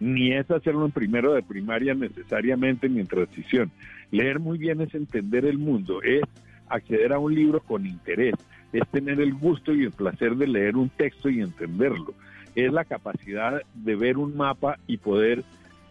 ni 0.00 0.32
es 0.32 0.50
hacerlo 0.50 0.84
en 0.84 0.92
primero 0.92 1.32
de 1.32 1.42
primaria 1.42 1.94
necesariamente 1.94 2.88
ni 2.88 3.00
en 3.00 3.06
transición. 3.06 3.70
Leer 4.10 4.40
muy 4.40 4.58
bien 4.58 4.80
es 4.80 4.94
entender 4.94 5.44
el 5.44 5.58
mundo, 5.58 6.02
es 6.02 6.22
acceder 6.68 7.12
a 7.12 7.18
un 7.18 7.34
libro 7.34 7.60
con 7.60 7.86
interés, 7.86 8.34
es 8.72 8.86
tener 8.88 9.20
el 9.20 9.34
gusto 9.34 9.72
y 9.72 9.84
el 9.84 9.92
placer 9.92 10.34
de 10.36 10.48
leer 10.48 10.76
un 10.76 10.88
texto 10.88 11.28
y 11.28 11.40
entenderlo, 11.40 12.14
es 12.54 12.72
la 12.72 12.84
capacidad 12.84 13.62
de 13.74 13.96
ver 13.96 14.18
un 14.18 14.36
mapa 14.36 14.78
y 14.86 14.96
poder 14.96 15.44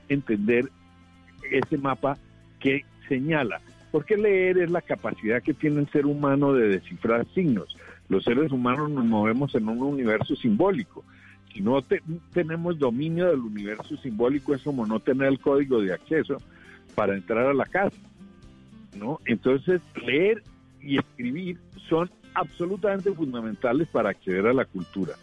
entender 0.10 0.70
ese 1.52 1.78
mapa 1.78 2.18
que 2.60 2.86
señala. 3.08 3.62
Porque 3.92 4.18
leer 4.18 4.58
es 4.58 4.72
la 4.72 4.82
capacidad 4.82 5.44
que 5.44 5.54
tiene 5.54 5.82
el 5.82 5.90
ser 5.90 6.06
humano 6.06 6.54
de 6.54 6.68
descifrar 6.68 7.28
signos. 7.34 7.78
Los 8.14 8.26
seres 8.26 8.52
humanos 8.52 8.92
nos 8.92 9.06
movemos 9.06 9.56
en 9.56 9.68
un 9.68 9.82
universo 9.82 10.36
simbólico. 10.36 11.04
Si 11.52 11.62
no 11.62 11.84
tenemos 12.32 12.78
dominio 12.78 13.26
del 13.26 13.40
universo 13.40 13.98
simbólico 13.98 14.54
es 14.54 14.62
como 14.62 14.86
no 14.86 15.00
tener 15.00 15.30
el 15.30 15.40
código 15.40 15.82
de 15.82 15.94
acceso 15.94 16.38
para 16.94 17.16
entrar 17.16 17.48
a 17.48 17.56
la 17.56 17.66
casa. 17.66 17.98
¿no? 18.96 19.20
Entonces, 19.26 19.82
leer 20.06 20.44
y 20.80 21.00
escribir 21.00 21.58
son 21.90 22.12
absolutamente 22.36 23.12
fundamentales 23.14 23.88
para 23.88 24.12
acceder 24.12 24.46
a 24.46 24.54
la 24.54 24.66
cultura. 24.66 25.14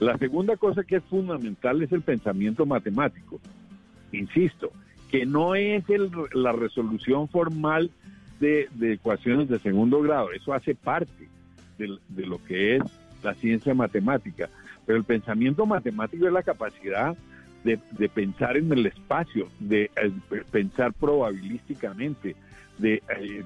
La 0.00 0.16
segunda 0.16 0.56
cosa 0.56 0.84
que 0.84 0.96
es 0.96 1.04
fundamental 1.04 1.82
es 1.82 1.92
el 1.92 2.00
pensamiento 2.00 2.64
matemático. 2.64 3.40
Insisto, 4.12 4.72
que 5.10 5.26
no 5.26 5.54
es 5.54 5.84
la 6.32 6.52
resolución 6.52 7.28
formal 7.28 7.90
de, 8.40 8.70
ecuaciones 8.80 9.50
de 9.50 9.58
segundo 9.58 10.00
grado, 10.00 10.32
eso 10.32 10.54
hace 10.54 10.74
parte 10.74 11.28
de, 11.78 12.26
lo 12.26 12.42
que 12.44 12.76
es 12.76 12.82
la 13.22 13.34
ciencia 13.34 13.74
matemática. 13.74 14.48
Pero 14.84 14.98
el 14.98 15.04
pensamiento 15.04 15.66
matemático 15.66 16.26
es 16.26 16.32
la 16.32 16.42
capacidad 16.42 17.16
de, 17.64 18.08
pensar 18.08 18.56
en 18.56 18.72
el 18.72 18.86
espacio, 18.86 19.48
de 19.58 19.90
eh, 19.96 20.12
pensar 20.50 20.92
probabilísticamente, 20.92 22.36
de 22.78 23.02
eh, 23.08 23.44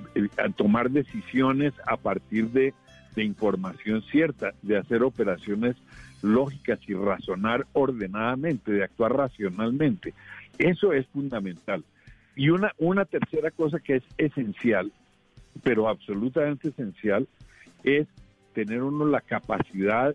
tomar 0.57 0.91
decisiones 0.91 1.73
a 1.87 1.97
partir 1.97 2.51
de, 2.51 2.75
información 3.17 4.01
cierta, 4.03 4.53
de 4.63 4.79
hacer 4.79 5.03
operaciones 5.03 5.77
lógicas 6.23 6.79
y 6.87 6.95
razonar 6.95 7.67
ordenadamente, 7.73 8.73
de 8.73 8.85
actuar 8.85 9.15
racionalmente. 9.15 10.15
Eso 10.57 10.93
es 10.93 11.07
fundamental. 11.09 11.85
Y 12.37 12.49
una, 12.49 12.73
una 12.79 13.05
tercera 13.05 13.51
cosa 13.51 13.81
que 13.81 13.97
es 13.97 14.03
esencial, 14.17 14.93
pero 15.63 15.89
absolutamente 15.89 16.69
esencial, 16.69 17.29
es 17.85 18.07
tener 18.55 18.83
uno 18.83 19.05
la 19.07 19.21
capacidad 19.21 20.15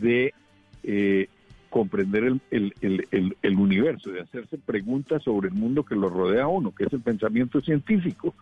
de 0.00 0.34
eh, 0.82 1.28
comprender 1.70 2.24
el, 2.24 2.74
el, 2.80 3.56
universo, 3.58 4.10
de 4.10 4.22
hacerse 4.22 4.56
preguntas 4.58 5.22
sobre 5.22 5.48
el 5.48 5.54
mundo 5.54 5.84
que 5.84 5.94
lo 5.94 6.08
rodea 6.08 6.44
a 6.44 6.48
uno, 6.48 6.74
que 6.74 6.84
es 6.84 6.92
el 6.92 7.00
pensamiento 7.00 7.60
científico. 7.60 8.34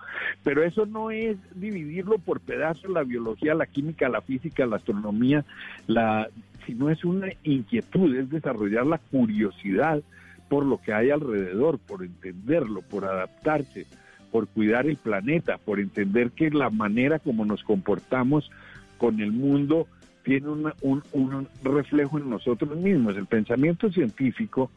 Pero 0.45 0.63
eso 0.63 0.87
no 0.87 1.11
es 1.11 1.37
dividirlo 1.55 2.19
por 2.19 2.41
pedazos, 2.41 2.91
la 2.91 3.03
biología, 3.03 3.55
la 3.55 3.67
química, 3.67 4.09
la 4.09 4.21
física, 4.21 4.67
la 4.67 4.77
astronomía, 4.77 5.45
la, 5.87 6.29
sino 6.67 6.91
es 6.91 7.05
una 7.05 7.29
inquietud, 7.43 8.15
es 8.15 8.31
desarrollar 8.31 8.87
la 8.87 8.99
curiosidad 8.99 10.03
por 10.49 10.65
lo 10.65 10.81
que 10.81 10.93
hay 10.93 11.11
alrededor, 11.11 11.79
por 11.79 12.05
entenderlo, 12.05 12.83
por 12.83 13.05
adaptarse, 13.05 13.87
por 14.31 14.47
cuidar 14.47 14.87
el 14.87 14.97
planeta, 14.97 15.59
por 15.59 15.81
entender 15.81 16.31
que 16.31 16.51
la 16.51 16.71
manera 16.71 17.19
como 17.19 17.45
nos 17.45 17.65
comportamos 17.65 18.51
con 18.99 19.21
el 19.21 19.33
mundo 19.33 19.87
tiene 20.23 20.49
un, 20.49 21.03
un, 21.13 21.49
reflejo 21.63 22.19
en 22.19 22.29
nosotros 22.29 22.77
mismos. 22.77 23.17
El 23.17 23.27
pensamiento 23.27 23.91
científico 23.93 24.71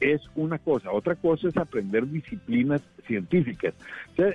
es 0.00 0.22
una 0.34 0.58
cosa, 0.58 0.92
otra 0.92 1.16
cosa 1.16 1.48
es 1.48 1.56
aprender 1.56 2.08
disciplinas 2.08 2.80
científicas. 3.06 3.74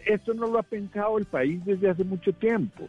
esto 0.05 0.33
no 0.33 0.47
lo 0.47 0.59
ha 0.59 0.63
pensado 0.63 1.17
el 1.17 1.25
país 1.25 1.63
desde 1.65 1.89
hace 1.89 2.03
mucho 2.03 2.33
tiempo. 2.33 2.87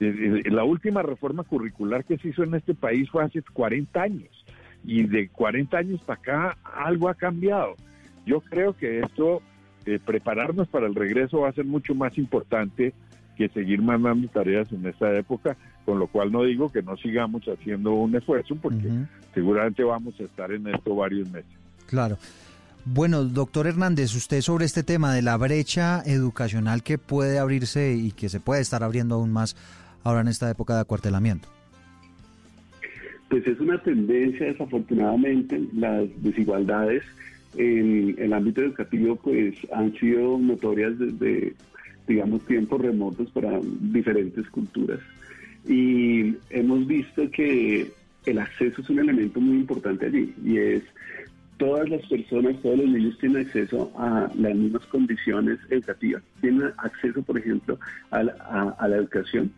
La 0.00 0.64
última 0.64 1.02
reforma 1.02 1.44
curricular 1.44 2.04
que 2.04 2.18
se 2.18 2.28
hizo 2.28 2.42
en 2.42 2.54
este 2.54 2.74
país 2.74 3.08
fue 3.08 3.22
hace 3.22 3.40
40 3.40 4.02
años 4.02 4.44
y 4.84 5.04
de 5.04 5.28
40 5.28 5.78
años 5.78 6.00
para 6.02 6.20
acá 6.20 6.58
algo 6.74 7.08
ha 7.08 7.14
cambiado. 7.14 7.76
Yo 8.26 8.40
creo 8.40 8.76
que 8.76 9.00
esto, 9.00 9.42
eh, 9.86 9.98
prepararnos 10.04 10.68
para 10.68 10.86
el 10.86 10.94
regreso 10.94 11.40
va 11.40 11.48
a 11.48 11.52
ser 11.52 11.64
mucho 11.64 11.94
más 11.94 12.18
importante 12.18 12.92
que 13.36 13.48
seguir 13.48 13.82
mandando 13.82 14.28
tareas 14.28 14.70
en 14.72 14.86
esta 14.86 15.12
época, 15.16 15.56
con 15.84 15.98
lo 15.98 16.06
cual 16.06 16.30
no 16.30 16.44
digo 16.44 16.70
que 16.70 16.82
no 16.82 16.96
sigamos 16.96 17.42
haciendo 17.46 17.92
un 17.92 18.14
esfuerzo, 18.14 18.56
porque 18.56 18.88
seguramente 19.34 19.82
vamos 19.82 20.14
a 20.20 20.24
estar 20.24 20.52
en 20.52 20.66
esto 20.66 20.94
varios 20.94 21.30
meses. 21.30 21.50
Claro. 21.86 22.18
Bueno, 22.84 23.22
doctor 23.24 23.68
Hernández, 23.68 24.14
usted 24.16 24.40
sobre 24.40 24.64
este 24.64 24.82
tema 24.82 25.14
de 25.14 25.22
la 25.22 25.36
brecha 25.36 26.02
educacional 26.04 26.82
que 26.82 26.98
puede 26.98 27.38
abrirse 27.38 27.94
y 27.94 28.10
que 28.10 28.28
se 28.28 28.40
puede 28.40 28.60
estar 28.60 28.82
abriendo 28.82 29.14
aún 29.14 29.32
más 29.32 29.56
ahora 30.02 30.22
en 30.22 30.28
esta 30.28 30.50
época 30.50 30.74
de 30.74 30.80
acuartelamiento. 30.80 31.48
Pues 33.28 33.46
es 33.46 33.58
una 33.60 33.80
tendencia, 33.82 34.46
desafortunadamente, 34.46 35.62
las 35.74 36.06
desigualdades 36.22 37.02
en 37.56 38.16
el 38.18 38.32
ámbito 38.32 38.62
educativo 38.62 39.16
pues 39.16 39.54
han 39.72 39.94
sido 39.98 40.38
notorias 40.38 40.98
desde 40.98 41.54
digamos, 42.12 42.44
tiempos 42.46 42.80
remotos 42.80 43.30
para 43.30 43.58
diferentes 43.80 44.48
culturas. 44.50 45.00
Y 45.66 46.34
hemos 46.50 46.86
visto 46.86 47.30
que 47.30 47.90
el 48.26 48.38
acceso 48.38 48.82
es 48.82 48.90
un 48.90 48.98
elemento 48.98 49.40
muy 49.40 49.56
importante 49.56 50.06
allí 50.06 50.34
y 50.44 50.58
es 50.58 50.82
todas 51.56 51.88
las 51.88 52.04
personas, 52.06 52.60
todos 52.60 52.78
los 52.78 52.88
niños 52.88 53.16
tienen 53.18 53.46
acceso 53.46 53.90
a 53.96 54.30
las 54.36 54.54
mismas 54.54 54.84
condiciones 54.86 55.58
educativas. 55.70 56.22
Tienen 56.40 56.72
acceso, 56.78 57.22
por 57.22 57.38
ejemplo, 57.38 57.78
a 58.10 58.22
la 58.22 58.96
educación 58.96 59.50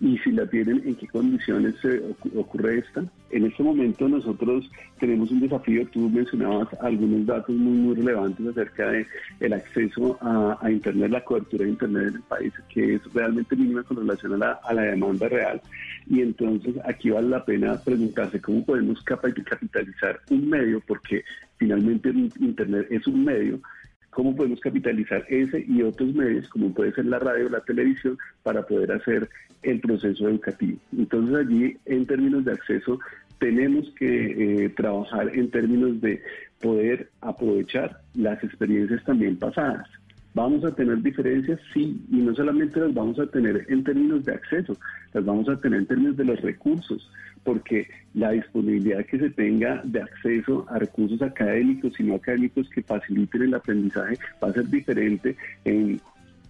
y 0.00 0.16
si 0.18 0.32
la 0.32 0.46
tienen, 0.46 0.82
en 0.86 0.94
qué 0.94 1.06
condiciones 1.08 1.74
se 1.82 2.00
ocurre 2.34 2.78
esta. 2.78 3.04
En 3.30 3.44
este 3.44 3.62
momento 3.62 4.08
nosotros 4.08 4.70
tenemos 4.98 5.30
un 5.30 5.40
desafío, 5.40 5.86
tú 5.88 6.08
mencionabas 6.08 6.68
algunos 6.80 7.26
datos 7.26 7.54
muy, 7.54 7.76
muy 7.76 7.94
relevantes 7.96 8.46
acerca 8.46 8.90
de 8.90 9.06
el 9.40 9.52
acceso 9.52 10.18
a, 10.22 10.70
Internet, 10.70 11.10
la 11.10 11.24
cobertura 11.24 11.64
de 11.64 11.70
Internet 11.70 12.08
en 12.08 12.14
el 12.14 12.22
país, 12.22 12.52
que 12.70 12.94
es 12.94 13.12
realmente 13.12 13.54
mínima 13.54 13.82
con 13.82 13.98
relación 13.98 14.34
a 14.34 14.38
la, 14.38 14.52
a 14.64 14.72
la 14.72 14.82
demanda 14.82 15.28
real. 15.28 15.60
Y 16.08 16.22
entonces 16.22 16.74
aquí 16.84 17.10
vale 17.10 17.28
la 17.28 17.44
pena 17.44 17.78
preguntarse 17.84 18.40
cómo 18.40 18.64
podemos 18.64 19.02
capitalizar 19.02 20.18
un 20.30 20.48
medio, 20.48 20.80
porque 20.86 21.24
finalmente 21.58 22.08
Internet 22.08 22.86
es 22.90 23.06
un 23.06 23.24
medio 23.24 23.60
cómo 24.10 24.34
podemos 24.34 24.60
capitalizar 24.60 25.24
ese 25.28 25.64
y 25.66 25.82
otros 25.82 26.14
medios, 26.14 26.48
como 26.48 26.72
puede 26.74 26.92
ser 26.92 27.06
la 27.06 27.18
radio 27.18 27.46
o 27.46 27.50
la 27.50 27.60
televisión, 27.60 28.18
para 28.42 28.66
poder 28.66 28.92
hacer 28.92 29.28
el 29.62 29.80
proceso 29.80 30.28
educativo. 30.28 30.78
Entonces 30.96 31.36
allí, 31.36 31.76
en 31.86 32.06
términos 32.06 32.44
de 32.44 32.52
acceso, 32.52 32.98
tenemos 33.38 33.90
que 33.98 34.64
eh, 34.64 34.68
trabajar 34.70 35.30
en 35.34 35.50
términos 35.50 36.00
de 36.00 36.22
poder 36.60 37.10
aprovechar 37.20 38.00
las 38.14 38.42
experiencias 38.44 39.02
también 39.04 39.36
pasadas. 39.36 39.88
¿Vamos 40.32 40.64
a 40.64 40.72
tener 40.74 41.02
diferencias? 41.02 41.58
Sí, 41.74 42.00
y 42.08 42.16
no 42.16 42.34
solamente 42.34 42.78
las 42.78 42.94
vamos 42.94 43.18
a 43.18 43.26
tener 43.26 43.66
en 43.68 43.82
términos 43.82 44.24
de 44.24 44.34
acceso, 44.34 44.76
las 45.12 45.24
vamos 45.24 45.48
a 45.48 45.56
tener 45.58 45.80
en 45.80 45.86
términos 45.86 46.16
de 46.16 46.24
los 46.24 46.40
recursos, 46.40 47.10
porque 47.44 47.88
la 48.14 48.32
disponibilidad 48.32 49.04
que 49.06 49.18
se 49.18 49.30
tenga 49.30 49.80
de 49.84 50.02
acceso 50.02 50.66
a 50.68 50.78
recursos 50.78 51.22
académicos 51.22 51.98
y 51.98 52.04
no 52.04 52.16
académicos 52.16 52.68
que 52.70 52.82
faciliten 52.82 53.42
el 53.42 53.54
aprendizaje 53.54 54.18
va 54.42 54.48
a 54.48 54.52
ser 54.52 54.68
diferente 54.68 55.36
en, 55.64 56.00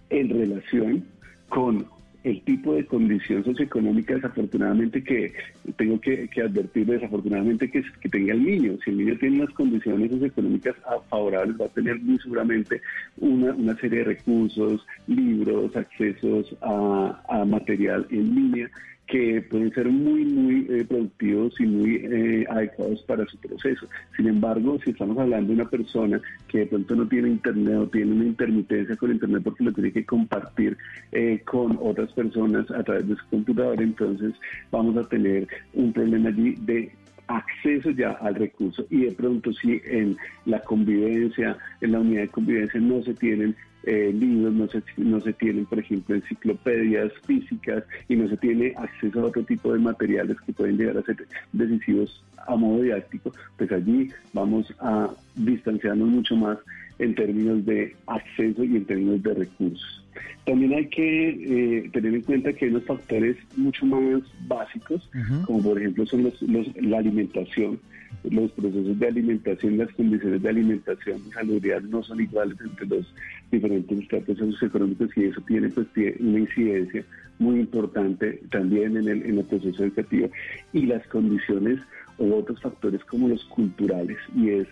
en 0.09 0.29
relación 0.29 1.05
con 1.49 1.85
el 2.23 2.41
tipo 2.43 2.75
de 2.75 2.85
condición 2.85 3.43
socioeconómica 3.43 4.13
desafortunadamente 4.13 5.03
que 5.03 5.33
tengo 5.75 5.99
que, 5.99 6.29
advertir 6.43 6.85
desafortunadamente 6.85 7.69
que, 7.71 7.83
que, 7.99 8.09
tenga 8.09 8.33
el 8.33 8.43
niño. 8.43 8.77
Si 8.83 8.91
el 8.91 8.97
niño 8.97 9.17
tiene 9.17 9.41
unas 9.41 9.53
condiciones 9.55 10.11
socioeconómicas 10.11 10.75
favorables 11.09 11.59
va 11.59 11.65
a 11.65 11.69
tener 11.69 11.99
muy 11.99 12.19
seguramente 12.19 12.79
una, 13.17 13.53
una 13.53 13.75
serie 13.77 13.99
de 13.99 14.05
recursos, 14.05 14.85
libros, 15.07 15.75
accesos 15.75 16.55
a 16.61 17.43
material 17.45 18.05
en 18.11 18.35
línea 18.35 18.69
que 19.11 19.41
pueden 19.41 19.73
ser 19.73 19.89
muy, 19.89 20.23
muy 20.23 20.67
eh, 20.69 20.85
productivos 20.85 21.53
y 21.59 21.65
muy 21.65 21.95
eh, 21.97 22.45
adecuados 22.49 23.03
para 23.03 23.25
su 23.25 23.37
proceso. 23.37 23.85
Sin 24.15 24.27
embargo, 24.27 24.79
si 24.83 24.91
estamos 24.91 25.17
hablando 25.17 25.49
de 25.49 25.55
una 25.61 25.69
persona 25.69 26.21
que 26.47 26.59
de 26.59 26.65
pronto 26.67 26.95
no 26.95 27.05
tiene 27.07 27.27
internet 27.27 27.75
o 27.77 27.87
tiene 27.87 28.13
una 28.13 28.23
intermitencia 28.23 28.95
con 28.95 29.11
internet 29.11 29.41
porque 29.43 29.65
lo 29.65 29.73
tiene 29.73 29.91
que 29.91 30.05
compartir 30.05 30.77
eh, 31.11 31.41
con 31.43 31.77
otras 31.81 32.09
personas 32.13 32.71
a 32.71 32.83
través 32.83 33.05
de 33.09 33.17
su 33.17 33.27
computador, 33.29 33.81
entonces 33.81 34.33
vamos 34.71 34.95
a 34.95 35.07
tener 35.09 35.45
un 35.73 35.91
problema 35.91 36.29
allí 36.29 36.55
de 36.61 36.91
acceso 37.27 37.91
ya 37.91 38.11
al 38.11 38.35
recurso 38.35 38.85
y 38.89 39.05
de 39.05 39.11
pronto 39.11 39.51
si 39.53 39.81
en 39.85 40.15
la 40.45 40.59
convivencia, 40.61 41.57
en 41.81 41.91
la 41.91 41.99
unidad 41.99 42.21
de 42.21 42.27
convivencia 42.29 42.79
no 42.79 43.03
se 43.03 43.13
tienen 43.13 43.55
eh, 43.83 44.11
libros, 44.13 44.53
no 44.53 44.67
se, 44.67 44.83
no 44.97 45.19
se 45.19 45.33
tienen, 45.33 45.65
por 45.65 45.79
ejemplo, 45.79 46.15
enciclopedias 46.15 47.11
físicas 47.25 47.83
y 48.07 48.15
no 48.15 48.27
se 48.29 48.37
tiene 48.37 48.73
acceso 48.77 49.21
a 49.21 49.25
otro 49.25 49.43
tipo 49.43 49.73
de 49.73 49.79
materiales 49.79 50.37
que 50.41 50.53
pueden 50.53 50.77
llegar 50.77 50.97
a 50.97 51.03
ser 51.03 51.25
decisivos 51.51 52.23
a 52.47 52.55
modo 52.55 52.81
didáctico, 52.81 53.31
pues 53.57 53.71
allí 53.71 54.09
vamos 54.33 54.73
a 54.79 55.09
distanciarnos 55.35 56.07
mucho 56.07 56.35
más 56.35 56.57
en 56.99 57.15
términos 57.15 57.65
de 57.65 57.95
acceso 58.07 58.63
y 58.63 58.77
en 58.77 58.85
términos 58.85 59.23
de 59.23 59.33
recursos. 59.33 60.00
También 60.45 60.73
hay 60.73 60.87
que 60.87 61.29
eh, 61.29 61.89
tener 61.91 62.15
en 62.15 62.21
cuenta 62.21 62.53
que 62.53 62.65
hay 62.65 62.71
unos 62.71 62.85
factores 62.85 63.37
mucho 63.55 63.85
más 63.85 64.21
básicos, 64.47 65.09
como 65.45 65.61
por 65.61 65.77
ejemplo 65.77 66.05
son 66.05 66.23
los, 66.23 66.41
la 66.81 66.97
alimentación, 66.97 67.79
los 68.23 68.51
procesos 68.51 68.99
de 68.99 69.07
alimentación, 69.07 69.77
las 69.77 69.91
condiciones 69.93 70.41
de 70.41 70.49
alimentación 70.49 71.21
y 71.27 71.31
salubridad 71.31 71.81
no 71.81 72.03
son 72.03 72.21
iguales 72.21 72.57
entre 72.61 72.85
los 72.87 73.13
diferentes 73.51 73.99
estratos 73.99 74.37
socioeconómicos 74.37 75.09
y 75.15 75.25
eso 75.25 75.41
tiene 75.41 75.69
pues 75.69 75.87
una 76.19 76.39
incidencia 76.39 77.03
muy 77.39 77.59
importante 77.59 78.39
también 78.51 78.97
en 78.97 79.07
el, 79.07 79.23
en 79.23 79.39
el 79.39 79.45
proceso 79.45 79.83
educativo. 79.83 80.29
Y 80.73 80.85
las 80.85 81.05
condiciones 81.07 81.79
o 82.17 82.35
otros 82.35 82.61
factores 82.61 83.03
como 83.05 83.27
los 83.27 83.43
culturales 83.45 84.17
y 84.35 84.49
es, 84.49 84.67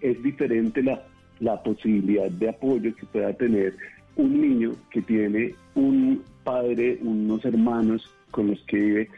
es 0.00 0.22
diferente 0.22 0.82
la, 0.82 1.02
la 1.40 1.62
posibilidad 1.62 2.30
de 2.30 2.50
apoyo 2.50 2.94
que 2.94 3.06
pueda 3.06 3.32
tener 3.32 3.74
un 4.20 4.40
niño 4.40 4.72
que 4.90 5.02
tiene 5.02 5.54
un 5.74 6.22
padre, 6.44 6.98
unos 7.02 7.44
hermanos 7.44 8.10
con 8.30 8.48
los 8.48 8.60
que 8.64 8.76
vive 8.76 9.08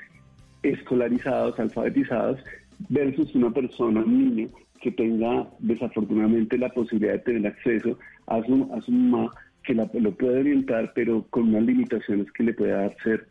escolarizados, 0.63 1.59
alfabetizados, 1.59 2.41
versus 2.89 3.35
una 3.35 3.51
persona, 3.51 4.01
un 4.01 4.35
niño, 4.35 4.49
que 4.81 4.91
tenga 4.91 5.49
desafortunadamente 5.61 6.59
la 6.59 6.69
posibilidad 6.69 7.13
de 7.13 7.19
tener 7.21 7.47
acceso 7.47 7.99
a 8.27 8.43
su, 8.45 8.69
a 8.75 8.81
su 8.81 8.91
mamá, 8.91 9.31
que 9.65 9.75
la, 9.75 9.89
lo 9.95 10.13
puede 10.13 10.41
orientar, 10.41 10.93
pero 10.95 11.25
con 11.31 11.49
unas 11.49 11.63
limitaciones 11.63 12.31
que 12.33 12.43
le 12.43 12.55
pueda 12.55 12.83
dar 12.83 12.97
ser 13.03 13.29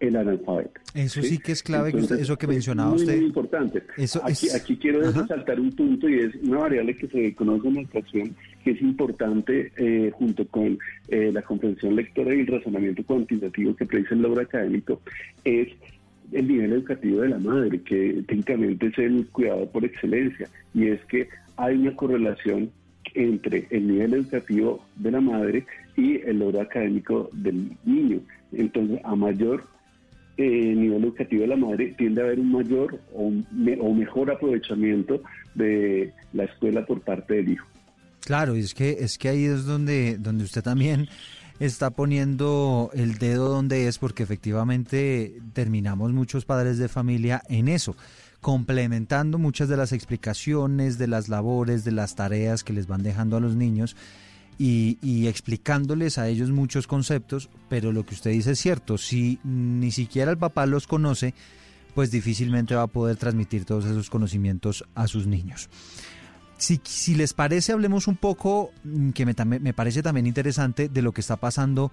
el 0.00 0.16
analfabeto. 0.16 0.80
Eso 0.94 1.22
sí, 1.22 1.38
que 1.38 1.52
es 1.52 1.62
clave, 1.62 1.92
eso 2.18 2.36
que 2.36 2.46
mencionaba 2.46 2.90
muy, 2.90 3.00
usted. 3.00 3.16
Muy 3.16 3.26
importante. 3.26 3.82
Eso 3.96 4.20
aquí, 4.24 4.48
aquí 4.50 4.76
quiero 4.76 5.00
resaltar 5.00 5.60
un 5.60 5.70
punto 5.72 6.08
y 6.08 6.20
es 6.20 6.34
una 6.42 6.58
variable 6.58 6.96
que 6.96 7.06
se 7.08 7.34
conoce 7.34 7.68
en 7.68 7.74
la 7.74 7.80
educación 7.82 8.36
que 8.64 8.72
es 8.72 8.80
importante 8.80 9.72
eh, 9.76 10.10
junto 10.14 10.46
con 10.48 10.78
eh, 11.08 11.30
la 11.32 11.42
comprensión 11.42 11.94
lectora 11.94 12.34
y 12.34 12.40
el 12.40 12.46
razonamiento 12.46 13.04
cuantitativo 13.04 13.76
que 13.76 13.84
predice 13.84 14.14
el 14.14 14.22
logro 14.22 14.40
académico, 14.40 15.00
es 15.44 15.68
el 16.32 16.48
nivel 16.48 16.72
educativo 16.72 17.20
de 17.20 17.28
la 17.28 17.38
madre, 17.38 17.80
que 17.82 18.24
técnicamente 18.26 18.86
es 18.86 18.98
el 18.98 19.26
cuidado 19.26 19.70
por 19.70 19.84
excelencia, 19.84 20.48
y 20.72 20.88
es 20.88 21.04
que 21.04 21.28
hay 21.56 21.76
una 21.76 21.94
correlación 21.94 22.70
entre 23.12 23.66
el 23.70 23.86
nivel 23.86 24.14
educativo 24.14 24.84
de 24.96 25.10
la 25.10 25.20
madre 25.20 25.66
y 25.96 26.16
el 26.22 26.38
logro 26.38 26.62
académico 26.62 27.28
del 27.32 27.76
niño. 27.84 28.20
Entonces, 28.52 28.98
a 29.04 29.14
mayor 29.14 29.64
eh, 30.36 30.74
nivel 30.74 31.04
educativo 31.04 31.42
de 31.42 31.48
la 31.48 31.56
madre, 31.56 31.94
tiende 31.96 32.22
a 32.22 32.24
haber 32.24 32.40
un 32.40 32.50
mayor 32.50 32.98
o, 33.12 33.30
o 33.80 33.94
mejor 33.94 34.30
aprovechamiento 34.30 35.22
de 35.54 36.12
la 36.32 36.44
escuela 36.44 36.84
por 36.84 37.02
parte 37.02 37.34
del 37.34 37.50
hijo. 37.50 37.73
Claro, 38.24 38.56
y 38.56 38.60
es 38.60 38.74
que 38.74 38.98
es 39.00 39.18
que 39.18 39.28
ahí 39.28 39.44
es 39.44 39.64
donde 39.64 40.16
donde 40.18 40.44
usted 40.44 40.62
también 40.62 41.08
está 41.60 41.90
poniendo 41.90 42.90
el 42.94 43.18
dedo 43.18 43.48
donde 43.48 43.86
es 43.86 43.98
porque 43.98 44.22
efectivamente 44.22 45.40
terminamos 45.52 46.12
muchos 46.12 46.44
padres 46.44 46.78
de 46.78 46.88
familia 46.88 47.42
en 47.48 47.68
eso, 47.68 47.96
complementando 48.40 49.38
muchas 49.38 49.68
de 49.68 49.76
las 49.76 49.92
explicaciones, 49.92 50.98
de 50.98 51.06
las 51.06 51.28
labores, 51.28 51.84
de 51.84 51.92
las 51.92 52.16
tareas 52.16 52.64
que 52.64 52.72
les 52.72 52.86
van 52.86 53.02
dejando 53.02 53.36
a 53.36 53.40
los 53.40 53.56
niños 53.56 53.94
y, 54.58 54.98
y 55.02 55.26
explicándoles 55.28 56.18
a 56.18 56.28
ellos 56.28 56.50
muchos 56.50 56.86
conceptos, 56.86 57.50
pero 57.68 57.92
lo 57.92 58.04
que 58.06 58.14
usted 58.14 58.30
dice 58.30 58.52
es 58.52 58.58
cierto, 58.58 58.98
si 58.98 59.38
ni 59.44 59.92
siquiera 59.92 60.30
el 60.30 60.38
papá 60.38 60.66
los 60.66 60.86
conoce, 60.86 61.34
pues 61.94 62.10
difícilmente 62.10 62.74
va 62.74 62.82
a 62.82 62.88
poder 62.88 63.16
transmitir 63.16 63.64
todos 63.64 63.84
esos 63.84 64.10
conocimientos 64.10 64.84
a 64.94 65.06
sus 65.06 65.26
niños. 65.26 65.68
Si, 66.56 67.14
les 67.14 67.34
parece, 67.34 67.72
hablemos 67.72 68.06
un 68.06 68.16
poco, 68.16 68.70
mm, 68.84 69.10
que 69.10 69.26
me, 69.26 69.34
me 69.60 69.72
parece 69.72 70.02
también 70.02 70.26
interesante, 70.26 70.88
de 70.88 71.02
lo 71.02 71.12
que 71.12 71.20
está 71.20 71.36
pasando 71.36 71.90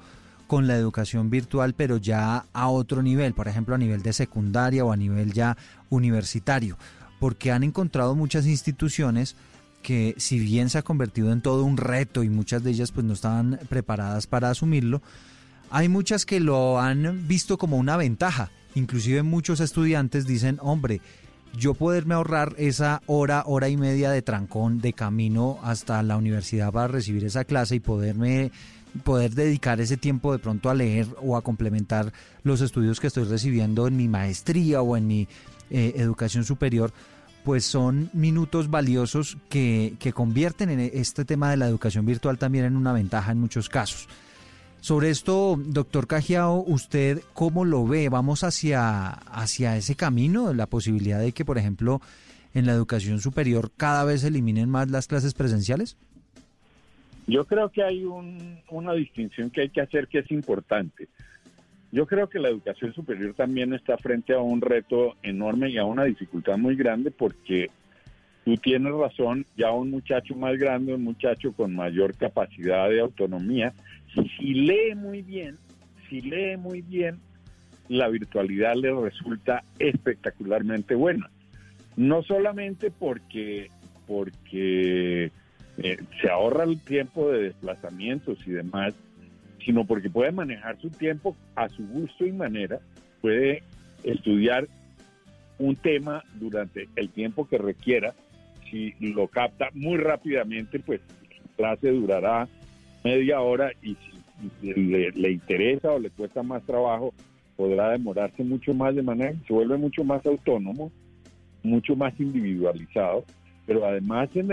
con 0.48 0.68
la 0.68 0.76
educación 0.76 1.30
virtual, 1.30 1.74
pero 1.74 1.96
ya 1.96 2.46
a 2.52 2.68
otro 2.68 3.02
nivel, 3.02 3.34
por 3.34 3.48
ejemplo, 3.48 3.74
a 3.74 3.78
nivel 3.78 4.02
de 4.02 4.12
secundaria 4.12 4.84
o 4.84 4.92
a 4.92 4.98
nivel 4.98 5.32
ya 5.32 5.56
universitario, 5.90 6.78
porque 7.20 7.52
han 7.52 7.64
encontrado 7.64 8.16
muchas 8.16 8.46
instituciones 8.46 9.36
que 9.82 10.14
si 10.18 10.40
bien 10.40 10.70
se 10.70 10.78
ha 10.78 10.84
convertido 10.84 11.32
en 11.32 11.42
todo 11.42 11.64
un 11.64 11.78
reto 11.78 12.24
y 12.24 12.30
muchas 12.30 12.64
de 12.64 12.72
ellas 12.72 12.92
pues 12.92 13.06
no 13.06 13.14
estaban 13.14 13.60
preparadas 13.70 14.28
para 14.28 14.50
asumirlo, 14.50 15.02
hay 15.70 15.88
muchas 15.88 16.26
que 16.26 16.40
lo 16.40 16.80
han 16.80 17.28
visto 17.28 17.58
como 17.58 17.78
una 17.78 17.96
ventaja. 17.96 18.52
Inclusive 18.76 19.24
muchos 19.24 19.60
estudiantes 19.60 20.26
dicen, 20.26 20.58
hombre, 20.62 21.02
yo 21.58 21.74
poderme 21.74 22.16
ahorrar 22.16 22.56
esa 22.58 23.02
hora, 23.06 23.44
hora 23.46 23.70
y 23.70 23.78
media 23.78 24.12
de 24.12 24.22
trancón 24.22 24.80
de 24.80 24.94
camino 24.94 25.60
hasta 25.64 26.02
la 26.04 26.18
universidad 26.18 26.72
para 26.72 26.88
recibir 26.88 27.26
esa 27.26 27.44
clase 27.44 27.76
y 27.76 27.80
poderme 27.80 28.52
poder 29.04 29.34
dedicar 29.34 29.80
ese 29.80 29.98
tiempo 29.98 30.32
de 30.34 30.40
pronto 30.40 30.70
a 30.70 30.74
leer 30.74 31.08
o 31.22 31.38
a 31.38 31.42
complementar 31.42 32.12
los 32.44 32.62
estudios 32.62 33.00
que 33.00 33.08
estoy 33.08 33.24
recibiendo 33.24 33.88
en 33.88 33.96
mi 33.96 34.08
maestría 34.08 34.82
o 34.82 34.98
en 34.98 35.08
mi 35.08 35.28
eh, 35.70 35.94
educación 35.96 36.44
superior, 36.44 36.92
pues 37.44 37.66
son 37.66 38.10
minutos 38.14 38.70
valiosos 38.70 39.38
que, 39.50 39.96
que 40.00 40.14
convierten 40.14 40.70
en 40.70 40.80
este 40.94 41.26
tema 41.26 41.50
de 41.50 41.58
la 41.58 41.68
educación 41.68 42.06
virtual 42.06 42.38
también 42.38 42.66
en 42.66 42.76
una 42.76 42.94
ventaja 42.94 43.32
en 43.32 43.40
muchos 43.40 43.70
casos. 43.70 44.08
Sobre 44.82 45.12
esto, 45.12 45.58
doctor 45.58 46.08
Cajiao, 46.08 46.64
¿usted 46.66 47.20
cómo 47.34 47.66
lo 47.66 47.86
ve? 47.86 48.10
¿Vamos 48.10 48.44
hacia, 48.44 49.10
hacia 49.10 49.78
ese 49.78 49.96
camino? 49.96 50.56
La 50.56 50.66
posibilidad 50.66 51.20
de 51.20 51.34
que, 51.34 51.46
por 51.46 51.60
ejemplo, 51.60 52.02
en 52.56 52.66
la 52.66 52.74
educación 52.74 53.20
superior 53.20 53.70
cada 53.78 54.04
vez 54.04 54.22
se 54.22 54.30
eliminen 54.30 54.72
más 54.72 54.90
las 54.90 55.06
clases 55.06 55.36
presenciales? 55.36 55.98
Yo 57.28 57.46
creo 57.46 57.70
que 57.70 57.84
hay 57.84 58.04
una 58.06 58.94
distinción 58.94 59.52
que 59.52 59.62
hay 59.62 59.70
que 59.70 59.82
hacer 59.82 60.08
que 60.08 60.18
es 60.18 60.32
importante. 60.32 61.08
Yo 61.92 62.08
creo 62.08 62.28
que 62.28 62.40
la 62.40 62.50
educación 62.50 62.92
superior 62.94 63.36
también 63.36 63.76
está 63.76 63.98
frente 63.98 64.34
a 64.34 64.40
un 64.40 64.62
reto 64.62 65.16
enorme 65.22 65.70
y 65.70 65.78
a 65.78 65.86
una 65.86 66.06
dificultad 66.06 66.58
muy 66.58 66.76
grande 66.76 67.12
porque 67.12 67.70
tú 68.44 68.58
tienes 68.58 68.94
razón, 68.94 69.46
ya 69.56 69.72
un 69.72 69.92
muchacho 69.92 70.36
más 70.36 70.58
grande, 70.58 70.96
un 70.96 71.04
muchacho 71.04 71.52
con 71.54 71.76
mayor 71.76 72.16
capacidad 72.16 72.90
de 72.90 73.02
autonomía, 73.02 73.74
si 74.14 74.54
lee 74.54 74.96
muy 74.96 75.22
bien, 75.22 75.58
si 76.10 76.22
lee 76.22 76.58
muy 76.58 76.82
bien, 76.82 77.20
la 77.88 78.08
virtualidad 78.08 78.76
le 78.76 78.94
resulta 78.94 79.64
espectacularmente 79.80 80.96
buena. 80.96 81.30
No 81.98 82.24
solamente 82.24 82.90
porque, 82.90 83.70
porque 84.08 85.32
eh, 85.78 85.98
se 86.22 86.30
ahorra 86.30 86.64
el 86.64 86.80
tiempo 86.82 87.30
de 87.30 87.44
desplazamientos 87.44 88.40
y 88.46 88.52
demás, 88.52 88.94
sino 89.66 89.86
porque 89.86 90.10
puede 90.10 90.32
manejar 90.32 90.80
su 90.80 90.90
tiempo 90.90 91.36
a 91.56 91.70
su 91.70 91.86
gusto 91.88 92.26
y 92.26 92.32
manera, 92.32 92.80
puede 93.22 93.64
estudiar 94.04 94.68
un 95.60 95.76
tema 95.76 96.24
durante 96.36 96.88
el 96.96 97.10
tiempo 97.10 97.48
que 97.48 97.58
requiera. 97.58 98.14
Si 98.70 98.96
lo 99.00 99.28
capta 99.28 99.70
muy 99.74 99.98
rápidamente, 99.98 100.80
pues 100.80 101.02
la 101.30 101.76
clase 101.76 101.92
durará 101.92 102.48
media 103.04 103.42
hora 103.42 103.72
y 103.82 103.96
si 104.60 104.74
le, 104.74 105.32
interesa 105.32 105.92
o 105.92 106.00
le 106.00 106.10
cuesta 106.10 106.44
más 106.44 106.64
trabajo, 106.64 107.14
podrá 107.56 107.92
demorarse 107.92 108.44
mucho 108.44 108.74
más 108.74 108.96
de 108.96 109.04
manera 109.04 109.32
que 109.32 109.48
se 109.48 109.54
vuelve 109.54 109.78
mucho 109.78 110.04
más 110.04 110.26
autónomo, 110.26 110.92
mucho 111.64 111.96
más 111.96 112.20
individualizado, 112.20 113.24
pero 113.66 113.86
además 113.86 114.30
en 114.36 114.50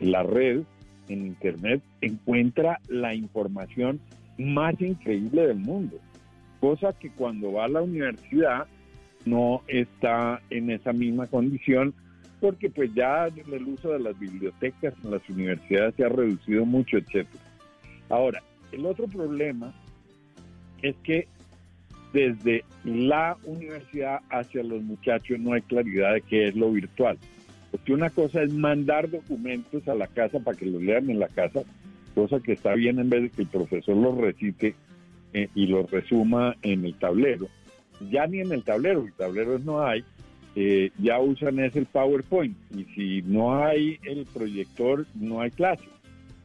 la 0.00 0.22
red, 0.22 0.62
en 1.08 1.26
Internet, 1.26 1.82
encuentra 2.00 2.80
la 2.88 3.14
información 3.14 4.00
más 4.38 4.80
increíble 4.80 5.46
del 5.46 5.58
mundo, 5.58 5.98
cosa 6.60 6.92
que 6.92 7.10
cuando 7.10 7.52
va 7.52 7.66
a 7.66 7.68
la 7.68 7.82
universidad 7.82 8.66
no 9.24 9.62
está 9.68 10.40
en 10.50 10.70
esa 10.70 10.92
misma 10.92 11.26
condición 11.26 11.94
porque 12.40 12.68
pues 12.68 12.92
ya 12.94 13.26
el 13.26 13.68
uso 13.68 13.92
de 13.92 14.00
las 14.00 14.18
bibliotecas 14.18 14.92
en 15.02 15.12
las 15.12 15.26
universidades 15.30 15.94
se 15.94 16.04
ha 16.04 16.10
reducido 16.10 16.66
mucho, 16.66 16.98
etcétera. 16.98 17.42
Ahora, 18.08 18.42
el 18.72 18.86
otro 18.86 19.06
problema 19.06 19.74
es 20.82 20.96
que 21.02 21.26
desde 22.12 22.64
la 22.84 23.36
universidad 23.44 24.20
hacia 24.30 24.62
los 24.62 24.82
muchachos 24.82 25.38
no 25.40 25.52
hay 25.52 25.62
claridad 25.62 26.14
de 26.14 26.20
qué 26.22 26.48
es 26.48 26.54
lo 26.54 26.70
virtual. 26.70 27.18
Porque 27.70 27.92
una 27.92 28.10
cosa 28.10 28.42
es 28.42 28.52
mandar 28.52 29.10
documentos 29.10 29.88
a 29.88 29.94
la 29.94 30.06
casa 30.06 30.38
para 30.38 30.56
que 30.56 30.66
los 30.66 30.80
lean 30.80 31.10
en 31.10 31.18
la 31.18 31.28
casa 31.28 31.64
cosa 32.14 32.40
que 32.40 32.52
está 32.52 32.74
bien 32.74 32.98
en 32.98 33.10
vez 33.10 33.22
de 33.22 33.30
que 33.30 33.42
el 33.42 33.48
profesor 33.48 33.96
los 33.96 34.16
recite 34.16 34.74
eh, 35.32 35.48
y 35.54 35.66
los 35.66 35.90
resuma 35.90 36.56
en 36.62 36.84
el 36.84 36.94
tablero. 36.94 37.48
Ya 38.10 38.26
ni 38.26 38.40
en 38.40 38.52
el 38.52 38.62
tablero, 38.62 39.04
el 39.04 39.12
tablero 39.12 39.58
no 39.58 39.82
hay, 39.82 40.04
eh, 40.56 40.90
ya 40.98 41.18
usan 41.20 41.58
ese 41.58 41.80
el 41.80 41.86
PowerPoint 41.86 42.56
y 42.74 42.84
si 42.94 43.22
no 43.22 43.62
hay 43.64 43.98
el 44.04 44.24
proyector 44.26 45.06
no 45.14 45.40
hay 45.40 45.50
clase. 45.50 45.84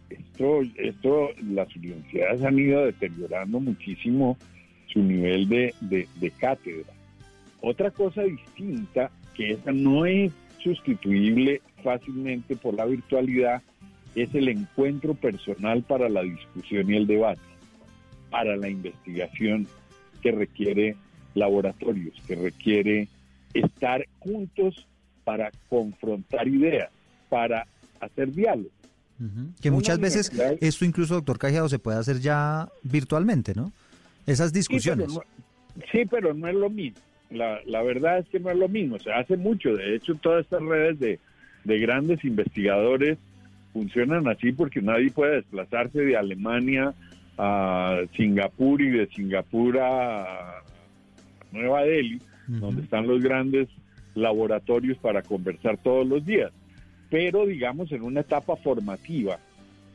Esto, 0.09 0.61
esto 0.75 1.29
las 1.43 1.75
universidades 1.75 2.41
han 2.43 2.59
ido 2.59 2.85
deteriorando 2.85 3.59
muchísimo 3.59 4.37
su 4.87 5.03
nivel 5.03 5.47
de, 5.47 5.73
de 5.81 6.31
cátedra. 6.31 6.91
Otra 7.61 7.91
cosa 7.91 8.23
distinta, 8.23 9.11
que 9.35 9.51
esa 9.51 9.71
no 9.71 10.05
es 10.05 10.31
sustituible 10.63 11.61
fácilmente 11.83 12.55
por 12.55 12.73
la 12.73 12.85
virtualidad, 12.85 13.61
es 14.15 14.33
el 14.33 14.49
encuentro 14.49 15.13
personal 15.13 15.83
para 15.83 16.09
la 16.09 16.23
discusión 16.23 16.89
y 16.89 16.95
el 16.95 17.07
debate, 17.07 17.41
para 18.29 18.55
la 18.55 18.69
investigación 18.69 19.67
que 20.21 20.31
requiere 20.31 20.95
laboratorios, 21.35 22.19
que 22.27 22.35
requiere 22.35 23.07
estar 23.53 24.05
juntos 24.19 24.87
para 25.23 25.51
confrontar 25.69 26.47
ideas, 26.47 26.89
para 27.29 27.67
hacer 27.99 28.31
diálogo. 28.31 28.69
Que 29.61 29.71
muchas 29.71 29.99
veces 29.99 30.31
esto 30.61 30.85
incluso, 30.85 31.15
doctor 31.15 31.37
Cajeado, 31.37 31.67
se 31.69 31.79
puede 31.79 31.97
hacer 31.97 32.19
ya 32.19 32.69
virtualmente, 32.83 33.53
¿no? 33.53 33.73
Esas 34.25 34.53
discusiones. 34.53 35.19
Sí, 35.91 36.05
pero 36.09 36.33
no, 36.33 36.47
es 36.47 36.55
lo 36.55 36.69
mismo. 36.69 36.99
La, 37.29 37.59
la, 37.65 37.83
verdad 37.83 38.19
es 38.19 38.27
que 38.29 38.39
no 38.39 38.49
es 38.49 38.57
lo 38.57 38.67
mismo. 38.67 38.97
Se 38.99 39.11
hace 39.11 39.37
mucho. 39.37 39.75
De 39.75 39.95
hecho, 39.95 40.15
todas 40.15 40.45
estas 40.45 40.61
redes 40.61 40.99
de, 40.99 41.19
de 41.63 41.79
grandes 41.79 42.23
investigadores 42.23 43.17
funcionan 43.73 44.27
así 44.27 44.51
porque 44.51 44.81
nadie 44.81 45.11
puede 45.11 45.35
desplazarse 45.35 45.99
de 45.99 46.17
Alemania 46.17 46.93
a 47.37 48.01
Singapur 48.15 48.81
y 48.81 48.89
de 48.89 49.07
Singapur 49.07 49.79
a 49.79 50.63
Nueva 51.51 51.83
Delhi, 51.83 52.21
donde 52.47 52.81
están 52.81 53.07
los 53.07 53.21
grandes 53.21 53.69
laboratorios 54.15 54.97
para 54.97 55.21
conversar 55.21 55.77
todos 55.77 56.05
los 56.07 56.25
días. 56.25 56.51
Pero 57.09 57.45
digamos 57.45 57.91
en 57.91 58.03
una 58.03 58.21
etapa 58.21 58.55
formativa, 58.55 59.39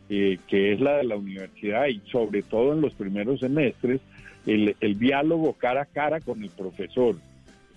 eh, 0.08 0.38
que 0.48 0.72
es 0.72 0.80
la 0.80 0.98
de 0.98 1.04
la 1.04 1.16
universidad 1.16 1.86
y 1.86 2.00
sobre 2.10 2.42
todo 2.42 2.72
en 2.72 2.80
los 2.80 2.92
primeros 2.94 3.40
semestres, 3.40 4.00
el, 4.46 4.74
diálogo 4.98 5.54
cara 5.54 5.82
a 5.82 5.86
cara 5.86 6.20
con 6.20 6.42
el 6.42 6.50
profesor, 6.50 7.16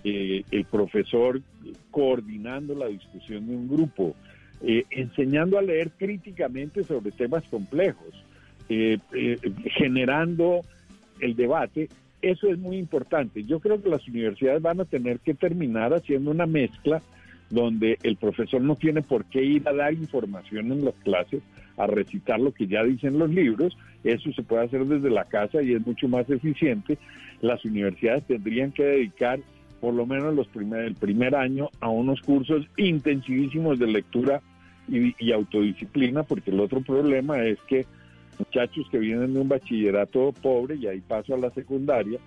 eh, 0.04 0.44
el 0.52 0.66
profesor 0.66 1.42
coordinando 1.90 2.76
la 2.76 2.88
discusión 2.88 3.48
de 3.48 3.56
un 3.56 3.70
grupo, 3.70 4.14
eh, 4.62 4.84
enseñando 4.90 5.58
a 5.58 5.62
leer 5.62 5.92
críticamente 5.92 6.84
sobre 6.84 7.12
temas 7.12 7.46
complejos, 7.46 8.14
generando 9.78 10.60
el 11.22 11.38
debate. 11.38 11.88
Eso 12.22 12.50
es 12.50 12.58
muy 12.58 12.76
importante. 12.78 13.46
Yo 13.46 13.62
creo 13.62 13.82
que 13.82 13.90
las 13.90 14.06
universidades 14.06 14.62
van 14.62 14.82
a 14.82 14.86
tener 14.86 15.20
que 15.20 15.34
terminar 15.34 15.94
haciendo 15.94 16.32
una 16.32 16.46
mezcla 16.46 17.02
donde 17.50 17.98
el 18.04 18.18
profesor 18.18 18.62
no 18.62 18.76
tiene 18.76 19.02
por 19.02 19.26
qué 19.26 19.43
ir 19.43 19.68
a 19.68 19.74
dar 19.74 19.93
información 19.93 20.72
en 20.72 20.86
las 20.86 20.95
clases, 20.95 21.41
a 21.78 21.88
recitar 21.88 22.39
lo 22.39 22.54
que 22.54 22.68
ya 22.68 22.84
dicen 22.84 23.20
los 23.20 23.30
libros, 23.30 23.78
eso 24.04 24.32
se 24.34 24.43
puede 24.43 24.66
hacer 24.66 24.86
desde 24.86 25.10
la 25.10 25.26
casa 25.26 25.62
y 25.62 25.74
es 25.74 25.86
mucho 25.86 26.08
más 26.08 26.30
eficiente. 26.30 26.98
Las 27.41 27.64
universidades 27.66 28.26
tendrían 28.26 28.72
que 28.72 28.84
dedicar 28.84 29.39
por 29.80 29.93
lo 29.93 30.06
menos 30.06 30.34
los 30.34 30.48
primer, 30.48 30.86
el 30.86 30.95
primer 30.95 31.36
año 31.36 31.70
a 31.80 31.89
unos 31.89 32.22
cursos 32.22 32.66
intensivísimos 32.78 33.78
de 33.80 33.88
lectura 33.88 34.41
y, 34.88 35.32
autodisciplina, 35.32 36.24
porque 36.24 36.52
el 36.52 36.60
otro 36.60 36.82
problema 36.82 37.43
es 37.43 37.60
que 37.68 37.86
muchachos 38.39 38.88
que 38.89 39.00
vienen 39.00 39.34
de 39.34 39.41
un 39.41 39.50
bachillerato 39.50 40.32
pobre, 40.41 40.76
y 40.76 40.88
ahí 40.88 41.02
paso 41.02 41.36
a 41.36 41.38
la 41.38 41.50
secundaria, 41.52 42.20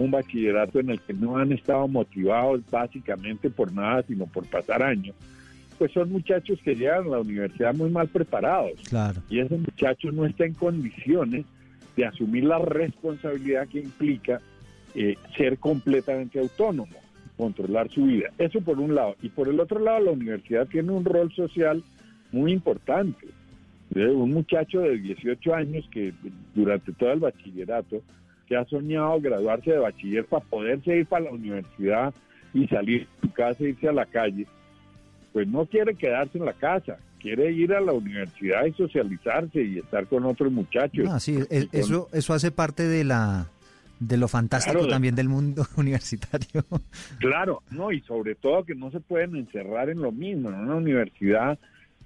un 0.00 0.10
bachillerato 0.10 0.80
en 0.80 0.90
el 0.90 1.00
que 1.00 1.12
no 1.12 1.36
han 1.36 1.52
estado 1.52 1.86
motivados 1.86 2.62
básicamente 2.70 3.50
por 3.50 3.72
nada, 3.72 4.02
sino 4.08 4.26
por 4.26 4.46
pasar 4.46 4.82
años, 4.82 5.14
pues 5.78 5.92
son 5.92 6.10
muchachos 6.10 6.58
que 6.64 6.74
llegan 6.74 7.06
a 7.06 7.10
la 7.10 7.20
universidad 7.20 7.74
muy 7.74 7.90
mal 7.90 8.08
preparados. 8.08 8.72
Claro. 8.88 9.22
Y 9.28 9.40
ese 9.40 9.56
muchacho 9.56 10.10
no 10.10 10.24
está 10.24 10.44
en 10.46 10.54
condiciones 10.54 11.44
de 11.96 12.06
asumir 12.06 12.44
la 12.44 12.58
responsabilidad 12.58 13.68
que 13.68 13.80
implica 13.80 14.40
eh, 14.94 15.16
ser 15.36 15.58
completamente 15.58 16.40
autónomo, 16.40 16.96
controlar 17.36 17.90
su 17.90 18.04
vida. 18.04 18.30
Eso 18.38 18.60
por 18.62 18.78
un 18.78 18.94
lado. 18.94 19.16
Y 19.22 19.28
por 19.28 19.48
el 19.48 19.60
otro 19.60 19.80
lado, 19.80 20.00
la 20.00 20.12
universidad 20.12 20.66
tiene 20.66 20.92
un 20.92 21.04
rol 21.04 21.32
social 21.32 21.82
muy 22.32 22.52
importante. 22.52 23.26
Un 23.94 24.32
muchacho 24.32 24.80
de 24.80 24.98
18 24.98 25.54
años 25.54 25.88
que 25.90 26.14
durante 26.54 26.92
todo 26.92 27.12
el 27.12 27.20
bachillerato, 27.20 28.02
que 28.50 28.56
ha 28.56 28.64
soñado 28.64 29.20
graduarse 29.20 29.70
de 29.70 29.78
bachiller 29.78 30.26
para 30.26 30.44
poderse 30.44 30.96
ir 30.96 31.06
para 31.06 31.26
la 31.26 31.30
universidad 31.30 32.12
y 32.52 32.66
salir 32.66 33.06
de 33.06 33.28
su 33.28 33.32
casa 33.32 33.62
e 33.62 33.68
irse 33.68 33.88
a 33.88 33.92
la 33.92 34.06
calle, 34.06 34.44
pues 35.32 35.46
no 35.46 35.66
quiere 35.66 35.94
quedarse 35.94 36.36
en 36.36 36.46
la 36.46 36.52
casa, 36.52 36.98
quiere 37.20 37.52
ir 37.52 37.72
a 37.72 37.80
la 37.80 37.92
universidad 37.92 38.66
y 38.66 38.72
socializarse 38.72 39.62
y 39.62 39.78
estar 39.78 40.04
con 40.08 40.24
otros 40.24 40.50
muchachos. 40.50 41.06
Ah, 41.08 41.20
sí, 41.20 41.38
eso, 41.70 42.08
eso 42.12 42.34
hace 42.34 42.50
parte 42.50 42.88
de 42.88 43.04
la 43.04 43.46
de 44.00 44.16
lo 44.16 44.26
fantástico 44.26 44.88
también 44.88 45.14
del 45.14 45.28
mundo 45.28 45.64
universitario. 45.76 46.64
Claro, 47.18 47.62
no, 47.70 47.92
y 47.92 48.00
sobre 48.00 48.34
todo 48.34 48.64
que 48.64 48.74
no 48.74 48.90
se 48.90 48.98
pueden 48.98 49.36
encerrar 49.36 49.90
en 49.90 50.02
lo 50.02 50.10
mismo. 50.10 50.48
En 50.48 50.56
una 50.56 50.74
universidad 50.74 51.56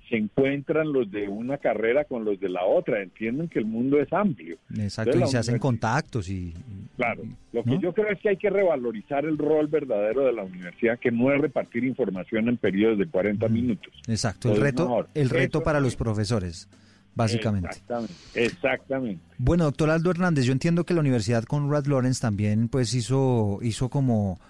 se 0.09 0.17
encuentran 0.17 0.93
los 0.93 1.11
de 1.11 1.29
una 1.29 1.59
carrera 1.59 2.05
con 2.05 2.25
los 2.25 2.39
de 2.41 2.49
la 2.49 2.65
otra, 2.65 3.03
entienden 3.03 3.49
que 3.49 3.59
el 3.59 3.67
mundo 3.67 4.01
es 4.01 4.13
amplio. 4.13 4.57
Exacto, 4.77 5.19
y 5.19 5.27
se 5.27 5.39
hacen 5.39 5.59
contactos 5.59 6.29
y... 6.29 6.55
Claro, 6.97 7.23
lo 7.53 7.65
que 7.65 7.79
yo 7.79 7.93
creo 7.93 8.09
es 8.09 8.21
que 8.21 8.29
hay 8.31 8.37
que 8.37 8.51
revalorizar 8.51 9.25
el 9.25 9.39
rol 9.39 9.67
verdadero 9.67 10.27
de 10.27 10.33
la 10.33 10.45
universidad, 10.45 10.99
que 10.99 11.11
no 11.11 11.33
es 11.33 11.41
repartir 11.41 11.85
información 11.85 12.49
en 12.49 12.57
periodos 12.57 12.99
de 12.99 13.07
40 13.07 13.49
minutos. 13.49 13.93
Exacto, 14.07 14.53
el 14.53 14.61
reto, 14.61 15.09
el 15.15 15.31
reto 15.31 15.63
para 15.63 15.81
los 15.81 15.97
profesores 15.97 16.69
básicamente. 17.15 17.69
Exactamente, 17.69 18.15
exactamente. 18.35 19.23
Bueno, 19.39 19.65
doctor 19.65 19.91
Aldo 19.91 20.11
Hernández, 20.11 20.45
yo 20.45 20.53
entiendo 20.53 20.85
que 20.85 20.95
la 20.95 21.01
Universidad 21.01 21.45
Conrad 21.45 21.87
Lawrence 21.87 22.21
también 22.21 22.69
pues 22.69 22.93
hizo, 22.95 23.61
hizo 23.63 23.89
como 23.89 24.41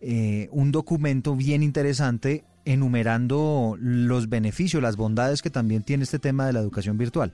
eh, 0.00 0.48
un 0.52 0.70
documento 0.70 1.34
bien 1.34 1.62
interesante 1.62 2.44
enumerando 2.64 3.76
los 3.80 4.28
beneficios, 4.28 4.82
las 4.82 4.96
bondades 4.96 5.42
que 5.42 5.50
también 5.50 5.82
tiene 5.82 6.04
este 6.04 6.18
tema 6.18 6.46
de 6.46 6.52
la 6.52 6.60
educación 6.60 6.98
virtual. 6.98 7.32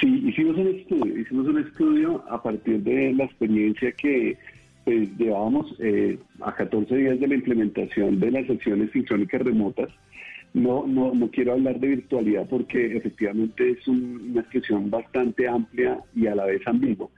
Sí, 0.00 0.22
hicimos 0.26 0.56
un 0.56 0.68
estudio, 0.68 1.18
hicimos 1.18 1.46
un 1.46 1.58
estudio 1.58 2.24
a 2.30 2.42
partir 2.42 2.82
de 2.82 3.14
la 3.14 3.24
experiencia 3.24 3.92
que 3.92 4.36
pues, 4.84 5.16
llevábamos 5.16 5.74
eh, 5.78 6.18
a 6.40 6.54
14 6.54 6.94
días 6.94 7.20
de 7.20 7.28
la 7.28 7.34
implementación 7.34 8.20
de 8.20 8.30
las 8.30 8.46
sesiones 8.46 8.90
sincrónicas 8.92 9.42
remotas. 9.42 9.88
No, 10.54 10.86
no, 10.86 11.12
no 11.14 11.30
quiero 11.30 11.52
hablar 11.52 11.78
de 11.78 11.88
virtualidad 11.88 12.46
porque 12.48 12.96
efectivamente 12.96 13.70
es 13.70 13.86
una 13.86 14.40
expresión 14.40 14.90
bastante 14.90 15.46
amplia 15.46 15.98
y 16.14 16.26
a 16.26 16.34
la 16.34 16.46
vez 16.46 16.66
ambigua. 16.66 17.08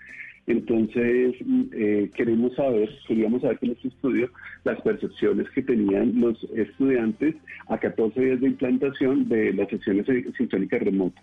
Entonces, 0.51 1.37
eh, 1.73 2.11
queremos 2.13 2.53
saber, 2.57 2.91
queríamos 3.07 3.41
saber 3.41 3.59
con 3.61 3.71
este 3.71 3.87
estudio 3.87 4.29
las 4.65 4.81
percepciones 4.81 5.49
que 5.51 5.63
tenían 5.63 6.21
los 6.21 6.43
estudiantes 6.57 7.37
a 7.69 7.79
14 7.79 8.21
días 8.21 8.41
de 8.41 8.49
implantación 8.49 9.29
de 9.29 9.53
las 9.53 9.69
sesiones 9.69 10.07
sincrónicas 10.37 10.83
remotas. 10.83 11.23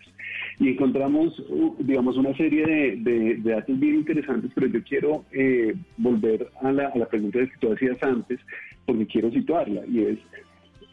Y 0.59 0.69
encontramos, 0.69 1.43
digamos, 1.79 2.15
una 2.15 2.33
serie 2.37 2.95
de, 2.95 3.35
datos 3.43 3.77
bien 3.77 3.95
interesantes, 3.95 4.49
pero 4.55 4.67
yo 4.67 4.81
quiero 4.83 5.25
eh, 5.33 5.75
volver 5.97 6.47
a 6.61 6.71
la, 6.71 7.09
pregunta 7.09 7.39
que 7.39 7.51
tú 7.59 7.73
hacías 7.73 8.01
antes, 8.01 8.39
porque 8.85 9.07
quiero 9.07 9.29
situarla, 9.29 9.81
y 9.87 10.03
es 10.03 10.19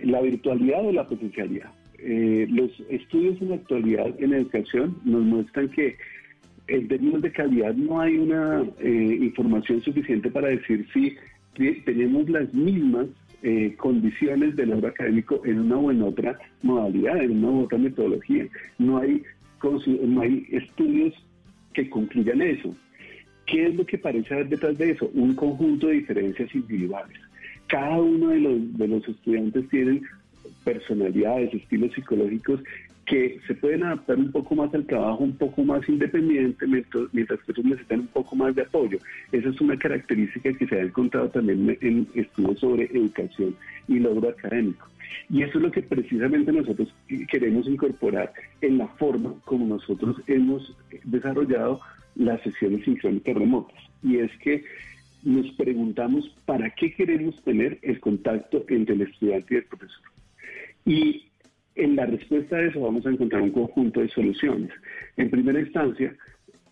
la 0.00 0.20
virtualidad 0.22 0.84
o 0.84 0.90
la 0.90 1.06
presencialidad. 1.06 1.70
Eh, 1.98 2.48
los 2.50 2.72
estudios 2.90 3.40
en 3.40 3.50
la 3.50 3.54
actualidad 3.54 4.12
en 4.18 4.34
educación 4.34 4.96
nos 5.04 5.22
muestran 5.22 5.68
que 5.68 5.96
en 6.68 6.88
términos 6.88 7.22
de 7.22 7.32
calidad 7.32 7.74
no 7.74 8.00
hay 8.00 8.16
una 8.16 8.64
eh, 8.78 9.18
información 9.20 9.82
suficiente 9.82 10.30
para 10.30 10.48
decir 10.48 10.86
si 10.92 11.16
tenemos 11.84 12.28
las 12.28 12.52
mismas 12.52 13.06
eh, 13.42 13.74
condiciones 13.76 14.56
del 14.56 14.70
logro 14.70 14.88
académico 14.88 15.42
en 15.44 15.60
una 15.60 15.76
o 15.76 15.90
en 15.90 16.02
otra 16.02 16.38
modalidad, 16.62 17.22
en 17.22 17.44
una 17.44 17.50
u 17.50 17.64
otra 17.64 17.76
metodología. 17.76 18.46
No 18.78 18.98
hay, 18.98 19.22
estudios 20.50 21.14
que 21.74 21.90
concluyan 21.90 22.40
eso. 22.40 22.74
¿Qué 23.46 23.66
es 23.66 23.74
lo 23.74 23.84
que 23.84 23.98
parece 23.98 24.32
haber 24.32 24.48
detrás 24.48 24.78
de 24.78 24.92
eso? 24.92 25.10
Un 25.14 25.34
conjunto 25.34 25.88
de 25.88 25.94
diferencias 25.94 26.54
individuales. 26.54 27.18
Cada 27.66 27.98
uno 27.98 28.28
de 28.28 28.88
los, 28.88 29.08
estudiantes 29.08 29.68
tienen 29.68 30.02
personalidades, 30.64 31.52
estilos 31.52 31.92
psicológicos 31.94 32.60
que 33.06 33.40
se 33.46 33.54
pueden 33.54 33.82
adaptar 33.84 34.16
un 34.16 34.32
poco 34.32 34.54
más 34.54 34.72
al 34.74 34.86
trabajo, 34.86 35.24
un 35.24 35.36
poco 35.36 35.62
más 35.62 35.88
independiente, 35.88 36.66
mientras 36.66 37.40
que 37.42 37.52
otros 37.52 37.66
necesitan 37.66 38.00
un 38.00 38.06
poco 38.08 38.36
más 38.36 38.54
de 38.54 38.62
apoyo. 38.62 38.98
Esa 39.32 39.48
es 39.48 39.60
una 39.60 39.78
característica 39.78 40.52
que 40.52 40.66
se 40.66 40.76
ha 40.76 40.82
encontrado 40.82 41.28
también 41.28 41.76
en 41.80 42.08
estudios 42.14 42.60
sobre 42.60 42.84
educación 42.84 43.54
y 43.88 43.98
logro 43.98 44.30
académico. 44.30 44.88
Y 45.28 45.42
eso 45.42 45.58
es 45.58 45.64
lo 45.64 45.70
que 45.70 45.82
precisamente 45.82 46.52
nosotros 46.52 46.94
queremos 47.30 47.66
incorporar 47.68 48.32
en 48.60 48.78
la 48.78 48.88
forma 48.88 49.34
como 49.44 49.66
nosotros 49.66 50.16
hemos 50.26 50.76
desarrollado 51.04 51.80
las 52.16 52.42
sesiones 52.42 52.84
sincrónicas 52.84 53.34
remotas. 53.34 53.78
Y 54.02 54.18
es 54.18 54.30
que 54.38 54.64
nos 55.22 55.50
preguntamos 55.52 56.28
para 56.44 56.70
qué 56.70 56.92
queremos 56.92 57.42
tener 57.42 57.78
el 57.82 58.00
contacto 58.00 58.64
entre 58.68 58.94
el 58.94 59.02
estudiante 59.02 59.54
y 59.54 59.56
el 59.58 59.64
profesor. 59.64 60.02
Y 60.84 61.24
en 61.76 61.96
la 61.96 62.06
respuesta 62.06 62.56
a 62.56 62.62
eso 62.62 62.80
vamos 62.80 63.04
a 63.06 63.10
encontrar 63.10 63.42
un 63.42 63.50
conjunto 63.50 64.00
de 64.00 64.08
soluciones. 64.08 64.70
En 65.16 65.30
primera 65.30 65.60
instancia, 65.60 66.14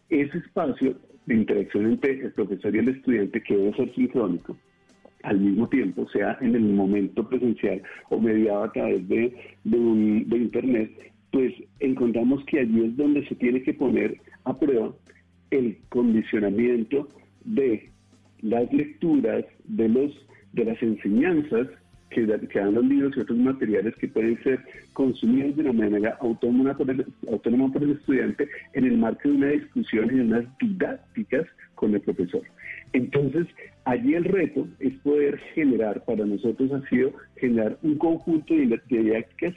ese 0.09 0.39
espacio 0.39 0.97
de 1.27 1.35
interacción 1.35 1.87
entre 1.87 2.21
el 2.21 2.33
profesor 2.33 2.75
y 2.75 2.79
el 2.79 2.89
estudiante 2.89 3.43
que 3.43 3.57
debe 3.57 3.77
ser 3.77 3.95
sincrónico, 3.95 4.57
al 5.23 5.39
mismo 5.39 5.69
tiempo, 5.69 6.09
sea 6.09 6.37
en 6.41 6.55
el 6.55 6.63
momento 6.63 7.29
presencial 7.29 7.83
o 8.11 8.19
mediado 8.19 8.65
a 8.65 8.73
través 8.73 9.09
de, 9.09 9.35
de 9.65 10.37
Internet, 10.37 11.13
pues 11.31 11.55
encontramos 11.81 12.45
que 12.45 12.61
allí 12.61 12.85
es 12.85 12.97
donde 12.97 13.27
se 13.27 13.35
tiene 13.37 13.63
que 13.63 13.73
poner 13.73 14.21
a 14.45 14.59
prueba 14.59 14.93
el 15.51 15.79
condicionamiento 15.89 17.09
de 17.45 17.91
las 18.41 18.71
lecturas, 18.73 19.45
de, 19.65 19.89
los, 19.89 20.13
de 20.53 20.65
las 20.65 20.83
enseñanzas 20.83 21.69
que, 22.13 22.27
dan 22.27 22.75
los 22.75 22.85
libros 22.85 23.17
y 23.17 23.21
otros 23.21 23.39
materiales 23.39 23.95
que 23.97 24.09
pueden 24.09 24.43
ser 24.43 24.61
consumidos 24.93 25.57
de 25.57 25.63
una 25.63 25.73
manera 25.73 26.19
autónoma 26.21 26.77
por, 26.77 26.91
el, 26.91 27.07
autónoma 27.31 27.73
por 27.73 27.83
el 27.83 27.93
estudiante 27.93 28.49
en 28.75 28.85
el 28.85 28.99
marco 28.99 29.29
de 29.29 29.35
una 29.35 29.47
discusión 29.49 30.07
y 30.07 30.17
de 30.17 30.23
unas 30.23 30.59
didácticas 30.59 31.47
con 31.75 31.95
el 31.95 32.01
profesor. 32.01 32.43
Entonces, 32.93 33.47
allí 33.85 34.15
el 34.15 34.25
reto 34.25 34.69
es 34.79 34.93
poder 35.01 35.39
generar, 35.55 36.05
para 36.05 36.25
nosotros 36.25 36.71
ha 36.73 36.89
sido 36.89 37.13
generar 37.37 37.79
un 37.83 37.97
conjunto 37.97 38.55
de 38.55 38.81
didácticas 38.89 39.55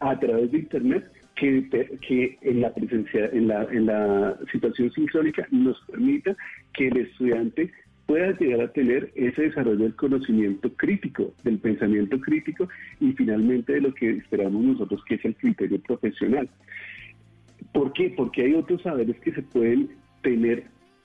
a 0.00 0.18
través 0.18 0.50
de 0.50 0.58
Internet 0.58 1.04
que, 1.36 1.68
que 2.06 2.38
en, 2.42 2.60
la 2.60 2.72
presencia, 2.72 3.26
en, 3.32 3.48
la, 3.48 3.64
en 3.64 3.86
la 3.86 4.38
situación 4.52 4.90
sincrónica 4.92 5.46
nos 5.50 5.78
permita 5.90 6.36
que 6.72 6.88
el 6.88 6.96
estudiante 6.98 7.70
pueda 8.06 8.36
llegar 8.38 8.60
a 8.60 8.72
tener 8.72 9.10
ese 9.14 9.42
desarrollo 9.42 9.84
del 9.84 9.96
conocimiento 9.96 10.72
crítico, 10.74 11.32
del 11.42 11.58
pensamiento 11.58 12.20
crítico 12.20 12.68
y 13.00 13.12
finalmente 13.12 13.74
de 13.74 13.80
lo 13.80 13.94
que 13.94 14.10
esperamos 14.10 14.62
nosotros 14.62 15.02
que 15.06 15.14
es 15.14 15.24
el 15.24 15.36
criterio 15.36 15.80
profesional. 15.80 16.48
¿Por 17.72 17.92
qué? 17.92 18.12
Porque 18.16 18.42
hay 18.42 18.54
otros 18.54 18.82
saberes 18.82 19.16
que 19.20 19.32
se 19.32 19.42
pueden 19.42 19.90
tener 20.22 20.64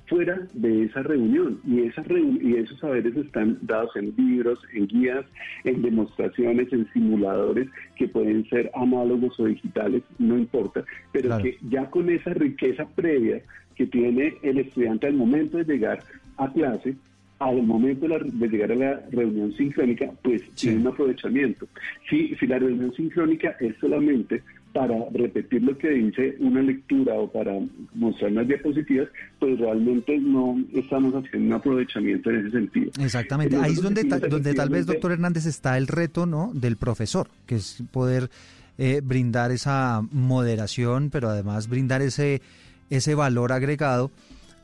fuera 0.10 0.47
de 0.54 0.86
esa 0.86 1.04
reunión 1.04 1.62
y, 1.66 1.84
esa 1.84 2.04
y 2.41 2.56
esos 2.56 2.80
saberes 2.80 3.16
están 3.16 3.60
dados 3.62 3.95
en 3.95 4.14
libros, 4.18 4.60
en 4.74 4.88
guías, 4.88 5.26
en 5.64 5.82
demostraciones, 5.84 6.74
en 6.74 6.91
simuladores 6.91 7.70
que 7.95 8.08
pueden 8.08 8.47
ser 8.50 8.72
análogos 8.74 9.39
o 9.39 9.45
digitales, 9.45 10.02
no 10.18 10.38
importa, 10.38 10.84
pero 11.12 11.38
que 11.38 11.58
ya 11.70 11.89
con 11.91 12.10
esa 12.10 12.34
riqueza 12.34 12.88
previa 12.95 13.41
que 13.80 13.88
tiene 13.88 14.34
el 14.43 14.59
estudiante 14.59 15.07
al 15.07 15.13
momento 15.13 15.57
de 15.57 15.63
llegar 15.63 16.03
a 16.36 16.51
clase, 16.51 16.97
al 17.39 17.63
momento 17.63 18.09
de, 18.09 18.49
llegar 18.49 18.73
a 18.73 18.75
la 18.75 19.01
reunión 19.09 19.53
sincrónica, 19.53 20.11
pues 20.21 20.41
tiene 20.55 20.82
un 20.82 20.88
aprovechamiento. 20.88 21.65
Si, 22.09 22.36
si 22.36 22.45
la 22.45 22.59
reunión 22.59 22.93
sincrónica 22.93 23.55
es 23.61 23.77
solamente 23.80 24.43
para 24.73 24.97
repetir 25.13 25.63
lo 25.63 25.77
que 25.77 25.91
dice 25.91 26.36
una 26.39 26.61
lectura 26.61 27.13
o 27.13 27.32
para 27.32 27.53
mostrar 27.93 28.34
unas 28.34 28.49
diapositivas, 28.49 29.07
pues 29.39 29.57
realmente 29.57 30.17
no 30.17 30.61
estamos 30.73 31.15
haciendo 31.15 31.47
un 31.47 31.53
aprovechamiento 31.53 32.32
en 32.32 32.39
ese 32.39 32.51
sentido. 32.51 32.91
Exactamente, 32.99 33.55
ahí 33.55 33.71
es 33.71 33.82
donde, 33.82 34.03
donde 34.03 34.53
tal 34.53 34.69
vez, 34.69 34.86
doctor 34.86 35.13
Hernández, 35.13 35.45
está 35.45 35.77
el 35.77 35.88
reto 35.88 36.25
¿no? 36.25 36.51
del 36.53 36.75
profesor, 36.75 37.30
que 37.45 37.55
es 37.55 37.82
poder 37.93 38.30
eh, 38.77 38.99
brindar 39.01 39.51
esa 39.51 40.01
moderación, 40.11 41.11
pero 41.11 41.30
además 41.30 41.69
brindar 41.69 42.01
ese, 42.01 42.41
ese 42.89 43.15
valor 43.15 43.51
agregado 43.51 44.11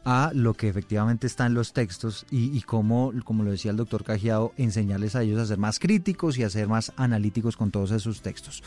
a 0.06 0.32
lo 0.34 0.54
que 0.54 0.70
efectivamente 0.70 1.26
está 1.26 1.48
en 1.48 1.56
los 1.56 1.74
textos 1.74 2.28
y, 2.30 2.62
cómo, 2.62 3.12
como 3.24 3.44
lo 3.44 3.52
decía 3.52 3.72
el 3.72 3.78
doctor 3.78 4.04
Cajiao, 4.04 4.54
enseñarles 4.56 5.16
a 5.16 5.24
ellos 5.24 5.40
a 5.40 5.48
ser 5.48 5.58
más 5.58 5.80
críticos 5.80 6.38
y 6.38 6.44
a 6.44 6.50
ser 6.50 6.68
más 6.68 6.94
analíticos 6.96 7.58
con 7.58 7.72
todos 7.72 7.92
esos 7.92 8.22
textos. 8.22 8.64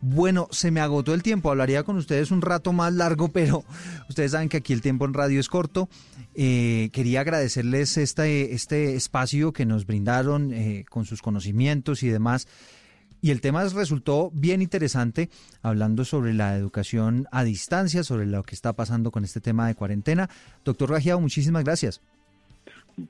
Bueno, 0.00 0.48
se 0.50 0.72
me 0.72 0.80
agotó 0.80 1.14
el 1.14 1.22
tiempo, 1.22 1.50
hablaría 1.50 1.84
con 1.84 1.96
ustedes 1.96 2.32
un 2.32 2.42
rato 2.42 2.72
más 2.72 2.92
largo, 2.92 3.28
pero 3.32 3.64
ustedes 4.08 4.32
saben 4.32 4.48
que 4.48 4.56
aquí 4.56 4.72
el 4.72 4.80
tiempo 4.80 5.04
en 5.04 5.14
radio 5.14 5.38
es 5.38 5.48
corto. 5.48 5.90
Eh, 6.34 6.88
quería 6.92 7.20
agradecerles 7.20 7.98
este, 7.98 8.54
este 8.54 8.96
espacio 8.96 9.52
que 9.52 9.66
nos 9.66 9.86
brindaron 9.86 10.54
eh, 10.54 10.86
con 10.88 11.04
sus 11.04 11.20
conocimientos 11.20 12.02
y 12.02 12.08
demás. 12.08 12.48
Y 13.22 13.30
el 13.30 13.40
tema 13.40 13.62
resultó 13.64 14.32
bien 14.34 14.62
interesante, 14.62 15.30
hablando 15.62 16.04
sobre 16.04 16.34
la 16.34 16.56
educación 16.56 17.26
a 17.30 17.44
distancia, 17.44 18.02
sobre 18.02 18.26
lo 18.26 18.42
que 18.42 18.56
está 18.56 18.72
pasando 18.72 19.12
con 19.12 19.22
este 19.22 19.40
tema 19.40 19.68
de 19.68 19.76
cuarentena. 19.76 20.28
Doctor 20.64 20.90
Rajiao, 20.90 21.20
muchísimas 21.20 21.62
gracias. 21.62 22.02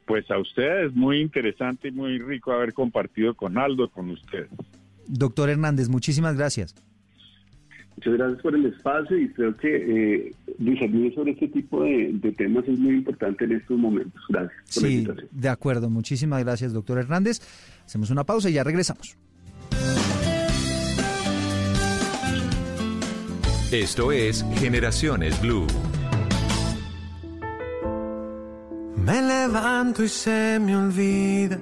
Pues 0.06 0.30
a 0.30 0.38
ustedes, 0.38 0.94
muy 0.94 1.20
interesante 1.20 1.88
y 1.88 1.92
muy 1.92 2.18
rico 2.18 2.52
haber 2.52 2.74
compartido 2.74 3.34
con 3.34 3.56
Aldo, 3.56 3.88
con 3.88 4.10
ustedes. 4.10 4.50
Doctor 5.08 5.48
Hernández, 5.48 5.88
muchísimas 5.88 6.36
gracias. 6.36 6.74
Muchas 7.96 8.14
gracias 8.14 8.42
por 8.42 8.54
el 8.54 8.66
espacio 8.66 9.18
y 9.18 9.28
creo 9.30 9.56
que 9.56 9.76
eh, 9.76 10.34
discutir 10.58 11.14
sobre 11.14 11.32
este 11.32 11.48
tipo 11.48 11.84
de, 11.84 12.34
temas 12.36 12.68
es 12.68 12.78
muy 12.78 12.96
importante 12.96 13.46
en 13.46 13.52
estos 13.52 13.78
momentos. 13.78 14.22
Gracias. 14.28 14.62
sí, 14.66 15.06
de 15.30 15.48
acuerdo. 15.48 15.88
Muchísimas 15.88 16.44
gracias, 16.44 16.74
doctor 16.74 16.98
Hernández. 16.98 17.40
Hacemos 17.84 18.10
una 18.10 18.24
pausa 18.24 18.50
y 18.50 18.54
ya 18.54 18.64
regresamos. 18.64 19.16
Esto 23.72 24.12
es 24.12 24.44
Generaciones 24.56 25.40
Blue. 25.40 25.66
Me 28.96 29.22
levanto 29.22 30.04
y 30.04 30.08
se 30.10 30.58
me 30.60 30.76
olvida 30.76 31.58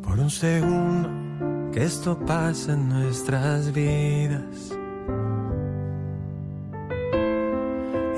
por 0.00 0.20
un 0.20 0.30
segundo 0.30 1.10
que 1.72 1.82
esto 1.82 2.16
pasa 2.16 2.74
en 2.74 2.88
nuestras 2.88 3.72
vidas. 3.72 4.72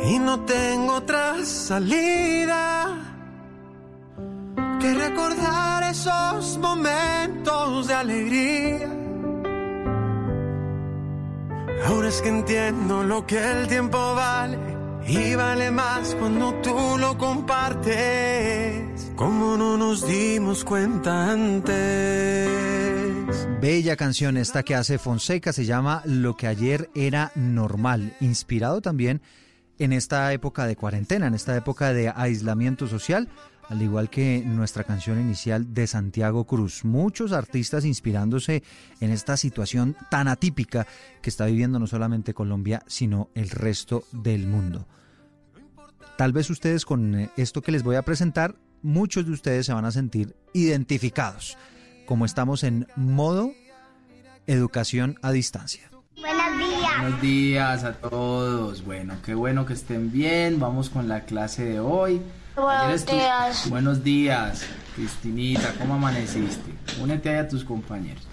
Y 0.05 0.19
no 0.19 0.41
tengo 0.41 0.97
otra 0.97 1.43
salida 1.47 2.95
que 4.79 4.93
recordar 4.93 5.85
esos 5.85 6.59
momentos 6.59 7.87
de 7.87 7.95
alegría. 7.95 9.00
Ahora 11.85 12.09
es 12.09 12.21
que 12.21 12.29
entiendo 12.29 13.03
lo 13.03 13.27
que 13.27 13.39
el 13.39 13.67
tiempo 13.67 13.97
vale 14.15 14.59
y 15.07 15.35
vale 15.35 15.71
más 15.71 16.15
cuando 16.15 16.55
tú 16.63 16.97
lo 16.99 17.17
compartes. 17.17 19.13
Como 19.17 19.57
no 19.57 19.77
nos 19.77 20.07
dimos 20.07 20.65
cuenta 20.65 21.33
antes. 21.33 22.49
Bella 23.61 23.97
canción 23.97 24.37
esta 24.37 24.63
que 24.63 24.75
hace 24.75 24.99
Fonseca 24.99 25.53
se 25.53 25.65
llama 25.65 26.03
Lo 26.05 26.37
que 26.37 26.47
ayer 26.47 26.91
era 26.95 27.33
normal, 27.35 28.15
inspirado 28.21 28.81
también 28.81 29.21
en 29.79 29.93
esta 29.93 30.33
época 30.33 30.67
de 30.67 30.77
cuarentena, 30.77 31.27
en 31.27 31.35
esta 31.35 31.57
época 31.57 31.93
de 31.93 32.13
aislamiento 32.15 32.87
social, 32.87 33.29
al 33.71 33.81
igual 33.81 34.11
que 34.11 34.43
nuestra 34.45 34.83
canción 34.83 35.21
inicial 35.21 35.73
de 35.73 35.87
Santiago 35.87 36.45
Cruz. 36.45 36.85
Muchos 36.85 37.31
artistas 37.31 37.85
inspirándose 37.85 38.65
en 39.01 39.11
esta 39.11 39.37
situación 39.37 39.97
tan 40.11 40.27
atípica 40.27 40.89
que 41.23 41.31
está 41.31 41.47
viviendo 41.47 41.79
no 41.79 41.87
solamente 41.87 42.35
Colombia, 42.35 42.83
sino 42.89 43.31
el 43.35 43.49
resto 43.49 44.03
del 44.11 44.49
mundo. 44.49 44.89
Tal 46.19 46.33
vez 46.33 46.51
ustedes 46.51 46.85
con 46.85 47.15
eh, 47.15 47.31
esto 47.37 47.63
que 47.63 47.71
les 47.71 47.85
voy 47.85 47.95
a 47.95 48.03
presentar, 48.03 48.57
muchos 48.83 49.25
de 49.25 49.33
ustedes 49.33 49.67
se 49.67 49.73
van 49.73 49.85
a 49.85 49.93
sentir 49.93 50.35
identificados, 50.53 51.57
como 52.07 52.25
estamos 52.25 52.65
en 52.65 52.89
modo 52.97 53.53
educación 54.49 55.17
a 55.23 55.31
distancia. 55.31 55.89
Buenos 56.17 56.59
días. 56.59 57.01
Buenos 57.01 57.23
días 57.23 57.85
a 57.85 57.93
todos. 57.93 58.85
Bueno, 58.85 59.15
qué 59.25 59.35
bueno 59.35 59.65
que 59.65 59.75
estén 59.75 60.11
bien. 60.11 60.59
Vamos 60.59 60.91
con 60.91 61.07
la 61.07 61.25
clase 61.25 61.65
de 61.65 61.79
hoy. 61.79 62.21
Buenos 62.57 63.07
días. 63.07 63.71
Buenos 63.71 64.05
días, 64.05 64.67
Cristinita. 64.97 65.73
¿Cómo 65.79 65.95
amaneciste? 65.95 66.73
Únete 67.01 67.31
ahí 67.31 67.39
a 67.39 67.49
tus 67.49 67.65
compañeros. 67.65 68.27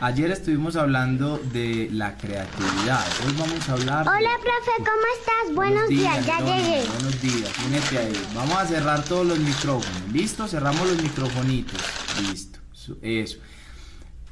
Ayer 0.00 0.30
estuvimos 0.30 0.76
hablando 0.76 1.38
de 1.52 1.88
la 1.92 2.16
creatividad. 2.16 3.06
Hoy 3.26 3.34
vamos 3.38 3.68
a 3.68 3.72
hablar. 3.72 4.08
Hola, 4.08 4.30
profe, 4.40 4.72
¿cómo 4.78 5.04
estás? 5.18 5.54
Buenos, 5.54 5.88
días, 5.88 6.24
ya 6.24 6.38
llegué. 6.38 6.86
Buenos 6.86 7.20
días, 7.20 7.50
únete 7.66 7.98
ahí. 7.98 8.28
Vamos 8.34 8.54
a 8.56 8.66
cerrar 8.66 9.04
todos 9.04 9.26
los 9.26 9.38
micrófonos. 9.38 10.12
¿Listo? 10.12 10.48
Cerramos 10.48 10.88
los 10.88 11.02
microfonitos. 11.02 11.80
Listo. 12.22 12.58
Eso. 13.02 13.38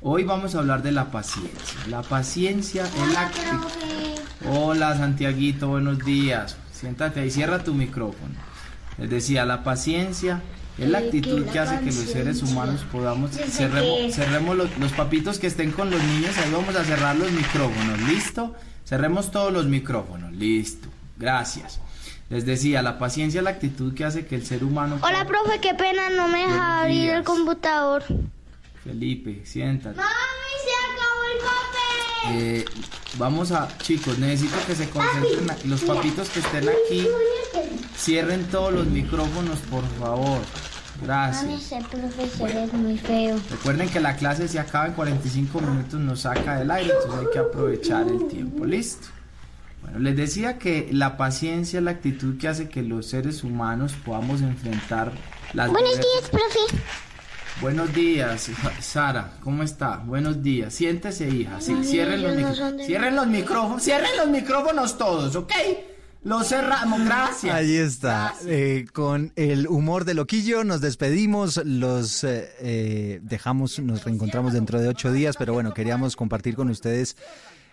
Hoy 0.00 0.24
vamos 0.24 0.54
a 0.54 0.60
hablar 0.60 0.82
de 0.82 0.92
la 0.92 1.10
paciencia. 1.10 1.80
La 1.88 2.02
paciencia 2.02 2.84
es 2.84 3.12
la 3.12 3.30
Hola, 4.50 4.96
Santiaguito, 4.96 5.68
buenos 5.68 5.98
días. 5.98 6.56
Siéntate 6.72 7.20
ahí, 7.20 7.30
cierra 7.30 7.62
tu 7.62 7.74
micrófono. 7.74 8.34
Les 8.98 9.08
decía, 9.08 9.46
la 9.46 9.62
paciencia 9.64 10.42
es 10.76 10.88
la 10.88 10.98
actitud 10.98 11.44
que 11.46 11.58
hace 11.58 11.78
que 11.80 11.86
los 11.86 11.94
seres 11.94 12.42
humanos 12.42 12.84
podamos... 12.90 13.30
Cerremos, 13.32 14.14
cerremos 14.14 14.56
los, 14.56 14.78
los 14.78 14.92
papitos 14.92 15.38
que 15.38 15.46
estén 15.46 15.70
con 15.72 15.90
los 15.90 16.02
niños, 16.02 16.36
ahí 16.38 16.50
vamos 16.52 16.74
a 16.76 16.84
cerrar 16.84 17.16
los 17.16 17.30
micrófonos, 17.30 18.00
¿listo? 18.02 18.54
Cerremos 18.84 19.30
todos 19.30 19.52
los 19.52 19.66
micrófonos, 19.66 20.32
listo. 20.32 20.88
Gracias. 21.16 21.80
Les 22.30 22.44
decía, 22.44 22.82
la 22.82 22.98
paciencia 22.98 23.38
es 23.38 23.44
la 23.44 23.50
actitud 23.50 23.94
que 23.94 24.04
hace 24.04 24.26
que 24.26 24.34
el 24.34 24.44
ser 24.44 24.62
humano... 24.62 24.98
Hola, 25.02 25.26
profe, 25.26 25.60
qué 25.60 25.74
pena, 25.74 26.10
no 26.10 26.28
me 26.28 26.40
deja 26.40 26.82
abrir 26.82 27.10
el 27.10 27.24
computador. 27.24 28.04
Felipe, 28.84 29.42
siéntate. 29.44 29.96
¡Mami, 29.96 30.10
se 30.64 30.74
acabó 30.92 31.22
el 31.32 31.38
papel! 31.38 32.58
Eh, 32.60 32.64
vamos 33.16 33.50
a, 33.52 33.68
chicos, 33.78 34.18
necesito 34.18 34.56
que 34.66 34.74
se 34.74 34.90
concentren. 34.90 35.70
Los 35.70 35.82
papitos 35.82 36.28
que 36.28 36.40
estén 36.40 36.68
aquí, 36.68 37.06
cierren 37.98 38.44
todos 38.46 38.72
los 38.72 38.86
micrófonos, 38.86 39.58
por 39.70 39.84
favor. 39.98 40.38
Mami, 40.38 41.06
Gracias. 41.06 41.72
ese 41.72 41.78
profesor 41.88 42.50
es 42.50 42.72
muy 42.72 42.98
feo. 42.98 43.38
Recuerden 43.50 43.88
que 43.88 44.00
la 44.00 44.16
clase 44.16 44.48
se 44.48 44.58
acaba 44.58 44.86
en 44.86 44.92
45 44.94 45.60
minutos, 45.60 46.00
nos 46.00 46.20
saca 46.20 46.56
del 46.58 46.70
aire, 46.70 46.92
entonces 46.92 47.20
hay 47.20 47.32
que 47.32 47.38
aprovechar 47.38 48.08
el 48.08 48.26
tiempo. 48.28 48.64
Listo. 48.64 49.06
Bueno, 49.82 50.00
les 50.00 50.16
decía 50.16 50.58
que 50.58 50.88
la 50.92 51.16
paciencia 51.16 51.78
es 51.78 51.84
la 51.84 51.92
actitud 51.92 52.36
que 52.36 52.48
hace 52.48 52.68
que 52.68 52.82
los 52.82 53.06
seres 53.06 53.44
humanos 53.44 53.94
podamos 54.04 54.40
enfrentar 54.42 55.12
las 55.52 55.70
Buenos 55.70 55.90
diversas- 55.92 56.30
días, 56.30 56.30
profe. 56.30 56.82
Buenos 57.60 57.92
días, 57.94 58.42
Sa- 58.60 58.82
Sara, 58.82 59.32
¿cómo 59.42 59.62
está? 59.62 59.96
Buenos 59.98 60.42
días. 60.42 60.74
Siéntese, 60.74 61.28
hija. 61.28 61.60
Sí, 61.60 61.76
cierren, 61.84 62.22
los, 62.22 62.34
no 62.36 62.48
mic- 62.50 62.86
cierren 62.86 63.16
los 63.16 63.26
micrófonos. 63.28 63.82
Cierren 63.82 64.16
los 64.16 64.28
micrófonos 64.28 64.98
todos, 64.98 65.34
¿ok? 65.36 65.52
Los 66.22 66.48
cerramos, 66.48 67.04
gracias. 67.04 67.54
Ahí 67.54 67.76
está. 67.76 68.32
Gracias. 68.32 68.46
Eh, 68.48 68.86
con 68.92 69.32
el 69.36 69.68
humor 69.68 70.04
de 70.04 70.14
Loquillo 70.14 70.64
nos 70.64 70.80
despedimos, 70.80 71.60
los 71.64 72.24
eh, 72.24 72.50
eh, 72.60 73.20
dejamos, 73.22 73.78
nos 73.78 74.04
reencontramos 74.04 74.52
dentro 74.52 74.80
de 74.80 74.88
ocho 74.88 75.12
días, 75.12 75.36
pero 75.38 75.52
bueno, 75.52 75.72
queríamos 75.72 76.16
compartir 76.16 76.56
con 76.56 76.70
ustedes 76.70 77.16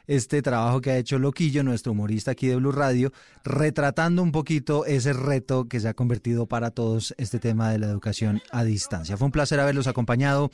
este 0.07 0.43
trabajo 0.43 0.81
que 0.81 0.91
ha 0.91 0.97
hecho 0.97 1.17
Loquillo, 1.17 1.63
nuestro 1.63 1.93
humorista 1.93 2.31
aquí 2.31 2.47
de 2.47 2.55
Blue 2.57 2.71
Radio, 2.71 3.11
retratando 3.43 4.21
un 4.21 4.31
poquito 4.31 4.85
ese 4.85 5.13
reto 5.13 5.67
que 5.67 5.79
se 5.79 5.87
ha 5.87 5.93
convertido 5.95 6.45
para 6.45 6.69
todos 6.69 7.15
este 7.17 7.39
tema 7.39 7.71
de 7.71 7.79
la 7.79 7.87
educación 7.87 8.41
a 8.51 8.63
distancia. 8.63 9.17
Fue 9.17 9.25
un 9.25 9.31
placer 9.31 9.59
haberlos 9.59 9.87
acompañado 9.87 10.51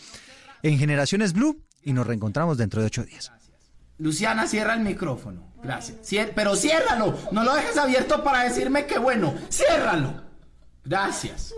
en 0.64 0.78
Generaciones 0.78 1.34
Blue 1.34 1.62
y 1.84 1.92
nos 1.92 2.08
reencontramos 2.08 2.58
dentro 2.58 2.80
de 2.82 2.88
ocho 2.88 3.04
días. 3.04 3.32
Luciana, 4.02 4.48
cierra 4.48 4.74
el 4.74 4.80
micrófono. 4.80 5.54
Gracias. 5.62 6.00
Pero 6.34 6.56
ciérralo. 6.56 7.16
No 7.32 7.44
lo 7.44 7.54
dejes 7.54 7.78
abierto 7.78 8.24
para 8.24 8.44
decirme 8.44 8.88
que 8.88 8.98
bueno. 8.98 9.36
Ciérralo. 9.52 10.24
Gracias. 10.84 11.54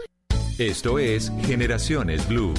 Esto 0.58 1.00
es 1.00 1.32
Generaciones 1.46 2.28
Blue. 2.28 2.54